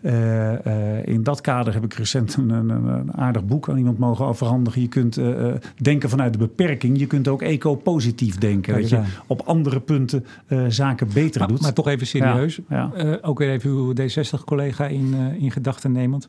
Uh, 0.00 0.52
uh, 0.52 1.06
in 1.06 1.22
dat 1.22 1.40
kader 1.40 1.74
heb 1.74 1.84
ik 1.84 1.94
recent 1.94 2.36
een, 2.36 2.50
een, 2.50 2.68
een, 2.68 3.14
aardig 3.14 3.44
boek 3.44 3.68
aan 3.68 3.76
iemand 3.78 3.98
mogen 3.98 4.26
overhandigen. 4.26 4.80
Je 4.80 4.88
kunt 4.88 5.18
uh, 5.18 5.54
denken 5.76 6.08
vanuit 6.08 6.32
de 6.32 6.38
beperking. 6.38 6.98
Je 6.98 7.06
kunt 7.06 7.28
ook 7.28 7.42
eco-positief 7.42 8.38
denken. 8.38 8.74
dat 8.74 8.88
je 8.88 9.02
op 9.26 9.42
andere 9.44 9.80
punten 9.80 10.24
zaken 10.68 11.08
beter 11.14 11.40
maar, 11.40 11.48
doet. 11.48 11.60
Maar 11.60 11.72
toch 11.72 11.88
even 11.88 12.06
serieus. 12.06 12.60
Ja, 12.68 12.92
ja. 12.96 13.18
ook 13.22 13.38
weer 13.38 13.50
even 13.50 13.70
uw 13.70 13.92
D60-collega 13.92 14.86
in, 14.86 15.14
in 15.38 15.50
gedachten 15.50 15.92
nemend. 15.92 16.26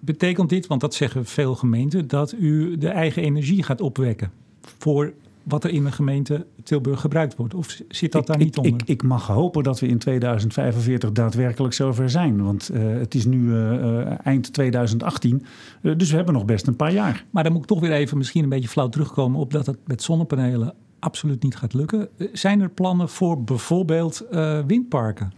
Betekent 0.00 0.48
dit, 0.48 0.66
want 0.66 0.80
dat 0.80 0.94
zeggen 0.94 1.24
veel 1.24 1.54
gemeenten, 1.54 2.08
dat 2.08 2.34
u 2.38 2.78
de 2.78 2.88
eigen 2.88 3.22
energie 3.22 3.62
gaat 3.62 3.80
opwekken 3.80 4.30
voor 4.78 5.12
wat 5.42 5.64
er 5.64 5.70
in 5.70 5.84
de 5.84 5.92
gemeente 5.92 6.46
Tilburg 6.62 7.00
gebruikt 7.00 7.36
wordt? 7.36 7.54
Of 7.54 7.80
zit 7.88 8.12
dat 8.12 8.20
ik, 8.20 8.26
daar 8.26 8.38
niet 8.38 8.56
ik, 8.56 8.64
onder? 8.64 8.80
Ik, 8.80 8.88
ik, 8.88 9.02
mag 9.02 9.26
hopen 9.26 9.62
dat 9.62 9.80
we 9.80 9.86
in 9.86 9.98
2045 9.98 11.12
daadwerkelijk 11.12 11.74
zover 11.74 12.10
zijn. 12.10 12.42
Want 12.42 12.70
uh, 12.74 12.98
het 12.98 13.14
is 13.14 13.24
nu 13.24 13.42
uh, 13.42 14.26
eind 14.26 14.52
2018, 14.52 15.42
uh, 15.82 15.96
dus 15.96 16.10
we 16.10 16.16
hebben 16.16 16.34
nog 16.34 16.44
best 16.44 16.66
een 16.66 16.76
paar 16.76 16.92
jaar. 16.92 17.24
Maar 17.30 17.42
dan 17.42 17.52
moet 17.52 17.62
ik 17.62 17.68
toch 17.68 17.80
weer 17.80 17.92
even 17.92 18.18
misschien 18.18 18.42
een 18.42 18.48
beetje 18.48 18.68
flauw 18.68 18.88
terugkomen... 18.88 19.40
op 19.40 19.52
dat 19.52 19.66
het 19.66 19.78
met 19.86 20.02
zonnepanelen 20.02 20.74
absoluut 20.98 21.42
niet 21.42 21.56
gaat 21.56 21.74
lukken. 21.74 22.08
Zijn 22.32 22.60
er 22.60 22.70
plannen 22.70 23.08
voor 23.08 23.44
bijvoorbeeld 23.44 24.26
windparken? 24.66 25.32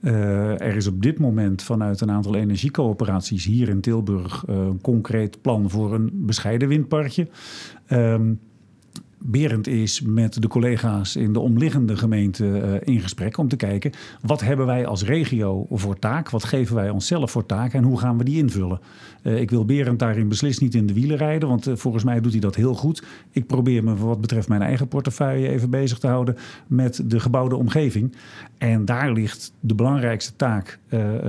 Uh, 0.00 0.60
er 0.60 0.76
is 0.76 0.86
op 0.86 1.02
dit 1.02 1.18
moment 1.18 1.62
vanuit 1.62 2.00
een 2.00 2.10
aantal 2.10 2.34
energiecoöperaties 2.34 3.44
hier 3.44 3.68
in 3.68 3.80
Tilburg 3.80 4.44
uh, 4.48 4.56
een 4.56 4.80
concreet 4.80 5.40
plan 5.40 5.70
voor 5.70 5.94
een 5.94 6.10
bescheiden 6.12 6.68
windparkje. 6.68 7.28
Um, 7.88 8.40
Berend 9.28 9.66
is 9.66 10.00
met 10.00 10.42
de 10.42 10.48
collega's 10.48 11.16
in 11.16 11.32
de 11.32 11.40
omliggende 11.40 11.96
gemeente 11.96 12.44
uh, 12.44 12.94
in 12.94 13.00
gesprek 13.00 13.38
om 13.38 13.48
te 13.48 13.56
kijken 13.56 13.92
wat 14.22 14.40
hebben 14.40 14.66
wij 14.66 14.86
als 14.86 15.04
regio 15.04 15.66
voor 15.70 15.98
taak, 15.98 16.30
wat 16.30 16.44
geven 16.44 16.74
wij 16.74 16.90
onszelf 16.90 17.30
voor 17.30 17.46
taak 17.46 17.72
en 17.72 17.82
hoe 17.82 17.98
gaan 17.98 18.18
we 18.18 18.24
die 18.24 18.36
invullen. 18.36 18.80
Uh, 19.22 19.40
ik 19.40 19.50
wil 19.50 19.64
Berend 19.64 19.98
daarin 19.98 20.28
beslist 20.28 20.60
niet 20.60 20.74
in 20.74 20.86
de 20.86 20.92
wielen 20.92 21.16
rijden, 21.16 21.48
want 21.48 21.68
uh, 21.68 21.76
volgens 21.76 22.04
mij 22.04 22.20
doet 22.20 22.32
hij 22.32 22.40
dat 22.40 22.54
heel 22.54 22.74
goed. 22.74 23.02
Ik 23.30 23.46
probeer 23.46 23.84
me 23.84 23.96
wat 23.96 24.20
betreft 24.20 24.48
mijn 24.48 24.62
eigen 24.62 24.88
portefeuille 24.88 25.48
even 25.48 25.70
bezig 25.70 25.98
te 25.98 26.06
houden 26.06 26.36
met 26.66 27.02
de 27.04 27.20
gebouwde 27.20 27.56
omgeving. 27.56 28.16
En 28.58 28.84
daar 28.84 29.12
ligt 29.12 29.52
de 29.60 29.74
belangrijkste 29.74 30.36
taak 30.36 30.78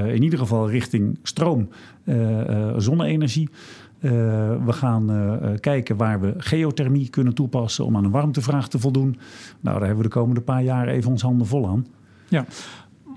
in 0.07 0.23
ieder 0.23 0.39
geval 0.39 0.69
richting 0.69 1.19
stroom, 1.23 1.69
zonne-energie. 2.77 3.49
Uh, 4.07 4.13
we 4.65 4.73
gaan 4.73 5.11
uh, 5.11 5.49
kijken 5.59 5.97
waar 5.97 6.19
we 6.19 6.33
geothermie 6.37 7.09
kunnen 7.09 7.33
toepassen 7.33 7.85
om 7.85 7.97
aan 7.97 8.03
een 8.03 8.11
warmtevraag 8.11 8.69
te 8.69 8.79
voldoen. 8.79 9.17
Nou, 9.59 9.77
daar 9.77 9.87
hebben 9.87 9.97
we 9.97 10.09
de 10.09 10.15
komende 10.19 10.41
paar 10.41 10.63
jaar 10.63 10.87
even 10.87 11.11
ons 11.11 11.21
handen 11.21 11.47
vol 11.47 11.67
aan. 11.67 11.85
Ja, 12.27 12.45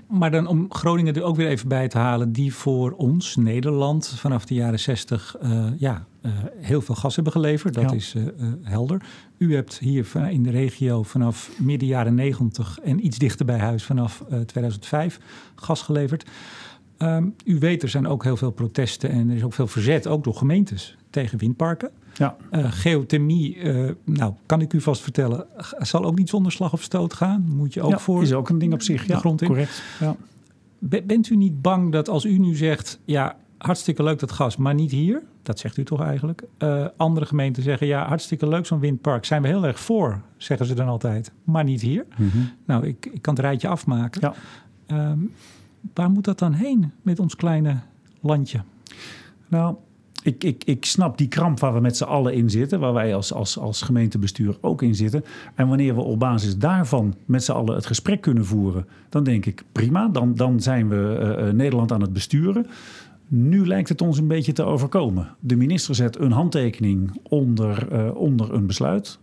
maar 0.07 0.31
dan 0.31 0.47
om 0.47 0.65
Groningen 0.69 1.13
er 1.13 1.23
ook 1.23 1.35
weer 1.35 1.47
even 1.47 1.67
bij 1.67 1.87
te 1.87 1.97
halen, 1.97 2.31
die 2.31 2.53
voor 2.53 2.91
ons, 2.91 3.35
Nederland, 3.35 4.07
vanaf 4.07 4.45
de 4.45 4.53
jaren 4.53 4.79
60 4.79 5.35
uh, 5.43 5.65
ja, 5.77 6.05
heel 6.57 6.81
veel 6.81 6.95
gas 6.95 7.15
hebben 7.15 7.33
geleverd. 7.33 7.73
Dat 7.73 7.89
ja. 7.89 7.95
is 7.95 8.15
helder. 8.61 9.01
U 9.37 9.55
hebt 9.55 9.79
hier 9.79 10.07
in 10.29 10.43
de 10.43 10.51
regio 10.51 11.03
vanaf 11.03 11.51
midden 11.57 11.87
jaren 11.87 12.15
90 12.15 12.79
en 12.79 13.05
iets 13.05 13.17
dichter 13.17 13.45
bij 13.45 13.59
huis 13.59 13.83
vanaf 13.83 14.23
2005 14.45 15.19
gas 15.55 15.81
geleverd. 15.81 16.25
Ehm, 17.01 17.25
u 17.45 17.59
weet, 17.59 17.83
er 17.83 17.89
zijn 17.89 18.07
ook 18.07 18.23
heel 18.23 18.37
veel 18.37 18.51
protesten 18.51 19.09
en 19.09 19.29
er 19.29 19.35
is 19.35 19.43
ook 19.43 19.53
veel 19.53 19.67
verzet, 19.67 20.07
ook 20.07 20.23
door 20.23 20.35
gemeentes, 20.35 20.97
tegen 21.09 21.37
windparken. 21.37 21.89
Ja. 22.13 22.35
Uh, 22.51 22.71
geothermie, 22.71 23.55
uh, 23.55 23.91
nou, 24.05 24.33
kan 24.45 24.61
ik 24.61 24.73
u 24.73 24.81
vast 24.81 25.01
vertellen, 25.01 25.45
zal 25.77 26.05
ook 26.05 26.17
niet 26.17 26.29
zonder 26.29 26.51
slag 26.51 26.73
of 26.73 26.81
stoot 26.81 27.13
gaan. 27.13 27.45
Moet 27.55 27.73
je 27.73 27.81
ook 27.81 27.91
ja, 27.91 27.99
voor. 27.99 28.21
Is 28.21 28.33
ook 28.33 28.49
een 28.49 28.59
ding 28.59 28.73
op 28.73 28.81
zich. 28.81 29.05
De 29.05 29.13
ja, 29.13 29.19
grond 29.19 29.41
in. 29.41 29.47
Correct. 29.47 29.83
Ja. 29.99 30.15
Bent 30.79 31.29
u 31.29 31.35
niet 31.35 31.61
bang 31.61 31.91
dat 31.91 32.09
als 32.09 32.25
u 32.25 32.37
nu 32.37 32.55
zegt, 32.55 32.99
ja, 33.05 33.35
hartstikke 33.57 34.03
leuk 34.03 34.19
dat 34.19 34.31
gas, 34.31 34.57
maar 34.57 34.73
niet 34.73 34.91
hier? 34.91 35.21
Dat 35.43 35.59
zegt 35.59 35.77
u 35.77 35.83
toch 35.83 36.01
eigenlijk? 36.01 36.43
Uh, 36.59 36.85
andere 36.97 37.25
gemeenten 37.25 37.63
zeggen, 37.63 37.87
ja, 37.87 38.07
hartstikke 38.07 38.47
leuk 38.47 38.65
zo'n 38.65 38.79
windpark. 38.79 39.25
Zijn 39.25 39.41
we 39.41 39.47
heel 39.47 39.65
erg 39.65 39.79
voor, 39.79 40.21
zeggen 40.37 40.65
ze 40.65 40.73
dan 40.73 40.87
altijd, 40.87 41.31
maar 41.43 41.63
niet 41.63 41.81
hier. 41.81 42.05
Mm 42.17 42.29
-hmm. 42.29 42.51
Nou, 42.65 42.87
ik, 42.87 43.05
ik 43.05 43.21
kan 43.21 43.33
het 43.33 43.43
rijtje 43.43 43.67
afmaken. 43.67 44.33
Ja. 44.87 45.09
Um, 45.11 45.31
waar 45.93 46.09
moet 46.09 46.25
dat 46.25 46.39
dan 46.39 46.53
heen 46.53 46.91
met 47.01 47.19
ons 47.19 47.35
kleine 47.35 47.79
landje? 48.21 48.61
Nou, 49.47 49.75
ik, 50.23 50.43
ik, 50.43 50.63
ik 50.63 50.85
snap 50.85 51.17
die 51.17 51.27
kramp 51.27 51.59
waar 51.59 51.73
we 51.73 51.79
met 51.79 51.97
z'n 51.97 52.03
allen 52.03 52.33
in 52.33 52.49
zitten, 52.49 52.79
waar 52.79 52.93
wij 52.93 53.15
als, 53.15 53.33
als, 53.33 53.57
als 53.57 53.81
gemeentebestuur 53.81 54.57
ook 54.61 54.81
in 54.81 54.95
zitten. 54.95 55.23
En 55.55 55.67
wanneer 55.67 55.95
we 55.95 56.01
op 56.01 56.19
basis 56.19 56.57
daarvan 56.57 57.15
met 57.25 57.43
z'n 57.43 57.51
allen 57.51 57.75
het 57.75 57.85
gesprek 57.85 58.21
kunnen 58.21 58.45
voeren, 58.45 58.87
dan 59.09 59.23
denk 59.23 59.45
ik 59.45 59.63
prima, 59.71 60.07
dan, 60.07 60.35
dan 60.35 60.59
zijn 60.59 60.89
we 60.89 61.35
uh, 61.39 61.53
Nederland 61.53 61.91
aan 61.91 62.01
het 62.01 62.13
besturen. 62.13 62.67
Nu 63.27 63.67
lijkt 63.67 63.89
het 63.89 64.01
ons 64.01 64.17
een 64.17 64.27
beetje 64.27 64.53
te 64.53 64.63
overkomen. 64.63 65.35
De 65.39 65.55
minister 65.55 65.95
zet 65.95 66.19
een 66.19 66.31
handtekening 66.31 67.19
onder, 67.23 67.87
uh, 67.93 68.15
onder 68.15 68.53
een 68.53 68.65
besluit. 68.65 69.19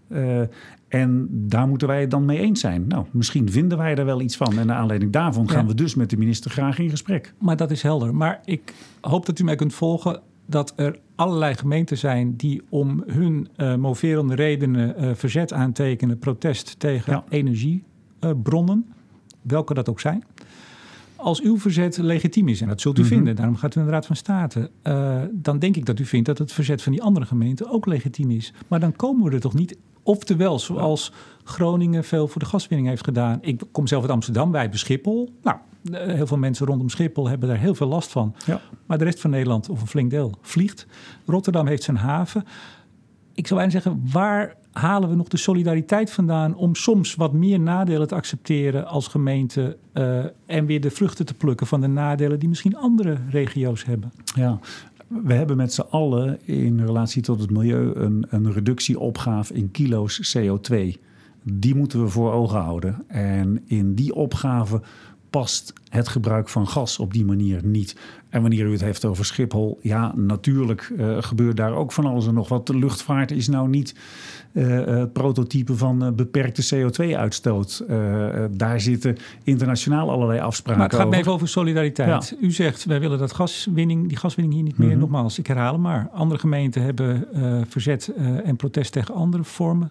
En 0.88 1.28
daar 1.30 1.68
moeten 1.68 1.88
wij 1.88 2.00
het 2.00 2.10
dan 2.10 2.24
mee 2.24 2.38
eens 2.38 2.60
zijn. 2.60 2.86
Nou, 2.86 3.06
misschien 3.10 3.50
vinden 3.50 3.78
wij 3.78 3.94
er 3.94 4.04
wel 4.04 4.20
iets 4.20 4.36
van. 4.36 4.58
En 4.58 4.66
naar 4.66 4.76
aanleiding 4.76 5.12
daarvan 5.12 5.48
gaan 5.48 5.62
ja. 5.62 5.68
we 5.68 5.74
dus 5.74 5.94
met 5.94 6.10
de 6.10 6.16
minister 6.16 6.50
graag 6.50 6.78
in 6.78 6.90
gesprek. 6.90 7.34
Maar 7.38 7.56
dat 7.56 7.70
is 7.70 7.82
helder. 7.82 8.14
Maar 8.14 8.40
ik 8.44 8.74
hoop 9.00 9.26
dat 9.26 9.38
u 9.38 9.44
mij 9.44 9.56
kunt 9.56 9.74
volgen 9.74 10.20
dat 10.46 10.72
er 10.76 10.98
allerlei 11.14 11.54
gemeenten 11.54 11.98
zijn 11.98 12.36
die 12.36 12.62
om 12.68 13.02
hun 13.06 13.48
uh, 13.56 13.74
moverende 13.74 14.34
redenen 14.34 15.04
uh, 15.04 15.10
verzet 15.14 15.52
aantekenen, 15.52 16.18
protest 16.18 16.78
tegen 16.78 17.12
ja. 17.12 17.24
energiebronnen, 17.28 18.86
welke 19.42 19.74
dat 19.74 19.88
ook 19.88 20.00
zijn. 20.00 20.24
Als 21.18 21.40
uw 21.40 21.58
verzet 21.58 21.96
legitiem 21.96 22.48
is, 22.48 22.60
en 22.60 22.68
dat 22.68 22.80
zult 22.80 22.98
u 22.98 23.02
mm 23.02 23.06
-hmm. 23.06 23.16
vinden, 23.16 23.36
daarom 23.36 23.56
gaat 23.56 23.74
u 23.74 23.78
naar 23.78 23.88
de 23.88 23.94
Raad 23.94 24.06
van 24.06 24.16
State, 24.16 24.70
uh, 24.82 25.22
dan 25.32 25.58
denk 25.58 25.76
ik 25.76 25.86
dat 25.86 25.98
u 25.98 26.04
vindt 26.04 26.26
dat 26.26 26.38
het 26.38 26.52
verzet 26.52 26.82
van 26.82 26.92
die 26.92 27.02
andere 27.02 27.26
gemeenten 27.26 27.70
ook 27.70 27.86
legitiem 27.86 28.30
is. 28.30 28.52
Maar 28.68 28.80
dan 28.80 28.96
komen 28.96 29.24
we 29.24 29.34
er 29.34 29.40
toch 29.40 29.54
niet 29.54 29.76
Oftewel, 30.08 30.58
zoals 30.58 31.12
Groningen 31.44 32.04
veel 32.04 32.28
voor 32.28 32.40
de 32.40 32.46
gaswinning 32.46 32.88
heeft 32.88 33.04
gedaan. 33.04 33.38
Ik 33.40 33.62
kom 33.72 33.86
zelf 33.86 34.02
uit 34.02 34.12
Amsterdam, 34.12 34.50
wij 34.50 34.60
hebben 34.60 34.78
Schiphol. 34.78 35.34
Nou, 35.42 35.56
heel 35.90 36.26
veel 36.26 36.36
mensen 36.36 36.66
rondom 36.66 36.88
Schiphol 36.88 37.28
hebben 37.28 37.48
daar 37.48 37.58
heel 37.58 37.74
veel 37.74 37.86
last 37.86 38.10
van. 38.10 38.34
Ja. 38.46 38.60
Maar 38.86 38.98
de 38.98 39.04
rest 39.04 39.20
van 39.20 39.30
Nederland, 39.30 39.68
of 39.68 39.80
een 39.80 39.86
flink 39.86 40.10
deel, 40.10 40.34
vliegt. 40.40 40.86
Rotterdam 41.26 41.66
heeft 41.66 41.82
zijn 41.82 41.96
haven. 41.96 42.44
Ik 43.34 43.46
zou 43.46 43.60
bijna 43.60 43.74
zeggen, 43.74 44.02
waar 44.12 44.56
halen 44.78 45.08
we 45.08 45.14
nog 45.14 45.28
de 45.28 45.36
solidariteit 45.36 46.10
vandaan... 46.10 46.54
om 46.54 46.74
soms 46.74 47.14
wat 47.14 47.32
meer 47.32 47.60
nadelen 47.60 48.08
te 48.08 48.14
accepteren 48.14 48.86
als 48.86 49.06
gemeente... 49.06 49.76
Uh, 49.94 50.24
en 50.46 50.66
weer 50.66 50.80
de 50.80 50.90
vruchten 50.90 51.26
te 51.26 51.34
plukken 51.34 51.66
van 51.66 51.80
de 51.80 51.86
nadelen 51.86 52.38
die 52.38 52.48
misschien 52.48 52.76
andere 52.76 53.16
regio's 53.30 53.84
hebben? 53.84 54.12
Ja, 54.34 54.58
we 55.08 55.34
hebben 55.34 55.56
met 55.56 55.72
z'n 55.72 55.84
allen 55.90 56.38
in 56.46 56.80
relatie 56.84 57.22
tot 57.22 57.40
het 57.40 57.50
milieu 57.50 57.94
een, 57.94 58.26
een 58.28 58.52
reductieopgave 58.52 59.54
in 59.54 59.70
kilo's 59.70 60.36
CO2. 60.38 60.76
Die 61.42 61.74
moeten 61.74 62.02
we 62.02 62.08
voor 62.08 62.32
ogen 62.32 62.60
houden. 62.60 63.04
En 63.06 63.62
in 63.66 63.94
die 63.94 64.14
opgave 64.14 64.82
past 65.30 65.72
het 65.88 66.08
gebruik 66.08 66.48
van 66.48 66.68
gas 66.68 66.98
op 66.98 67.12
die 67.12 67.24
manier 67.24 67.60
niet. 67.64 67.96
En 68.28 68.40
wanneer 68.40 68.66
u 68.66 68.72
het 68.72 68.80
heeft 68.80 69.04
over 69.04 69.24
Schiphol, 69.24 69.78
ja, 69.82 70.12
natuurlijk 70.16 70.92
uh, 70.98 71.16
gebeurt 71.20 71.56
daar 71.56 71.72
ook 71.72 71.92
van 71.92 72.06
alles 72.06 72.26
en 72.26 72.34
nog 72.34 72.48
wat. 72.48 72.66
De 72.66 72.76
luchtvaart 72.76 73.30
is 73.30 73.48
nou 73.48 73.68
niet 73.68 73.94
uh, 74.52 74.84
het 74.86 75.12
prototype 75.12 75.76
van 75.76 76.04
uh, 76.04 76.10
beperkte 76.12 76.74
CO2-uitstoot. 76.74 77.84
daar 78.50 78.80
zitten 78.80 79.16
internationaal 79.44 80.10
allerlei 80.10 80.40
afspraken 80.40 80.80
Maar 80.80 80.88
het 80.88 80.98
gaat 80.98 81.06
over. 81.06 81.18
even 81.18 81.32
over 81.32 81.48
solidariteit. 81.48 82.28
Ja. 82.28 82.36
U 82.46 82.50
zegt, 82.50 82.84
wij 82.84 83.00
willen 83.00 83.18
dat 83.18 83.32
gaswinning, 83.32 84.08
die 84.08 84.16
gaswinning 84.16 84.54
hier 84.54 84.64
niet 84.64 84.78
meer. 84.78 84.88
Mhm. 84.88 84.98
Nogmaals, 84.98 85.38
ik 85.38 85.46
herhaal 85.46 85.72
hem 85.72 85.82
maar. 85.82 86.08
Andere 86.12 86.40
gemeenten 86.40 86.82
hebben 86.82 87.26
verzet 87.68 88.12
en 88.44 88.56
protest 88.56 88.92
tegen 88.92 89.14
andere 89.14 89.44
vormen. 89.44 89.90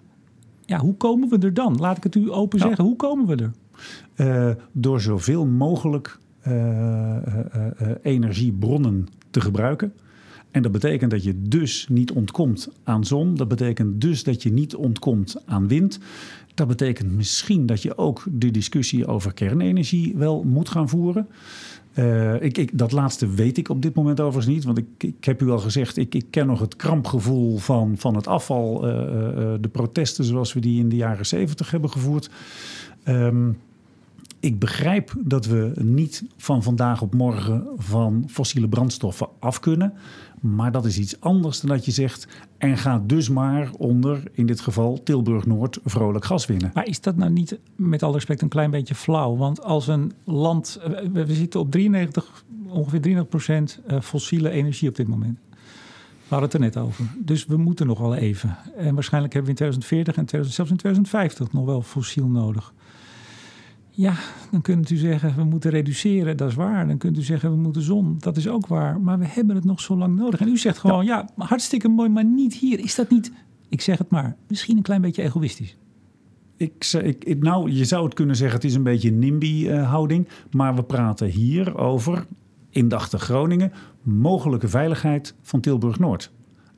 Ja, 0.66 0.78
hoe 0.78 0.96
komen 0.96 1.30
we 1.30 1.38
er 1.38 1.54
dan? 1.54 1.78
Laat 1.80 1.98
ik 1.98 2.04
het 2.04 2.16
u 2.16 2.32
open 2.32 2.60
Ja. 2.60 2.66
zeggen. 2.66 2.84
Hoe 2.84 2.96
komen 2.96 3.26
we 3.26 3.36
er? 3.44 3.52
Eh, 4.18 4.50
door 4.72 5.02
zoveel 5.02 5.46
mogelijk 5.46 6.18
eh, 6.40 7.18
eh, 7.18 7.72
energiebronnen 8.02 9.08
te 9.30 9.42
gebruiken. 9.42 9.94
En 10.52 10.62
dat 10.62 10.72
betekent 10.72 11.12
dat 11.12 11.24
je 11.24 11.42
dus 11.42 11.88
niet 11.90 12.12
ontkomt 12.12 12.70
aan 12.84 13.06
zon. 13.06 13.36
Dat 13.36 13.48
betekent 13.48 14.02
dus 14.02 14.24
dat 14.24 14.44
je 14.44 14.52
niet 14.52 14.76
ontkomt 14.76 15.42
aan 15.46 15.68
wind. 15.68 16.00
Dat 16.54 16.68
betekent 16.68 17.12
misschien 17.12 17.66
dat 17.66 17.82
je 17.82 17.98
ook 17.98 18.24
de 18.32 18.52
discussie 18.52 19.08
over 19.08 19.34
kernenergie 19.34 20.14
wel 20.16 20.44
moet 20.44 20.70
gaan 20.70 20.90
voeren. 20.90 21.28
Ik, 22.40 22.58
ik, 22.58 22.78
dat 22.78 22.92
laatste 22.92 23.30
weet 23.30 23.58
ik 23.58 23.70
op 23.70 23.82
dit 23.82 23.96
moment 23.96 24.20
overigens 24.20 24.56
niet. 24.56 24.64
Want 24.64 24.78
ik, 24.78 24.86
ik 24.98 25.26
heb 25.26 25.42
u 25.42 25.50
al 25.50 25.60
gezegd, 25.60 25.98
ik, 25.98 26.26
ken 26.30 26.48
nog 26.48 26.60
het 26.60 26.76
krampgevoel 26.76 27.58
van, 27.58 27.98
van 27.98 28.16
het 28.16 28.28
afval. 28.28 28.80
De 29.62 29.70
protesten 29.72 30.24
zoals 30.24 30.54
we 30.54 30.60
die 30.60 30.80
in 30.80 30.90
de 30.90 30.96
jaren 30.96 31.26
zeventig 31.26 31.72
hebben 31.72 31.90
gevoerd. 31.90 32.30
Um, 33.06 33.58
ik 34.40 34.60
begrijp 34.60 35.14
dat 35.18 35.46
we 35.46 35.72
niet 35.76 36.24
van 36.38 36.64
vandaag 36.64 37.02
op 37.02 37.14
morgen 37.14 37.68
van 37.78 38.24
fossiele 38.28 38.68
brandstoffen 38.68 39.28
af 39.40 39.60
kunnen. 39.60 39.94
Maar 40.40 40.72
dat 40.72 40.86
is 40.86 40.98
iets 40.98 41.22
anders 41.22 41.60
dan 41.60 41.70
dat 41.70 41.86
je 41.86 41.92
zegt. 41.92 42.28
En 42.58 42.78
ga 42.78 43.04
dus 43.06 43.30
maar 43.30 43.72
onder, 43.78 44.24
in 44.32 44.46
dit 44.46 44.60
geval 44.60 45.04
Tilburg 45.04 45.46
Noord, 45.46 45.80
vrolijk 45.84 46.26
gas 46.26 46.46
winnen. 46.46 46.72
Maar 46.74 46.88
is 46.88 47.02
dat 47.02 47.16
nou 47.16 47.32
niet, 47.32 47.60
met 47.76 48.04
alle 48.04 48.14
respect, 48.14 48.42
een 48.42 48.48
klein 48.48 48.72
beetje 48.72 48.96
flauw? 48.96 49.36
Want 49.36 49.64
als 49.64 49.88
een 49.88 50.12
land. 50.24 50.80
We 51.14 51.34
zitten 51.34 51.60
op 51.60 51.72
93, 51.72 52.44
ongeveer 52.68 53.02
93 53.02 53.28
procent 53.28 53.80
fossiele 54.06 54.50
energie 54.50 54.90
op 54.90 54.96
dit 54.96 55.08
moment. 55.08 55.40
We 56.28 56.36
hadden 56.36 56.50
het 56.50 56.54
er 56.54 56.82
net 56.82 56.88
over. 56.88 57.06
Dus 57.18 57.46
we 57.46 57.58
moeten 57.58 57.88
nog 57.88 58.00
wel 58.00 58.16
even. 58.16 58.58
En 58.78 58.94
waarschijnlijk 58.94 59.34
hebben 59.34 59.56
we 59.56 59.64
in 59.64 59.72
2040 59.72 60.16
en 60.16 60.26
2000, 60.26 60.56
zelfs 60.56 60.72
in 60.72 60.78
2050 60.78 61.54
nog 61.54 61.66
wel 61.66 61.82
fossiel 61.82 62.28
nodig. 62.28 62.74
Ja, 63.98 64.14
dan 64.52 64.62
kunt 64.62 64.90
u 64.90 64.96
zeggen 64.96 65.36
we 65.36 65.44
moeten 65.44 65.72
reduceren, 65.72 66.38
dat 66.38 66.50
is 66.50 66.56
waar. 66.56 66.88
Dan 66.88 66.98
kunt 66.98 67.18
u 67.18 67.22
zeggen 67.22 67.52
we 67.52 67.58
moeten 67.58 67.82
zon, 67.82 68.16
dat 68.20 68.38
is 68.38 68.48
ook 68.48 68.68
waar. 68.68 69.02
Maar 69.02 69.20
we 69.20 69.26
hebben 69.26 69.56
het 69.56 69.66
nog 69.66 69.82
zo 69.82 69.98
lang 69.98 70.16
nodig. 70.16 70.40
En 70.40 70.48
u 70.48 70.58
zegt 70.58 70.78
gewoon, 70.78 71.06
ja, 71.06 71.30
hartstikke 71.38 71.88
mooi, 71.88 72.10
maar 72.10 72.26
niet 72.26 72.54
hier. 72.54 72.80
Is 72.80 72.96
dat 72.96 73.10
niet, 73.10 73.32
ik 73.70 73.82
zeg 73.82 73.98
het 73.98 74.10
maar, 74.10 74.36
misschien 74.48 74.78
een 74.78 74.84
klein 74.84 75.02
beetje 75.02 75.24
egoïstisch? 75.24 75.78
Ik, 76.58 76.86
ik, 77.20 77.44
nou, 77.44 77.72
je 77.72 77.86
zou 77.86 78.06
het 78.06 78.14
kunnen 78.14 78.36
zeggen, 78.36 78.56
het 78.56 78.66
is 78.66 78.76
een 78.76 78.84
beetje 78.84 79.10
een 79.10 79.20
NIMBY-houding. 79.20 80.28
Maar 80.52 80.76
we 80.76 80.84
praten 80.84 81.28
hier 81.28 81.78
over, 81.78 82.26
indachtig 82.70 83.24
Groningen, 83.24 83.72
mogelijke 84.02 84.68
veiligheid 84.68 85.36
van 85.42 85.60
Tilburg-Noord. 85.60 86.32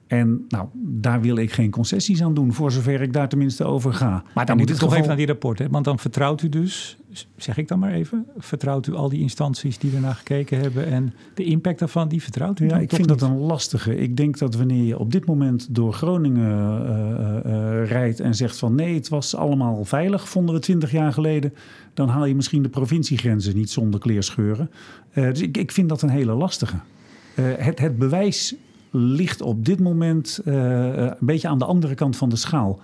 En 0.10 0.46
nou, 0.48 0.68
daar 0.74 1.22
wil 1.22 1.36
ik 1.36 1.52
geen 1.52 1.72
concessies 1.72 2.24
aan 2.24 2.34
doen, 2.34 2.54
voor 2.54 2.72
zover 2.72 3.02
ik 3.02 3.14
daar 3.14 3.30
tenminste 3.30 3.64
over 3.64 3.94
ga. 3.94 4.24
Maar 4.34 4.46
dan 4.46 4.58
moet 4.58 4.70
ik 4.70 4.76
toch 4.76 4.94
even 4.94 5.08
naar 5.08 5.16
die 5.16 5.26
rapporten. 5.26 5.72
Want 5.72 5.86
dan 5.86 6.00
vertrouwt 6.00 6.42
u 6.42 6.50
dus, 6.50 6.98
zeg 7.36 7.58
ik 7.58 7.68
dan 7.68 7.80
maar 7.80 7.92
even, 7.92 8.26
vertrouwt 8.38 8.88
u 8.88 8.94
al 8.94 9.10
die 9.10 9.20
instanties 9.20 9.78
die 9.78 9.96
ernaar 9.96 10.16
gekeken 10.16 10.60
hebben 10.60 10.86
en 10.86 11.14
de 11.34 11.44
impact 11.44 11.80
daarvan, 11.80 12.08
die 12.08 12.22
vertrouwt 12.22 12.60
u 12.60 12.68
Ja, 12.68 12.78
ik 12.78 12.90
vind 12.90 13.10
niet? 13.10 13.20
dat 13.20 13.30
een 13.30 13.38
lastige. 13.38 13.96
Ik 13.96 14.18
denk 14.18 14.38
dat 14.38 14.56
wanneer 14.56 14.84
je 14.84 15.00
op 15.00 15.12
dit 15.12 15.26
moment 15.26 15.76
door 15.76 15.94
Groningen 15.94 16.86
uh, 16.86 17.52
uh, 17.52 17.88
rijdt 17.88 18.20
en 18.20 18.36
zegt 18.36 18.58
van 18.58 18.76
nee, 18.76 18.96
het 18.96 19.10
was 19.10 19.36
allemaal 19.36 19.86
veilig, 19.86 20.30
vonden 20.30 20.56
we 20.56 20.62
twintig 20.62 20.92
jaar 20.92 21.14
geleden, 21.14 21.54
dan 21.94 22.08
haal 22.08 22.26
je 22.26 22.36
misschien 22.36 22.62
de 22.62 22.70
provinciegrenzen 22.70 23.56
niet 23.56 23.70
zonder 23.70 24.00
kleerscheuren. 24.00 24.72
Uh, 25.14 25.30
dus 25.30 25.42
ik, 25.42 25.58
ik 25.58 25.72
vind 25.72 25.90
dat 25.90 26.02
een 26.02 26.10
hele 26.10 26.34
lastige. 26.34 26.76
het, 27.36 27.80
het 27.80 27.98
bewijs 27.98 28.56
ligt 28.92 29.42
op 29.42 29.66
dit 29.66 29.80
moment 29.80 30.40
uh, 30.46 30.96
een 30.96 31.16
beetje 31.20 31.48
aan 31.48 31.60
de 31.60 31.66
andere 31.66 31.96
kant 31.96 32.18
van 32.18 32.30
de 32.30 32.36
schaal. 32.36 32.80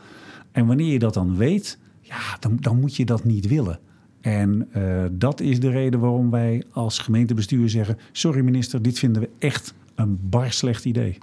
En 0.52 0.66
wanneer 0.66 0.92
je 0.92 1.00
dat 1.00 1.14
dan 1.14 1.36
weet, 1.36 1.78
ja, 2.02 2.38
dan, 2.40 2.58
dan 2.60 2.80
moet 2.80 2.96
je 2.96 3.06
dat 3.06 3.24
niet 3.24 3.48
willen. 3.48 3.80
En 4.22 4.68
uh, 4.78 5.04
dat 5.12 5.40
is 5.40 5.60
de 5.60 5.70
reden 5.70 6.00
waarom 6.00 6.32
wij 6.32 6.64
als 6.72 7.00
gemeentebestuur 7.00 7.70
zeggen: 7.70 7.98
Sorry 8.12 8.42
minister, 8.42 8.82
dit 8.82 9.00
vinden 9.00 9.22
we 9.22 9.30
echt 9.40 9.74
een 9.96 10.20
bar 10.22 10.52
slecht 10.52 10.86
idee. 10.86 11.18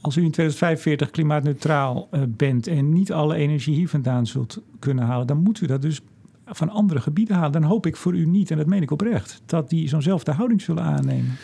Als 0.00 0.16
u 0.16 0.22
in 0.22 0.30
2045 0.30 1.10
klimaatneutraal 1.10 2.08
bent 2.28 2.66
en 2.66 2.92
niet 2.92 3.12
alle 3.12 3.34
energie 3.34 3.74
hier 3.74 3.88
vandaan 3.88 4.26
zult 4.26 4.62
kunnen 4.78 5.04
halen, 5.04 5.26
dan 5.26 5.42
moet 5.42 5.60
u 5.60 5.66
dat 5.66 5.82
dus 5.82 6.00
van 6.46 6.68
andere 6.68 7.00
gebieden 7.00 7.36
halen. 7.36 7.52
Dan 7.52 7.62
hoop 7.62 7.86
ik 7.86 7.96
voor 7.96 8.14
u 8.14 8.26
niet, 8.26 8.50
en 8.50 8.56
dat 8.56 8.66
meen 8.66 8.82
ik 8.82 8.90
oprecht, 8.90 9.42
dat 9.46 9.70
die 9.70 9.88
zo'nzelfde 9.88 10.32
houding 10.32 10.60
zullen 10.60 10.82
aannemen. 10.82 11.36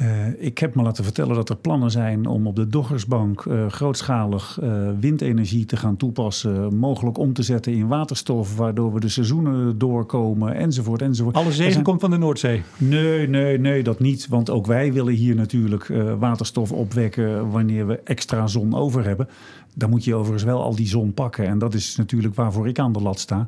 Uh, 0.00 0.42
ik 0.42 0.58
heb 0.58 0.74
me 0.74 0.82
laten 0.82 1.04
vertellen 1.04 1.34
dat 1.34 1.48
er 1.48 1.56
plannen 1.56 1.90
zijn 1.90 2.26
om 2.26 2.46
op 2.46 2.56
de 2.56 2.66
Doggersbank 2.66 3.44
uh, 3.44 3.66
grootschalig 3.66 4.58
uh, 4.62 4.88
windenergie 5.00 5.64
te 5.64 5.76
gaan 5.76 5.96
toepassen. 5.96 6.76
Mogelijk 6.76 7.18
om 7.18 7.32
te 7.32 7.42
zetten 7.42 7.72
in 7.72 7.86
waterstof, 7.86 8.56
waardoor 8.56 8.92
we 8.92 9.00
de 9.00 9.08
seizoenen 9.08 9.78
doorkomen 9.78 10.54
enzovoort. 10.54 11.02
enzovoort. 11.02 11.36
Alle 11.36 11.52
zegen 11.52 11.72
zijn... 11.72 11.84
komt 11.84 12.00
van 12.00 12.10
de 12.10 12.18
Noordzee? 12.18 12.62
Nee, 12.76 13.28
nee, 13.28 13.58
nee, 13.58 13.82
dat 13.82 14.00
niet. 14.00 14.28
Want 14.28 14.50
ook 14.50 14.66
wij 14.66 14.92
willen 14.92 15.14
hier 15.14 15.34
natuurlijk 15.34 15.92
waterstof 16.18 16.72
opwekken 16.72 17.50
wanneer 17.50 17.86
we 17.86 18.00
extra 18.04 18.46
zon 18.46 18.74
over 18.74 19.04
hebben. 19.04 19.28
Dan 19.74 19.90
moet 19.90 20.04
je 20.04 20.14
overigens 20.14 20.44
wel 20.44 20.62
al 20.62 20.76
die 20.76 20.88
zon 20.88 21.14
pakken. 21.14 21.46
En 21.46 21.58
dat 21.58 21.74
is 21.74 21.96
natuurlijk 21.96 22.34
waarvoor 22.34 22.68
ik 22.68 22.78
aan 22.78 22.92
de 22.92 23.02
lat 23.02 23.20
sta. 23.20 23.46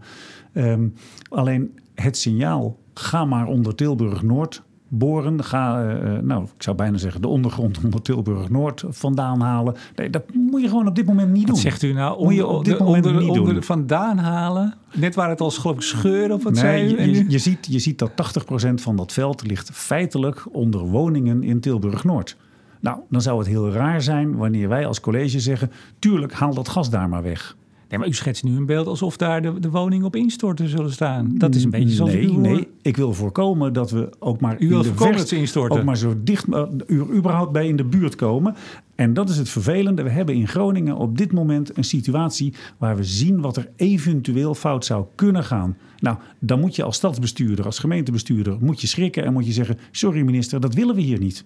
Um, 0.54 0.94
alleen 1.28 1.78
het 1.94 2.16
signaal, 2.16 2.78
ga 2.94 3.24
maar 3.24 3.46
onder 3.46 3.74
Tilburg 3.74 4.22
Noord 4.22 4.62
boren. 4.90 5.44
Ga, 5.44 5.94
uh, 5.94 6.18
nou, 6.18 6.42
ik 6.42 6.62
zou 6.62 6.76
bijna 6.76 6.98
zeggen, 6.98 7.20
de 7.20 7.28
ondergrond 7.28 7.80
onder 7.84 8.02
Tilburg 8.02 8.50
Noord 8.50 8.84
vandaan 8.88 9.40
halen. 9.40 9.76
Nee, 9.96 10.10
dat 10.10 10.22
moet 10.34 10.60
je 10.60 10.68
gewoon 10.68 10.86
op 10.86 10.94
dit 10.94 11.06
moment 11.06 11.32
niet 11.32 11.46
doen. 11.46 11.54
Wat 11.54 11.62
zegt 11.62 11.82
u 11.82 11.92
nou? 11.92 12.10
Onder, 12.18 12.24
moet 12.24 12.34
je 12.34 12.46
op 12.46 12.64
dit 12.64 12.78
de, 12.78 12.84
moment 12.84 13.06
onder, 13.06 13.22
niet 13.22 13.30
onder 13.30 13.54
doen. 13.54 13.62
vandaan 13.62 14.18
halen? 14.18 14.74
Net 14.94 15.14
waar 15.14 15.28
het 15.28 15.40
al 15.40 15.50
geloof 15.50 15.76
ik 15.76 15.82
scheuren 15.82 16.36
of 16.36 16.42
wat 16.42 16.52
nee, 16.52 16.62
zei 16.62 16.94
u? 16.94 17.14
Je, 17.14 17.24
je, 17.30 17.38
ziet, 17.38 17.66
je 17.70 17.78
ziet 17.78 17.98
dat 17.98 18.10
80% 18.10 18.74
van 18.74 18.96
dat 18.96 19.12
veld 19.12 19.46
ligt 19.46 19.70
feitelijk 19.72 20.46
onder 20.52 20.80
woningen 20.80 21.42
in 21.42 21.60
Tilburg 21.60 22.04
Noord. 22.04 22.36
Nou, 22.80 22.98
dan 23.08 23.22
zou 23.22 23.38
het 23.38 23.46
heel 23.46 23.70
raar 23.70 24.02
zijn 24.02 24.36
wanneer 24.36 24.68
wij 24.68 24.86
als 24.86 25.00
college 25.00 25.40
zeggen... 25.40 25.70
tuurlijk, 25.98 26.32
haal 26.32 26.54
dat 26.54 26.68
gas 26.68 26.90
daar 26.90 27.08
maar 27.08 27.22
weg. 27.22 27.56
Nee, 27.90 27.98
maar 27.98 28.08
u 28.08 28.12
schetst 28.12 28.44
nu 28.44 28.56
een 28.56 28.66
beeld 28.66 28.86
alsof 28.86 29.16
daar 29.16 29.42
de, 29.42 29.60
de 29.60 29.70
woningen 29.70 30.06
op 30.06 30.16
instorten 30.16 30.68
zullen 30.68 30.92
staan. 30.92 31.34
Dat 31.34 31.54
is 31.54 31.64
een 31.64 31.70
beetje 31.70 31.94
zoals 31.94 32.12
nee, 32.12 32.32
Nee, 32.32 32.68
ik 32.82 32.96
wil 32.96 33.14
voorkomen 33.14 33.72
dat 33.72 33.90
we 33.90 34.10
ook 34.18 34.40
maar... 34.40 34.60
U 34.60 34.68
wil 34.68 34.84
voorkomen 34.84 35.16
dat 35.16 35.28
ze 35.28 35.36
instorten? 35.36 35.78
Ook 35.78 35.84
maar 35.84 35.96
zo 35.96 36.14
dicht 36.22 36.46
uh, 36.48 36.62
überhaupt 36.90 37.52
bij 37.52 37.68
in 37.68 37.76
de 37.76 37.84
buurt 37.84 38.14
komen. 38.14 38.54
En 38.94 39.14
dat 39.14 39.28
is 39.28 39.36
het 39.36 39.48
vervelende. 39.48 40.02
We 40.02 40.10
hebben 40.10 40.34
in 40.34 40.48
Groningen 40.48 40.96
op 40.96 41.18
dit 41.18 41.32
moment 41.32 41.76
een 41.76 41.84
situatie... 41.84 42.54
waar 42.78 42.96
we 42.96 43.04
zien 43.04 43.40
wat 43.40 43.56
er 43.56 43.68
eventueel 43.76 44.54
fout 44.54 44.84
zou 44.84 45.04
kunnen 45.14 45.44
gaan. 45.44 45.76
Nou, 45.98 46.16
dan 46.38 46.60
moet 46.60 46.76
je 46.76 46.82
als 46.82 46.96
stadsbestuurder, 46.96 47.64
als 47.64 47.78
gemeentebestuurder... 47.78 48.56
moet 48.60 48.80
je 48.80 48.86
schrikken 48.86 49.24
en 49.24 49.32
moet 49.32 49.46
je 49.46 49.52
zeggen... 49.52 49.78
sorry 49.90 50.22
minister, 50.22 50.60
dat 50.60 50.74
willen 50.74 50.94
we 50.94 51.00
hier 51.00 51.18
niet. 51.18 51.44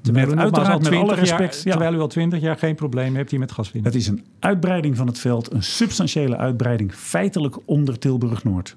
Terwijl 0.00 0.26
met, 0.26 0.38
uiteraard 0.38 0.82
met 0.82 0.92
alle 0.92 1.14
respect. 1.14 1.62
Jaar, 1.62 1.76
Terwijl 1.76 1.94
u 1.94 2.00
al 2.00 2.08
twintig 2.08 2.40
jaar 2.40 2.56
geen 2.56 2.74
probleem 2.74 3.16
hebt 3.16 3.30
hier 3.30 3.40
met 3.40 3.52
gaswinning. 3.52 3.94
Het 3.94 4.02
is 4.02 4.08
een 4.08 4.24
uitbreiding 4.38 4.96
van 4.96 5.06
het 5.06 5.18
veld, 5.18 5.52
een 5.52 5.62
substantiële 5.62 6.36
uitbreiding, 6.36 6.94
feitelijk 6.94 7.56
onder 7.64 7.98
Tilburg 7.98 8.44
Noord. 8.44 8.76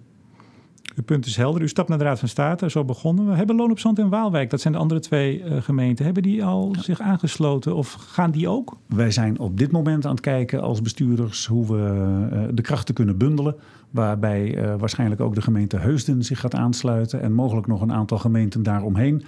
Uw 0.95 1.03
punt 1.03 1.25
is 1.25 1.35
helder. 1.35 1.61
U 1.61 1.67
stapt 1.67 1.89
naar 1.89 1.97
de 1.97 2.03
Raad 2.03 2.19
van 2.19 2.27
State, 2.27 2.69
zo 2.69 2.83
begonnen 2.83 3.27
we. 3.27 3.35
Hebben 3.35 3.55
Loon 3.55 3.71
op 3.71 3.79
Zand 3.79 3.99
en 3.99 4.09
Waalwijk, 4.09 4.49
dat 4.49 4.61
zijn 4.61 4.73
de 4.73 4.79
andere 4.79 4.99
twee 4.99 5.43
uh, 5.43 5.61
gemeenten, 5.61 6.05
hebben 6.05 6.23
die 6.23 6.43
al 6.43 6.75
zich 6.79 6.99
aangesloten 6.99 7.75
of 7.75 7.93
gaan 7.93 8.31
die 8.31 8.47
ook? 8.47 8.77
Wij 8.85 9.11
zijn 9.11 9.39
op 9.39 9.57
dit 9.57 9.71
moment 9.71 10.05
aan 10.05 10.11
het 10.11 10.19
kijken 10.19 10.61
als 10.61 10.81
bestuurders 10.81 11.45
hoe 11.45 11.67
we 11.67 12.29
uh, 12.33 12.43
de 12.53 12.61
krachten 12.61 12.93
kunnen 12.93 13.17
bundelen. 13.17 13.55
Waarbij 13.89 14.63
uh, 14.63 14.75
waarschijnlijk 14.77 15.21
ook 15.21 15.35
de 15.35 15.41
gemeente 15.41 15.77
Heusden 15.77 16.23
zich 16.23 16.39
gaat 16.39 16.55
aansluiten 16.55 17.21
en 17.21 17.33
mogelijk 17.33 17.67
nog 17.67 17.81
een 17.81 17.93
aantal 17.93 18.17
gemeenten 18.17 18.63
daaromheen. 18.63 19.23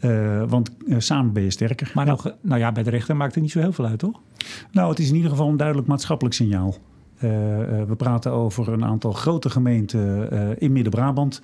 Uh, 0.00 0.42
want 0.48 0.70
uh, 0.86 0.96
samen 0.98 1.32
ben 1.32 1.42
je 1.42 1.50
sterker. 1.50 1.90
Maar 1.94 2.06
nou, 2.06 2.20
nou, 2.40 2.60
ja, 2.60 2.72
bij 2.72 2.82
de 2.82 2.90
rechter 2.90 3.16
maakt 3.16 3.34
het 3.34 3.42
niet 3.42 3.52
zo 3.52 3.60
heel 3.60 3.72
veel 3.72 3.86
uit, 3.86 3.98
toch? 3.98 4.20
Nou, 4.72 4.90
het 4.90 4.98
is 4.98 5.08
in 5.08 5.14
ieder 5.14 5.30
geval 5.30 5.48
een 5.48 5.56
duidelijk 5.56 5.88
maatschappelijk 5.88 6.34
signaal. 6.34 6.74
Uh, 7.14 7.30
we 7.88 7.94
praten 7.96 8.32
over 8.32 8.68
een 8.72 8.84
aantal 8.84 9.12
grote 9.12 9.50
gemeenten 9.50 10.30
in 10.58 10.72
Midden-Brabant. 10.72 11.42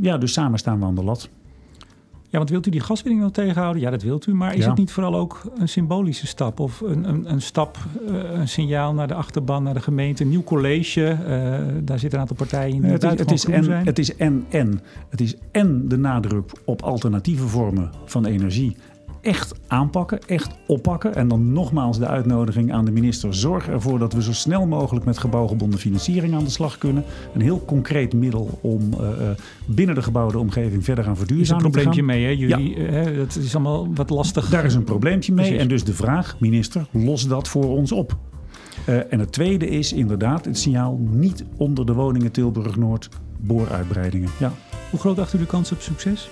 ja, 0.00 0.18
dus 0.18 0.32
samen 0.32 0.58
staan 0.58 0.78
we 0.78 0.84
aan 0.84 0.94
de 0.94 1.04
lat. 1.04 1.30
Ja, 2.30 2.38
want 2.38 2.50
wilt 2.50 2.66
u 2.66 2.70
die 2.70 2.80
gaswinning 2.80 3.20
wel 3.20 3.30
tegenhouden? 3.30 3.82
Ja, 3.82 3.90
dat 3.90 4.02
wilt 4.02 4.26
u. 4.26 4.34
Maar 4.34 4.54
is 4.54 4.66
het 4.66 4.76
niet 4.76 4.90
vooral 4.90 5.14
ook 5.14 5.42
een 5.58 5.68
symbolische 5.68 6.26
stap? 6.26 6.60
Of 6.60 6.80
een, 6.80 7.08
een, 7.08 7.30
een 7.32 7.42
stap, 7.42 7.78
uh, 8.08 8.30
een 8.32 8.48
signaal 8.48 8.94
naar 8.94 9.08
de 9.08 9.14
achterban, 9.14 9.62
naar 9.62 9.74
de 9.74 9.80
gemeente? 9.80 10.22
Een 10.22 10.28
nieuw 10.28 10.42
college, 10.42 11.00
uh, 11.00 11.28
daar 11.84 11.98
zitten 11.98 12.12
een 12.12 12.20
aantal 12.20 12.36
partijen 12.36 12.74
in 12.74 12.82
die 12.82 12.90
het, 12.90 13.04
is, 13.04 13.18
het 13.18 13.30
is 13.30 13.44
en, 13.44 13.64
zijn. 13.64 13.86
Het 13.86 13.98
is 13.98 14.16
en, 14.16 14.46
en. 14.48 14.80
Het 15.08 15.20
is 15.20 15.36
en 15.50 15.88
de 15.88 15.96
nadruk 15.96 16.52
op 16.64 16.82
alternatieve 16.82 17.46
vormen 17.46 17.90
van 18.04 18.26
energie 18.26 18.76
echt 19.28 19.54
aanpakken, 19.66 20.18
echt 20.26 20.50
oppakken. 20.66 21.14
En 21.14 21.28
dan 21.28 21.52
nogmaals 21.52 21.98
de 21.98 22.06
uitnodiging 22.06 22.72
aan 22.72 22.84
de 22.84 22.90
minister: 22.90 23.34
zorg 23.34 23.68
ervoor 23.68 23.98
dat 23.98 24.12
we 24.12 24.22
zo 24.22 24.32
snel 24.32 24.66
mogelijk 24.66 25.04
met 25.04 25.18
gebouwgebonden 25.18 25.78
financiering 25.78 26.34
aan 26.34 26.44
de 26.44 26.50
slag 26.50 26.78
kunnen. 26.78 27.04
Een 27.34 27.40
heel 27.40 27.64
concreet 27.64 28.12
middel 28.12 28.58
om 28.62 28.80
uh, 29.00 29.08
binnen 29.66 29.94
de 29.94 30.02
gebouwde 30.02 30.38
omgeving 30.38 30.84
verder 30.84 31.06
aan 31.06 31.16
verduurzamen. 31.16 31.64
Er 31.64 31.70
is 31.70 31.76
een 31.76 31.82
probleempje 31.82 32.02
mee, 32.02 32.24
hè? 32.24 32.30
Jullie, 32.30 32.80
ja. 32.80 33.10
uh, 33.10 33.16
dat 33.16 33.36
is 33.36 33.54
allemaal 33.54 33.94
wat 33.94 34.10
lastig. 34.10 34.48
Daar 34.48 34.64
is 34.64 34.74
een 34.74 34.84
probleempje 34.84 35.32
mee. 35.32 35.44
Precies. 35.44 35.62
En 35.62 35.68
dus 35.68 35.84
de 35.84 35.94
vraag, 35.94 36.36
minister, 36.40 36.86
los 36.90 37.26
dat 37.26 37.48
voor 37.48 37.68
ons 37.76 37.92
op. 37.92 38.16
Uh, 38.88 39.12
en 39.12 39.18
het 39.18 39.32
tweede 39.32 39.68
is 39.68 39.92
inderdaad 39.92 40.44
het 40.44 40.58
signaal 40.58 40.98
niet 41.10 41.44
onder 41.56 41.86
de 41.86 41.92
woningen 41.92 42.32
Tilburg 42.32 42.76
Noord 42.76 43.08
booruitbreidingen. 43.40 44.28
Ja. 44.38 44.52
Hoe 44.90 45.00
groot 45.00 45.18
achter 45.18 45.38
u 45.38 45.42
de 45.42 45.48
kans 45.48 45.72
op 45.72 45.80
succes? 45.80 46.30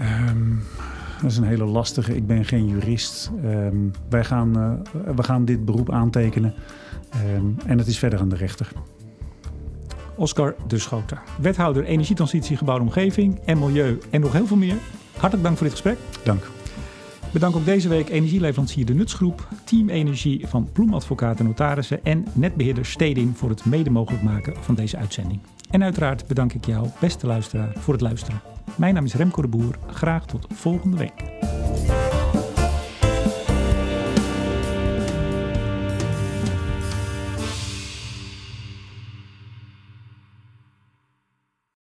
Um, 0.00 0.62
dat 1.22 1.30
is 1.30 1.36
een 1.36 1.44
hele 1.44 1.64
lastige. 1.64 2.16
Ik 2.16 2.26
ben 2.26 2.44
geen 2.44 2.68
jurist. 2.68 3.30
Um, 3.44 3.90
wij 4.08 4.24
gaan, 4.24 4.58
uh, 4.58 5.14
we 5.16 5.22
gaan 5.22 5.44
dit 5.44 5.64
beroep 5.64 5.90
aantekenen. 5.90 6.54
Um, 7.36 7.56
en 7.66 7.78
het 7.78 7.86
is 7.86 7.98
verder 7.98 8.18
aan 8.18 8.28
de 8.28 8.36
rechter. 8.36 8.68
Oscar 10.16 10.54
de 10.66 10.78
Schoter, 10.78 11.22
wethouder 11.40 11.84
energietransitie, 11.84 12.56
gebouwde 12.56 12.84
omgeving 12.84 13.38
en 13.44 13.58
milieu 13.58 13.98
en 14.10 14.20
nog 14.20 14.32
heel 14.32 14.46
veel 14.46 14.56
meer. 14.56 14.76
Hartelijk 15.12 15.42
dank 15.42 15.56
voor 15.56 15.66
dit 15.66 15.72
gesprek. 15.72 15.98
Dank. 16.24 16.50
Bedank 17.32 17.56
ook 17.56 17.64
deze 17.64 17.88
week 17.88 18.08
energieleverancier 18.08 18.86
De 18.86 18.94
Nutsgroep, 18.94 19.48
Team 19.64 19.88
Energie 19.88 20.46
van 20.46 20.68
Bloemadvocaten 20.72 21.44
Notarissen 21.44 22.04
en 22.04 22.24
netbeheerder 22.32 22.86
Stedin 22.86 23.32
voor 23.36 23.48
het 23.48 23.64
mede 23.64 23.90
mogelijk 23.90 24.22
maken 24.22 24.54
van 24.60 24.74
deze 24.74 24.96
uitzending. 24.96 25.40
En 25.70 25.82
uiteraard 25.82 26.26
bedank 26.26 26.52
ik 26.52 26.66
jou, 26.66 26.88
beste 27.00 27.26
luisteraar, 27.26 27.72
voor 27.78 27.92
het 27.92 28.02
luisteren. 28.02 28.53
Mijn 28.76 28.94
naam 28.94 29.04
is 29.04 29.14
Remco 29.14 29.42
de 29.42 29.48
Boer. 29.48 29.78
Graag 29.86 30.26
tot 30.26 30.46
volgende 30.50 30.96
week. 30.96 31.22